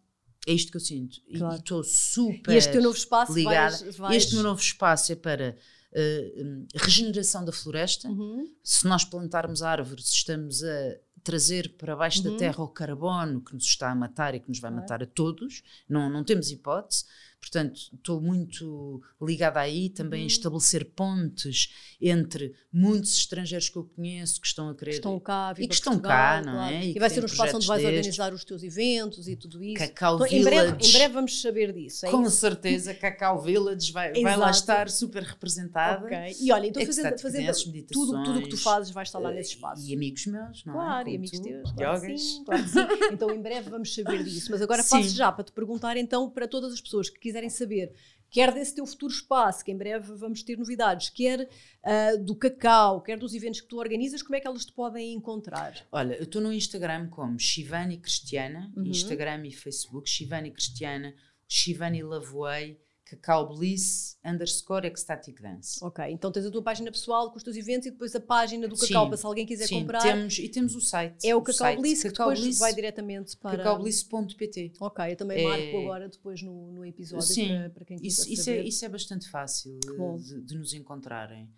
é 0.47 0.53
isto 0.53 0.71
que 0.71 0.77
eu 0.77 0.81
sinto. 0.81 1.23
E- 1.27 1.39
Claro. 1.39 1.55
E 1.55 1.59
estou 1.59 1.83
super 1.83 2.53
E 2.53 2.57
este 2.59 2.73
teu 2.73 2.83
novo 2.83 2.97
espaço 2.97 3.33
ligada. 3.33 3.77
vais, 3.79 3.97
vais... 3.97 4.17
Este 4.17 4.35
meu 4.35 4.43
novo 4.43 4.61
espaço 4.61 5.11
é 5.13 5.17
para 5.17 5.57
ah, 5.95 5.99
hum, 6.43 6.67
regeneração 6.75 7.45
da 7.45 7.53
floresta. 7.53 8.09
Uhum. 8.09 8.47
Se 8.63 8.87
nós 8.87 9.05
plantarmos 9.05 9.63
árvores, 9.63 10.09
estamos 10.09 10.63
a 10.63 10.97
trazer 11.25 11.77
para 11.77 11.97
baixo 11.97 12.25
Uhum. 12.25 12.33
da 12.33 12.39
terra 12.39 12.63
o 12.63 12.69
carbono 12.69 13.43
que 13.43 13.53
nos 13.55 13.65
está 13.65 13.91
a 13.91 13.95
matar 13.95 14.35
e 14.35 14.41
que 14.41 14.49
nos 14.49 14.61
vai 14.61 14.71
matar 14.71 15.03
a 15.03 15.07
todos. 15.07 15.63
Não, 15.89 16.09
não 16.09 16.25
temos 16.25 16.51
hipótese. 16.51 17.05
Portanto, 17.41 17.81
estou 17.95 18.21
muito 18.21 19.01
ligada 19.23 19.61
aí 19.61 19.89
também 19.89 20.21
Uhum. 20.21 20.25
a 20.25 20.27
estabelecer 20.27 20.85
pontes 20.95 21.73
entre 22.01 22.53
muitos 22.73 23.17
estrangeiros 23.17 23.69
que 23.69 23.77
eu 23.77 23.85
conheço 23.85 24.41
que 24.41 24.47
estão 24.47 24.69
a 24.69 24.75
querer. 24.75 24.91
que 24.91 24.97
estão 24.97 25.19
cá, 25.21 25.55
E 25.57 25.67
que 25.69 25.75
estão 25.75 25.93
Portugal, 25.95 26.11
cá, 26.17 26.43
não 26.45 26.53
claro. 26.55 26.75
é? 26.75 26.85
E, 26.87 26.97
E 26.97 26.99
vai 26.99 27.09
ser 27.09 27.23
um 27.23 27.27
espaço 27.27 27.57
onde 27.57 27.67
vais 27.67 27.81
destes. 27.83 27.97
organizar 27.99 28.35
os 28.35 28.45
teus 28.45 28.63
eventos 28.63 29.29
e 29.29 29.37
tudo 29.37 29.63
isso. 29.63 29.79
Cacau 29.79 30.17
Então, 30.17 30.27
em, 30.27 30.43
breve, 30.43 30.67
Village. 30.73 30.89
em 30.89 30.93
breve 30.93 31.15
vamos 31.15 31.41
saber 31.41 31.73
disso. 31.73 32.07
É 32.07 32.11
Com 32.11 32.23
isso? 32.23 32.37
certeza, 32.37 32.93
Cacau 32.95 33.41
Village 33.41 33.93
vai, 33.93 34.13
vai 34.21 34.37
lá 34.37 34.51
estar 34.51 34.91
super 34.91 35.23
representada. 35.23 36.05
Ok. 36.07 36.37
E 36.41 36.53
olha, 36.53 36.67
então 36.67 36.85
fazendo, 36.85 37.07
Ecstatic 37.07 37.23
fazendo 37.23 37.47
dances, 37.47 37.87
tudo, 37.93 38.23
tudo 38.25 38.39
o 38.41 38.43
que 38.43 38.49
tu 38.49 38.57
fazes 38.57 38.91
vai 38.91 39.05
estar 39.05 39.19
lá 39.21 39.31
eh, 39.33 39.37
nesse 39.37 39.51
espaço. 39.55 39.87
E 39.87 39.95
amigos 39.95 40.27
meus, 40.27 40.65
não 40.65 40.75
é? 40.75 40.77
Claro, 40.77 41.09
e 41.09 41.17
amigos 41.17 41.41
teus. 41.41 41.73
Claro 41.73 42.01
sim, 42.19 42.45
claro 42.45 42.69
sim. 42.69 42.79
Então, 43.13 43.31
em 43.31 43.41
breve 43.41 43.71
vamos 43.71 43.95
saber 43.95 44.23
disso. 44.25 44.49
Mas 44.51 44.61
agora 44.61 44.83
Sim. 44.83 44.97
passo 44.97 45.15
já 45.15 45.31
para 45.33 45.45
te 45.45 45.53
perguntar, 45.53 45.97
então, 45.97 46.29
para 46.31 46.47
todas 46.49 46.73
as 46.73 46.81
pessoas 46.81 47.09
que 47.09 47.19
quiserem 47.29 47.51
saber 47.51 47.93
quer 48.31 48.53
desse 48.53 48.75
teu 48.75 48.87
futuro 48.87 49.13
espaço, 49.13 49.65
que 49.65 49.73
em 49.73 49.77
breve 49.77 50.15
vamos 50.15 50.43
ter 50.43 50.57
novidades, 50.57 51.09
quer 51.09 51.41
uh, 51.41 52.25
do 52.25 52.35
cacau, 52.35 53.01
quer 53.01 53.19
dos 53.19 53.35
eventos 53.35 53.61
que 53.61 53.69
tu 53.69 53.79
organizas, 53.79 54.23
como 54.23 54.37
é 54.37 54.41
que 54.41 54.47
elas 54.47 54.65
te 54.65 54.73
podem 54.73 55.15
encontrar? 55.15 55.75
Olha, 55.91 56.15
eu 56.15 56.25
estou 56.25 56.43
no 56.43 56.53
Instagram 56.53 57.09
como 57.09 57.39
Shivani 57.39 57.99
Cristiana, 57.99 58.73
uhum. 58.77 58.85
Instagram 58.85 59.47
e 59.47 59.53
Facebook, 59.53 60.09
Shivani 60.09 60.51
Cristiana, 60.51 61.15
Shivani 61.47 62.03
Laveway, 62.03 62.79
Cacau 63.09 63.49
Bliss 63.57 64.19
underscore 64.23 64.87
Ecstatic 64.87 65.41
Dance. 65.41 65.83
Ok, 65.83 66.05
então 66.11 66.31
tens 66.31 66.45
a 66.45 66.51
tua 66.51 66.63
página 66.63 66.91
pessoal 66.91 67.31
com 67.31 67.39
os 67.39 67.43
teus 67.43 67.57
eventos 67.57 67.87
e 67.87 67.91
depois 67.91 68.15
a 68.15 68.21
página 68.21 68.69
do 68.69 68.77
Cacau 68.77 69.05
sim, 69.05 69.09
para 69.09 69.17
se 69.17 69.27
alguém 69.27 69.47
quiser 69.47 69.67
sim, 69.67 69.81
comprar. 69.81 70.03
Temos, 70.03 70.39
e 70.39 70.49
temos 70.49 70.75
o 70.75 70.81
site. 70.81 71.27
É 71.27 71.35
o, 71.35 71.39
o 71.39 71.43
Cacau 71.43 71.59
site, 71.59 71.81
Bliss 71.81 72.03
que 72.03 72.11
Cacau 72.11 72.29
depois 72.29 72.45
Bliss, 72.45 72.59
vai 72.59 72.75
diretamente 72.75 73.37
para. 73.39 73.57
Cacaubliss.pt. 73.57 74.73
Ok, 74.79 75.13
eu 75.13 75.17
também 75.17 75.41
é... 75.41 75.49
marco 75.49 75.79
agora 75.79 76.09
depois 76.09 76.43
no, 76.43 76.73
no 76.73 76.85
episódio 76.85 77.27
sim, 77.27 77.49
para, 77.49 77.71
para 77.71 77.85
quem 77.87 77.99
quiser. 77.99 78.23
Isso, 78.23 78.33
isso, 78.33 78.51
é, 78.51 78.63
isso 78.63 78.85
é 78.85 78.89
bastante 78.89 79.29
fácil 79.31 79.79
de, 79.81 80.43
de 80.43 80.59
nos 80.59 80.75
encontrarem. 80.75 81.49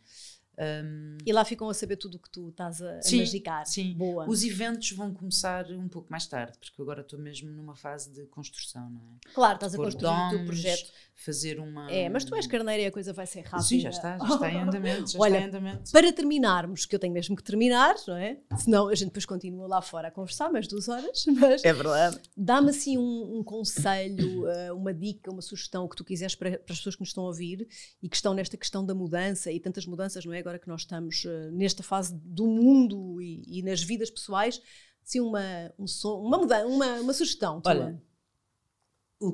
Um, 0.61 1.16
e 1.24 1.32
lá 1.32 1.42
ficam 1.42 1.70
a 1.70 1.74
saber 1.74 1.96
tudo 1.96 2.16
o 2.16 2.18
que 2.18 2.28
tu 2.28 2.50
estás 2.50 2.82
a, 2.82 3.00
sim, 3.00 3.16
a 3.16 3.20
magicar. 3.20 3.64
Sim, 3.64 3.94
Boa. 3.94 4.28
Os 4.28 4.44
eventos 4.44 4.90
vão 4.92 5.14
começar 5.14 5.64
um 5.70 5.88
pouco 5.88 6.11
mais 6.11 6.26
tarde, 6.26 6.58
porque 6.58 6.82
agora 6.82 7.00
estou 7.00 7.18
mesmo 7.18 7.50
numa 7.50 7.74
fase 7.74 8.11
de 8.11 8.26
construção, 8.26 8.90
não 8.90 9.00
é? 9.00 9.32
Claro, 9.32 9.54
estás 9.54 9.74
a 9.74 9.78
construir 9.78 10.02
domes, 10.02 10.32
o 10.32 10.36
teu 10.36 10.44
projeto. 10.44 10.92
Fazer 11.14 11.61
uma. 11.61 11.90
É, 11.90 12.08
mas 12.08 12.24
tu 12.24 12.34
és 12.34 12.46
carneira 12.46 12.82
e 12.82 12.86
a 12.86 12.90
coisa 12.90 13.12
vai 13.12 13.26
ser 13.26 13.40
rápida. 13.42 13.62
Sim, 13.62 13.80
já 13.80 13.90
está, 13.90 14.18
já 14.18 14.34
está 14.34 14.50
em 14.50 14.56
andamento. 14.62 15.11
Já 15.11 15.18
Olha, 15.18 15.32
está 15.36 15.44
em 15.44 15.48
andamento. 15.48 15.92
para 15.92 16.12
terminarmos, 16.12 16.86
que 16.86 16.94
eu 16.94 16.98
tenho 16.98 17.12
mesmo 17.12 17.36
que 17.36 17.42
terminar, 17.42 17.94
não 18.08 18.16
é? 18.16 18.38
Senão 18.56 18.88
a 18.88 18.94
gente 18.94 19.08
depois 19.08 19.26
continua 19.26 19.66
lá 19.66 19.82
fora 19.82 20.08
a 20.08 20.11
conversar 20.11 20.50
mais 20.50 20.66
duas 20.66 20.88
horas. 20.88 21.24
Mas 21.28 21.62
é 21.62 21.72
verdade. 21.74 22.18
Dá-me 22.34 22.70
assim 22.70 22.96
um, 22.96 23.38
um 23.38 23.44
conselho, 23.44 24.48
eh, 24.48 24.72
uma 24.72 24.94
dica, 24.94 25.30
uma 25.30 25.42
sugestão 25.42 25.86
que 25.86 25.96
tu 25.96 26.04
quiseres 26.04 26.34
para, 26.34 26.52
para 26.52 26.72
as 26.72 26.78
pessoas 26.78 26.96
que 26.96 27.02
nos 27.02 27.11
estão 27.11 27.24
a 27.24 27.26
ouvir 27.26 27.68
e 28.02 28.08
que 28.08 28.16
estão 28.16 28.32
nesta 28.32 28.56
questão 28.56 28.84
da 28.84 28.94
mudança 28.94 29.52
e 29.52 29.61
tantas 29.61 29.84
mudanças, 29.84 30.24
não 30.24 30.32
é? 30.32 30.38
Agora 30.38 30.49
que 30.59 30.68
nós 30.68 30.82
estamos 30.82 31.24
eh, 31.24 31.51
nesta 31.51 31.82
fase 31.82 32.14
do 32.14 32.46
mundo 32.46 33.20
e, 33.20 33.59
e, 33.59 33.62
nas 33.62 33.82
vidas 33.82 34.11
pessoais, 34.11 34.61
assim, 35.03 35.20
uma, 35.20 35.72
um 35.78 35.86
som, 35.86 36.20
uma, 36.20 36.38
mudança, 36.38 36.66
uma, 36.66 37.01
uma 37.01 37.12
sugestão. 37.12 37.61
Tua. 37.61 37.72
Olha, 37.72 38.03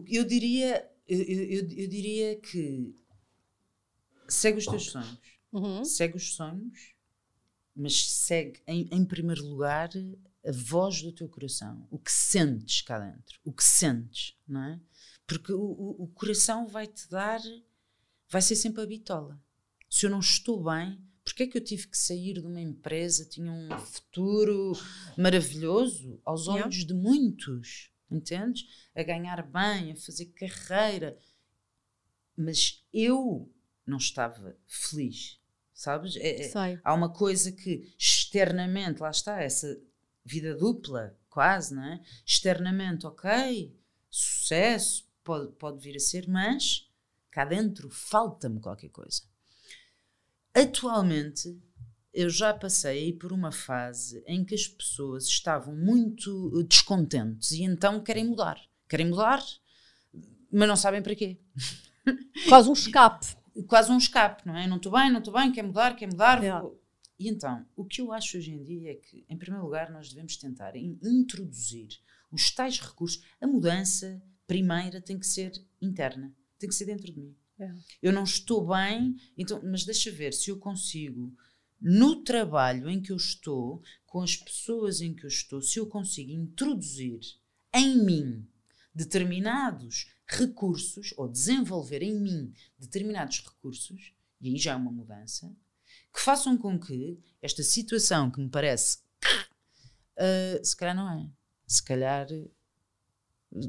eu 0.06 0.24
diria, 0.24 0.90
eu, 1.06 1.22
eu, 1.22 1.68
eu, 1.70 1.88
diria 1.88 2.36
que 2.40 2.94
segue 4.28 4.58
os 4.58 4.66
teus 4.66 4.86
sonhos, 4.86 5.20
uhum. 5.52 5.84
segue 5.84 6.16
os 6.16 6.34
sonhos, 6.34 6.94
mas 7.74 8.10
segue 8.10 8.62
em, 8.66 8.88
em 8.90 9.04
primeiro 9.04 9.46
lugar 9.46 9.90
a 10.46 10.52
voz 10.52 11.02
do 11.02 11.12
teu 11.12 11.28
coração, 11.28 11.86
o 11.90 11.98
que 11.98 12.10
sentes 12.10 12.80
cá 12.80 12.98
dentro, 12.98 13.38
o 13.44 13.52
que 13.52 13.64
sentes, 13.64 14.36
não 14.46 14.62
é? 14.62 14.80
Porque 15.26 15.52
o, 15.52 15.60
o, 15.60 16.04
o 16.04 16.08
coração 16.08 16.66
vai 16.66 16.86
te 16.86 17.08
dar, 17.10 17.40
vai 18.28 18.40
ser 18.40 18.54
sempre 18.54 18.82
a 18.82 18.86
bitola. 18.86 19.40
Se 19.88 20.06
eu 20.06 20.10
não 20.10 20.20
estou 20.20 20.62
bem, 20.62 20.98
Porquê 21.26 21.42
é 21.42 21.46
que 21.48 21.58
eu 21.58 21.64
tive 21.64 21.88
que 21.88 21.98
sair 21.98 22.34
de 22.34 22.46
uma 22.46 22.60
empresa, 22.60 23.28
tinha 23.28 23.50
um 23.50 23.68
futuro 23.80 24.74
maravilhoso 25.18 26.20
aos 26.24 26.46
olhos 26.46 26.86
de 26.86 26.94
muitos, 26.94 27.90
entendes? 28.08 28.64
A 28.94 29.02
ganhar 29.02 29.42
bem, 29.42 29.90
a 29.90 29.96
fazer 29.96 30.26
carreira. 30.26 31.18
Mas 32.36 32.86
eu 32.94 33.52
não 33.84 33.96
estava 33.96 34.56
feliz, 34.68 35.40
sabes? 35.74 36.14
É, 36.14 36.42
é 36.42 36.80
há 36.84 36.94
uma 36.94 37.12
coisa 37.12 37.50
que 37.50 37.92
externamente, 37.98 39.00
lá 39.00 39.10
está, 39.10 39.42
essa 39.42 39.82
vida 40.24 40.54
dupla, 40.54 41.18
quase, 41.28 41.74
não 41.74 41.82
é? 41.82 42.00
Externamente, 42.24 43.04
ok, 43.04 43.76
sucesso, 44.08 45.04
pode, 45.24 45.52
pode 45.54 45.80
vir 45.80 45.96
a 45.96 46.00
ser, 46.00 46.28
mas 46.28 46.88
cá 47.32 47.44
dentro 47.44 47.90
falta-me 47.90 48.60
qualquer 48.60 48.90
coisa. 48.90 49.22
Atualmente, 50.56 51.54
eu 52.14 52.30
já 52.30 52.54
passei 52.54 53.12
por 53.12 53.30
uma 53.30 53.52
fase 53.52 54.24
em 54.26 54.42
que 54.42 54.54
as 54.54 54.66
pessoas 54.66 55.26
estavam 55.26 55.76
muito 55.76 56.50
eh, 56.58 56.62
descontentes 56.62 57.50
e 57.50 57.62
então 57.62 58.02
querem 58.02 58.24
mudar. 58.24 58.58
Querem 58.88 59.10
mudar, 59.10 59.44
mas 60.50 60.66
não 60.66 60.74
sabem 60.74 61.02
para 61.02 61.14
quê. 61.14 61.38
Quase 62.48 62.70
um 62.70 62.72
escape. 62.72 63.26
Quase 63.66 63.92
um 63.92 63.98
escape, 63.98 64.46
não 64.46 64.56
é? 64.56 64.66
Não 64.66 64.78
estou 64.78 64.92
bem, 64.92 65.12
não 65.12 65.18
estou 65.18 65.34
bem, 65.34 65.52
quer 65.52 65.62
mudar, 65.62 65.94
quer 65.94 66.06
mudar. 66.06 66.42
E 67.18 67.28
então, 67.28 67.66
o 67.76 67.84
que 67.84 68.00
eu 68.00 68.10
acho 68.10 68.38
hoje 68.38 68.50
em 68.50 68.62
dia 68.62 68.92
é 68.92 68.94
que, 68.94 69.26
em 69.28 69.36
primeiro 69.36 69.62
lugar, 69.62 69.90
nós 69.90 70.08
devemos 70.08 70.38
tentar 70.38 70.74
introduzir 70.74 71.88
os 72.32 72.50
tais 72.50 72.80
recursos. 72.80 73.22
A 73.42 73.46
mudança 73.46 74.22
primeira 74.46 75.02
tem 75.02 75.18
que 75.18 75.26
ser 75.26 75.52
interna, 75.82 76.34
tem 76.58 76.66
que 76.66 76.74
ser 76.74 76.86
dentro 76.86 77.12
de 77.12 77.18
mim. 77.18 77.36
É. 77.58 77.72
Eu 78.02 78.12
não 78.12 78.24
estou 78.24 78.66
bem, 78.66 79.16
então, 79.36 79.60
mas 79.64 79.84
deixa 79.84 80.10
ver 80.10 80.32
se 80.32 80.50
eu 80.50 80.58
consigo, 80.58 81.34
no 81.80 82.22
trabalho 82.22 82.88
em 82.88 83.00
que 83.00 83.12
eu 83.12 83.16
estou, 83.16 83.82
com 84.04 84.22
as 84.22 84.36
pessoas 84.36 85.00
em 85.00 85.14
que 85.14 85.24
eu 85.24 85.28
estou, 85.28 85.62
se 85.62 85.78
eu 85.78 85.86
consigo 85.86 86.32
introduzir 86.32 87.20
em 87.74 87.96
mim 88.04 88.46
determinados 88.94 90.10
recursos, 90.26 91.14
ou 91.16 91.28
desenvolver 91.28 92.02
em 92.02 92.14
mim 92.14 92.52
determinados 92.78 93.40
recursos, 93.40 94.12
e 94.40 94.48
aí 94.48 94.58
já 94.58 94.72
é 94.72 94.76
uma 94.76 94.90
mudança, 94.90 95.54
que 96.12 96.20
façam 96.20 96.56
com 96.56 96.78
que 96.78 97.18
esta 97.42 97.62
situação 97.62 98.30
que 98.30 98.40
me 98.40 98.48
parece 98.48 98.98
uh, 100.16 100.64
se 100.64 100.76
calhar 100.76 100.96
não 100.96 101.10
é. 101.10 101.30
Se 101.66 101.82
calhar 101.82 102.26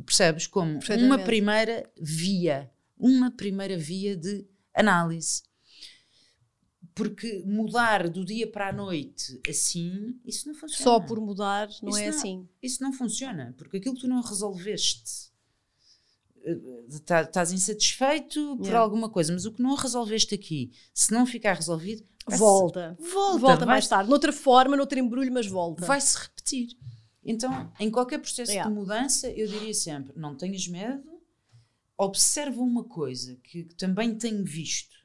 percebes 0.06 0.48
como 0.48 0.80
uma 1.06 1.20
primeira 1.20 1.90
via 2.00 2.72
uma 2.98 3.32
primeira 3.32 3.78
via 3.78 4.16
de 4.16 4.46
análise. 4.74 5.44
Porque 6.94 7.44
mudar 7.46 8.10
do 8.10 8.26
dia 8.26 8.50
para 8.50 8.70
a 8.70 8.74
noite 8.74 9.40
assim, 9.48 10.20
isso 10.26 10.48
não 10.48 10.56
funciona. 10.56 10.84
Só 10.84 11.00
por 11.00 11.20
mudar 11.20 11.70
não 11.82 11.90
isso 11.90 12.00
é 12.00 12.10
não, 12.10 12.18
assim. 12.18 12.50
Isso 12.62 12.84
não 12.84 12.92
funciona, 12.92 13.54
porque 13.56 13.78
aquilo 13.78 13.94
que 13.94 14.02
tu 14.02 14.08
não 14.08 14.22
resolveste 14.22 15.32
eh, 16.44 16.58
tá, 17.06 17.22
estás 17.22 17.52
insatisfeito 17.52 18.56
por 18.58 18.66
yeah. 18.66 18.80
alguma 18.80 19.10
coisa, 19.10 19.32
mas 19.32 19.46
o 19.46 19.52
que 19.52 19.62
não 19.62 19.76
resolveste 19.76 20.34
aqui, 20.34 20.72
se 20.94 21.12
não 21.12 21.26
ficar 21.26 21.54
resolvido, 21.54 22.04
volta. 22.28 22.98
Volta, 23.00 23.38
volta 23.38 23.66
mais 23.66 23.88
tarde, 23.88 24.10
noutra 24.10 24.34
forma, 24.34 24.76
noutro 24.76 24.98
embrulho, 24.98 25.32
mas 25.32 25.46
volta. 25.46 25.86
Vai 25.86 26.02
se 26.02 26.18
repetir. 26.18 26.70
Então, 27.24 27.72
em 27.80 27.92
qualquer 27.92 28.20
processo 28.20 28.52
yeah. 28.52 28.70
de 28.70 28.76
mudança, 28.76 29.30
eu 29.30 29.48
diria 29.48 29.74
sempre: 29.74 30.14
não 30.16 30.34
tenhas 30.34 30.66
medo, 30.68 31.04
observa 31.98 32.62
uma 32.62 32.84
coisa 32.84 33.36
que, 33.44 33.64
que 33.64 33.76
também 33.76 34.16
tenho 34.16 34.46
visto. 34.46 34.96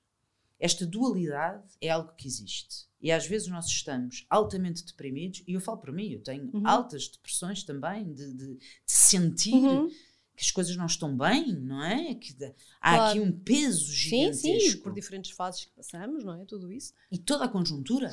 Esta 0.61 0.86
dualidade 0.86 1.64
é 1.80 1.88
algo 1.90 2.12
que 2.14 2.28
existe. 2.28 2.86
E 3.01 3.11
às 3.11 3.26
vezes 3.26 3.49
nós 3.49 3.66
estamos 3.66 4.24
altamente 4.30 4.84
deprimidos, 4.84 5.43
e 5.47 5.55
eu 5.55 5.61
falo 5.61 5.78
para 5.78 5.90
mim, 5.90 6.12
eu 6.12 6.22
tenho 6.22 6.49
uhum. 6.55 6.62
altas 6.64 7.09
depressões 7.09 7.64
também, 7.64 8.12
de, 8.12 8.32
de, 8.32 8.55
de 8.55 8.61
sentir 8.86 9.55
uhum. 9.55 9.88
que 9.88 10.45
as 10.45 10.53
coisas 10.53 10.76
não 10.76 10.86
estão 10.86 11.16
bem, 11.16 11.53
não 11.53 11.82
é? 11.82 12.14
Que 12.14 12.32
de, 12.32 12.55
há 12.80 12.95
claro. 12.95 13.11
aqui 13.11 13.20
um 13.20 13.32
peso 13.32 13.93
gigantesco. 13.93 14.40
Sim, 14.40 14.61
sim, 14.61 14.76
por 14.78 14.95
diferentes 14.95 15.32
fases 15.32 15.64
que 15.64 15.72
passamos, 15.72 16.22
não 16.22 16.34
é? 16.34 16.45
Tudo 16.45 16.70
isso. 16.70 16.95
E 17.11 17.18
toda 17.18 17.45
a 17.47 17.49
conjuntura, 17.49 18.12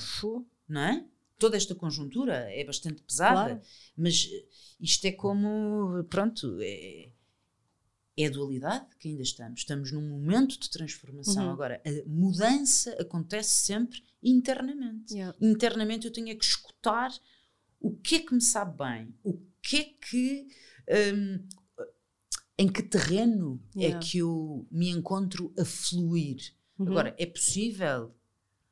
não 0.68 0.82
é? 0.82 1.06
Toda 1.38 1.56
esta 1.56 1.76
conjuntura 1.76 2.34
é 2.52 2.64
bastante 2.64 3.04
pesada, 3.04 3.56
claro. 3.56 3.62
mas 3.96 4.28
isto 4.80 5.06
é 5.06 5.12
como, 5.12 6.04
pronto, 6.06 6.58
é, 6.62 7.12
é 8.20 8.28
a 8.28 8.30
dualidade 8.30 8.86
que 9.00 9.08
ainda 9.08 9.22
estamos. 9.22 9.62
Estamos 9.62 9.92
num 9.92 10.02
momento 10.02 10.60
de 10.60 10.70
transformação. 10.70 11.46
Uhum. 11.46 11.52
Agora, 11.52 11.82
a 11.86 12.10
mudança 12.10 12.92
acontece 13.00 13.66
sempre 13.66 14.04
internamente. 14.22 15.14
Yeah. 15.14 15.38
Internamente 15.40 16.06
eu 16.06 16.12
tenho 16.12 16.30
é 16.30 16.36
que 16.36 16.44
escutar 16.44 17.12
o 17.80 17.96
que 17.96 18.16
é 18.16 18.20
que 18.20 18.34
me 18.34 18.42
sabe 18.42 18.78
bem, 18.78 19.16
o 19.24 19.40
que 19.62 19.78
é 19.78 19.84
que. 19.84 20.48
Um, 21.16 21.48
em 22.58 22.68
que 22.68 22.84
terreno 22.84 23.64
é 23.74 23.80
yeah. 23.84 23.98
é 23.98 24.02
que 24.02 24.18
eu 24.18 24.68
me 24.70 24.90
encontro 24.90 25.54
a 25.58 25.64
fluir. 25.64 26.54
Uhum. 26.78 26.90
Agora, 26.90 27.16
é 27.18 27.26
possível? 27.26 28.14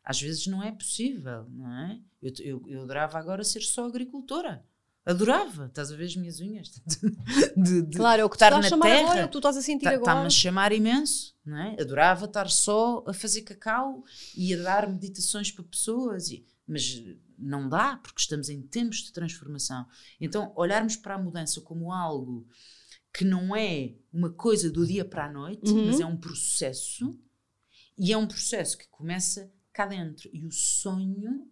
Às 0.03 0.21
vezes 0.21 0.45
não 0.47 0.61
é 0.61 0.73
possível, 0.73 1.47
não 1.49 1.71
é? 1.71 2.01
Eu, 2.21 2.33
eu, 2.39 2.63
eu 2.67 2.81
adorava 2.81 3.17
agora 3.17 3.45
ser 3.45 3.61
só 3.61 3.85
agricultora. 3.85 4.65
Adorava, 5.07 5.67
estás 5.67 5.89
a 5.89 5.95
ver 5.95 6.03
as 6.03 6.17
minhas 6.17 6.41
unhas? 6.41 6.69
De, 7.55 7.81
de 7.81 7.97
claro, 7.97 8.21
é 8.21 8.25
o 8.25 8.29
que 8.29 8.35
estar 8.35 8.51
na 8.51 8.61
terra. 8.61 8.99
Agora, 8.99 9.23
o 9.23 9.25
que 9.27 9.31
tu 9.31 9.37
estás 9.37 9.55
a 9.55 9.61
sentir 9.61 9.85
tá, 9.85 9.91
agora. 9.91 10.11
Está-me 10.11 10.27
a 10.27 10.29
chamar 10.29 10.73
imenso, 10.73 11.33
não 11.45 11.57
é? 11.57 11.77
Adorava 11.79 12.25
estar 12.25 12.49
só 12.49 13.05
a 13.07 13.13
fazer 13.13 13.43
cacau 13.43 14.03
e 14.35 14.53
a 14.53 14.61
dar 14.61 14.89
meditações 14.89 15.49
para 15.49 15.63
pessoas, 15.63 16.29
e, 16.29 16.45
mas 16.67 17.01
não 17.39 17.69
dá, 17.69 17.95
porque 18.03 18.19
estamos 18.19 18.49
em 18.49 18.61
tempos 18.61 18.97
de 18.97 19.13
transformação. 19.13 19.87
Então, 20.19 20.51
olharmos 20.57 20.97
para 20.97 21.15
a 21.15 21.17
mudança 21.17 21.61
como 21.61 21.93
algo 21.93 22.45
que 23.13 23.23
não 23.23 23.55
é 23.55 23.95
uma 24.11 24.29
coisa 24.29 24.69
do 24.69 24.85
dia 24.85 25.05
para 25.05 25.27
a 25.27 25.31
noite, 25.31 25.71
uhum. 25.71 25.85
mas 25.85 26.01
é 26.01 26.05
um 26.05 26.17
processo, 26.17 27.17
e 27.97 28.11
é 28.11 28.17
um 28.17 28.27
processo 28.27 28.77
que 28.77 28.89
começa 28.89 29.49
cá 29.71 29.85
dentro. 29.85 30.29
E 30.33 30.45
o 30.45 30.51
sonho 30.51 31.49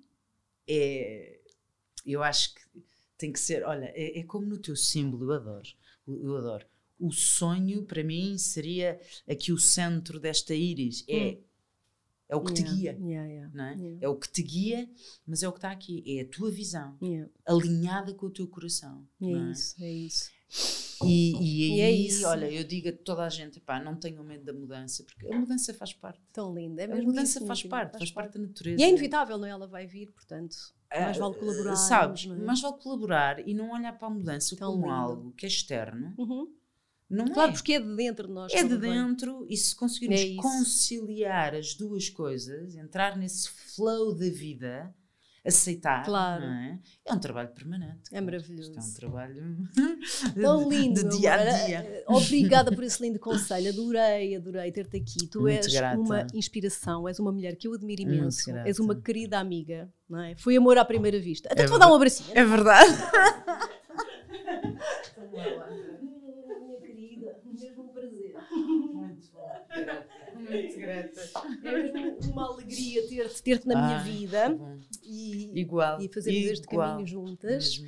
é. 0.68 1.40
Eu 2.06 2.22
acho 2.22 2.54
que 2.54 2.62
tem 3.18 3.32
que 3.32 3.40
ser, 3.40 3.64
olha, 3.66 3.86
é, 3.96 4.20
é 4.20 4.24
como 4.24 4.46
no 4.46 4.58
teu 4.58 4.76
símbolo, 4.76 5.26
eu 5.26 5.34
adoro, 5.34 5.68
eu 6.08 6.38
adoro. 6.38 6.66
o 7.00 7.12
sonho 7.12 7.84
para 7.86 8.04
mim 8.04 8.38
seria 8.38 9.00
aqui 9.30 9.52
o 9.52 9.58
centro 9.58 10.20
desta 10.20 10.54
íris. 10.56 11.04
É, 11.08 11.38
Hum. 11.38 11.44
é 12.30 12.36
o 12.36 12.44
que 12.44 12.54
te 12.54 12.62
Yeah, 12.64 12.94
guia. 12.94 12.98
yeah, 13.02 13.30
yeah, 13.30 13.52
Não 13.54 13.64
é? 13.66 13.98
é 14.02 14.10
o 14.10 14.16
que 14.16 14.30
te 14.32 14.42
guia, 14.44 14.90
mas 15.28 15.44
é 15.44 15.48
o 15.48 15.52
que 15.52 15.58
está 15.60 15.72
aqui. 15.72 16.04
É 16.18 16.22
a 16.22 16.28
tua 16.30 16.52
visão, 16.52 16.98
alinhada 17.46 18.14
com 18.14 18.28
o 18.28 18.32
teu 18.32 18.48
coração. 18.48 19.08
É 19.22 19.26
é? 19.26 19.52
isso, 19.52 19.76
é 19.84 19.92
isso. 19.92 20.35
E, 21.04 21.32
e 21.34 21.72
aí, 21.72 21.78
E 21.78 21.82
é 21.82 21.92
isso. 21.92 22.26
olha, 22.26 22.50
eu 22.50 22.64
digo 22.64 22.88
a 22.90 22.92
toda 22.94 23.24
a 23.24 23.30
gente, 23.30 23.60
pá, 23.60 23.80
não 23.84 23.96
tenham 23.96 24.24
medo 24.24 24.46
da 24.46 24.54
mudança, 24.54 25.04
porque 25.04 25.28
a 25.32 25.38
mudança 25.38 25.74
faz 25.74 25.92
parte. 25.94 26.22
Tão 26.32 26.54
lindo. 26.56 26.80
É 26.80 26.86
a 26.86 26.88
mesmo 26.88 27.08
mudança 27.08 27.38
isso, 27.38 27.46
faz 27.48 27.60
Nítido, 27.60 27.70
parte, 27.72 27.98
faz 27.98 28.12
parte 28.12 28.38
da 28.38 28.46
natureza. 28.48 28.82
E 28.82 28.84
é 28.86 28.90
inevitável, 28.90 29.38
não 29.38 29.46
é? 29.46 29.50
Ela 29.50 29.68
vai 29.68 29.86
vir, 29.86 30.12
portanto, 30.12 30.56
mais 30.92 31.18
Ah, 31.18 31.20
vale 31.20 31.36
colaborar. 31.36 31.76
Sabes, 31.76 32.26
é? 32.26 32.30
mais 32.36 32.62
vale 32.62 32.78
colaborar 32.78 33.48
e 33.48 33.54
não 33.54 33.72
olhar 33.72 33.92
para 33.98 34.08
a 34.08 34.12
mudança 34.12 34.56
Tão 34.56 34.72
como 34.72 34.84
lindo. 34.86 34.94
algo 34.96 35.32
que 35.34 35.46
é 35.46 35.50
externo. 35.50 36.14
Uhum. 36.18 36.54
Não 37.10 37.26
Claro, 37.28 37.52
é. 37.52 37.54
porque 37.54 37.74
é 37.74 37.80
de 37.80 37.96
dentro 37.96 38.28
de 38.28 38.34
nós. 38.34 38.52
É 38.54 38.64
de 38.64 38.78
bem. 38.78 38.92
dentro 38.92 39.46
e 39.50 39.56
se 39.58 39.76
conseguirmos 39.76 40.20
É 40.20 40.36
conciliar 40.42 41.54
as 41.54 41.76
duas 41.76 42.10
coisas, 42.10 42.76
entrar 42.76 43.16
nesse 43.18 43.50
flow 43.50 44.16
da 44.16 44.28
vida, 44.30 44.96
aceitar, 45.46 46.04
Claro. 46.06 46.44
é? 46.44 46.80
É 47.06 47.14
um 47.14 47.20
trabalho 47.20 47.50
permanente. 47.50 48.02
É 48.12 48.20
maravilhoso. 48.20 48.72
Isto 48.72 48.80
é 48.80 48.84
um 48.84 48.94
trabalho 48.94 49.58
Tão 50.42 50.70
lindo. 50.70 51.08
de 51.08 51.18
dia 51.20 51.34
a 51.34 51.66
dia. 51.66 52.04
Obrigada 52.08 52.72
por 52.72 52.84
esse 52.84 53.02
lindo 53.02 53.20
conselho. 53.20 53.70
Adorei, 53.70 54.36
adorei 54.36 54.72
ter-te 54.72 54.98
aqui. 54.98 55.28
Tu 55.28 55.40
Muito 55.42 55.54
és 55.66 55.74
grata. 55.74 56.00
uma 56.00 56.26
inspiração, 56.34 57.08
és 57.08 57.20
uma 57.20 57.32
mulher 57.32 57.56
que 57.56 57.68
eu 57.68 57.74
admiro 57.74 58.02
imenso. 58.02 58.50
És 58.66 58.80
uma 58.80 58.96
querida 58.96 59.38
amiga, 59.40 59.88
não 60.10 60.20
é? 60.20 60.36
Foi 60.36 60.56
amor 60.58 60.78
à 60.78 60.86
primeira 60.86 61.20
vista. 61.20 61.48
Até 61.52 61.62
É 61.62 61.66
te 61.66 61.70
vou 61.70 61.80
dar 61.80 61.92
um 61.92 61.96
abracinho. 61.96 62.32
É 62.34 62.44
verdade. 62.44 62.92
Minha 66.62 66.80
querida, 66.82 67.40
mesmo 67.46 67.84
um 67.84 67.88
prazer. 67.90 68.36
Muito 68.52 69.32
grata. 70.78 71.22
É 71.64 72.28
uma 72.32 72.48
alegria 72.54 73.08
ter-te 73.08 73.44
ter 73.44 73.66
na 73.66 73.76
minha 73.76 73.98
Ai, 73.98 74.04
vida 74.12 74.50
bom. 74.50 74.80
e, 75.04 75.52
Igual. 75.60 76.02
e 76.02 76.08
fazermos 76.08 76.44
este 76.52 76.66
igual. 76.66 76.90
caminho 76.92 77.08
juntas. 77.08 77.82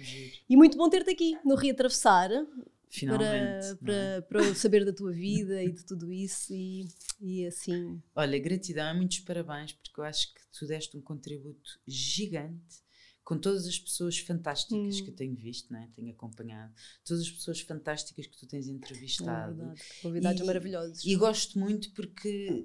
E 0.49 0.55
muito 0.55 0.77
bom 0.77 0.89
ter-te 0.89 1.11
aqui 1.11 1.37
no 1.43 1.55
Reatravessar 1.55 2.29
Finalmente. 2.89 3.75
para, 3.83 3.93
é? 3.93 4.21
para, 4.21 4.43
para 4.43 4.55
saber 4.55 4.85
da 4.85 4.93
tua 4.93 5.11
vida 5.11 5.61
e 5.63 5.71
de 5.71 5.83
tudo 5.85 6.11
isso 6.11 6.53
e, 6.53 6.87
e 7.19 7.45
assim. 7.45 8.01
Olha, 8.15 8.39
gratidão, 8.39 8.95
muitos 8.95 9.19
parabéns, 9.19 9.73
porque 9.73 9.99
eu 9.99 10.03
acho 10.03 10.33
que 10.33 10.41
tu 10.57 10.65
deste 10.65 10.97
um 10.97 11.01
contributo 11.01 11.79
gigante 11.85 12.86
com 13.27 13.37
todas 13.37 13.67
as 13.67 13.77
pessoas 13.77 14.17
fantásticas 14.19 15.01
Hum. 15.01 15.03
que 15.03 15.09
eu 15.09 15.13
tenho 15.13 15.35
visto, 15.35 15.69
né? 15.73 15.89
tenho 15.93 16.09
acompanhado, 16.11 16.73
todas 17.03 17.23
as 17.23 17.29
pessoas 17.29 17.59
fantásticas 17.59 18.25
que 18.25 18.37
tu 18.37 18.47
tens 18.47 18.69
É 18.69 18.71
entrevistado. 18.71 19.53
verdade. 19.53 19.81
Convidados 20.01 20.41
E- 20.41 20.45
maravilhosos. 20.45 21.03
E 21.05 21.13
gosto 21.17 21.59
muito 21.59 21.91
porque 21.91 22.63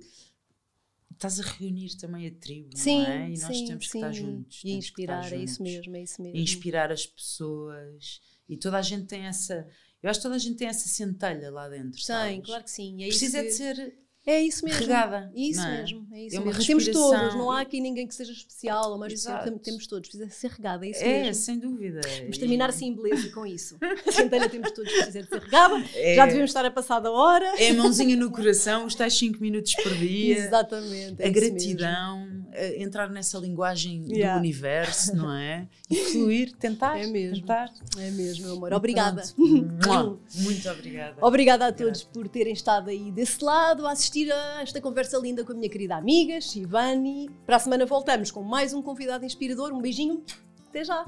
estás 1.10 1.40
a 1.40 1.42
reunir 1.42 1.96
também 1.96 2.28
a 2.28 2.30
tribo, 2.30 2.76
sim, 2.76 2.98
não 3.02 3.06
é? 3.06 3.26
E 3.30 3.38
nós 3.40 3.56
sim, 3.56 3.66
temos 3.66 3.86
que 3.86 3.90
sim. 3.90 3.98
estar 3.98 4.12
juntos. 4.12 4.60
E 4.64 4.70
inspirar, 4.70 5.24
estar 5.24 5.36
é 5.36 5.42
isso 5.42 5.56
juntos. 5.58 5.72
mesmo, 5.74 5.96
é 5.96 6.02
isso 6.04 6.22
mesmo. 6.22 6.38
Inspirar 6.38 6.92
as 6.92 7.06
pessoas. 7.06 8.20
E 8.48 8.56
toda 8.56 8.78
a 8.78 8.82
gente 8.82 9.06
tem 9.06 9.22
essa. 9.22 9.66
Eu 10.00 10.10
acho 10.10 10.20
que 10.20 10.22
toda 10.22 10.36
a 10.36 10.38
gente 10.38 10.56
tem 10.58 10.68
essa 10.68 10.88
centelha 10.88 11.50
lá 11.50 11.68
dentro. 11.68 11.92
Tem, 11.92 12.02
sabes? 12.04 12.46
claro 12.46 12.62
que 12.64 12.70
sim. 12.70 13.02
É 13.02 13.06
Precisa 13.08 13.42
que- 13.42 13.48
de 13.48 13.52
ser 13.54 13.98
É 14.24 14.40
isso 14.40 14.64
mesmo. 14.64 14.80
regada. 14.80 15.32
Isso 15.34 15.60
não 15.60 15.66
é? 15.68 15.78
mesmo, 15.80 16.06
é 16.12 16.22
isso 16.26 16.36
É 16.36 16.38
uma 16.38 16.46
mesmo. 16.46 16.64
Temos 16.64 16.86
todos, 16.88 17.34
não 17.34 17.50
há 17.50 17.60
aqui 17.60 17.80
ninguém 17.80 18.06
que 18.06 18.14
seja 18.14 18.30
especial 18.32 18.92
ou 18.92 18.98
mais 18.98 19.12
especial, 19.12 19.38
Exato. 19.38 19.50
tem- 19.50 19.58
temos 19.58 19.86
todos, 19.88 20.08
precisa 20.08 20.30
ser 20.30 20.50
regada, 20.52 20.86
é 20.86 20.90
isso 20.90 21.02
É, 21.02 21.22
mesmo. 21.22 21.42
sem 21.42 21.58
dúvida. 21.58 22.00
Vamos 22.20 22.38
terminar 22.38 22.68
assim 22.70 22.86
em 22.86 22.94
beleza 22.94 23.28
com 23.30 23.44
isso. 23.44 23.76
Centelha 24.12 24.48
temos 24.48 24.70
todos, 24.70 24.92
precisa 24.92 25.22
de 25.22 25.28
ser 25.28 25.40
regada. 25.40 25.84
É, 25.94 26.14
Já 26.14 26.26
devíamos 26.26 26.50
estar 26.50 26.64
a 26.64 26.70
passar 26.70 27.00
da 27.00 27.10
hora. 27.10 27.44
é 27.58 27.70
a 27.70 27.74
mãozinha 27.74 28.16
no 28.16 28.30
coração, 28.30 28.86
os 28.86 28.94
tais 28.94 29.12
5 29.18 29.40
minutos 29.40 29.74
por 29.74 29.92
dia. 29.96 30.36
Exatamente. 30.38 31.16
é 31.20 31.26
a 31.26 31.28
isso 31.28 31.40
gratidão, 31.40 32.28
a 32.52 32.66
entrar 32.82 33.10
nessa 33.10 33.38
linguagem 33.38 34.04
Yeah. 34.08 34.34
do 34.34 34.38
universo, 34.40 35.16
não 35.16 35.32
é? 35.34 35.66
E 35.92 36.12
fluir, 36.12 36.52
tentar. 36.56 36.98
É 36.98 37.06
mesmo. 37.06 37.40
Tentar. 37.40 37.72
É 37.98 38.10
mesmo, 38.10 38.46
meu 38.46 38.56
amor. 38.56 38.72
Obrigada. 38.72 39.22
Muito 39.36 40.68
obrigada. 40.70 41.16
Obrigada 41.20 41.66
a 41.66 41.72
todos 41.72 42.02
por 42.02 42.28
terem 42.28 42.52
estado 42.52 42.90
aí 42.90 43.10
desse 43.10 43.44
lado 43.44 43.86
a 43.86 43.92
assistir 43.92 44.32
a 44.32 44.62
esta 44.62 44.80
conversa 44.80 45.18
linda 45.18 45.44
com 45.44 45.52
a 45.52 45.54
minha 45.54 45.68
querida 45.68 45.96
amiga 45.96 46.40
Shivani. 46.40 47.30
Para 47.46 47.56
a 47.56 47.58
semana 47.58 47.86
voltamos 47.86 48.30
com 48.30 48.42
mais 48.42 48.72
um 48.72 48.82
convidado 48.82 49.24
inspirador. 49.24 49.72
Um 49.72 49.80
beijinho. 49.80 50.22
Até 50.68 50.84
já. 50.84 51.04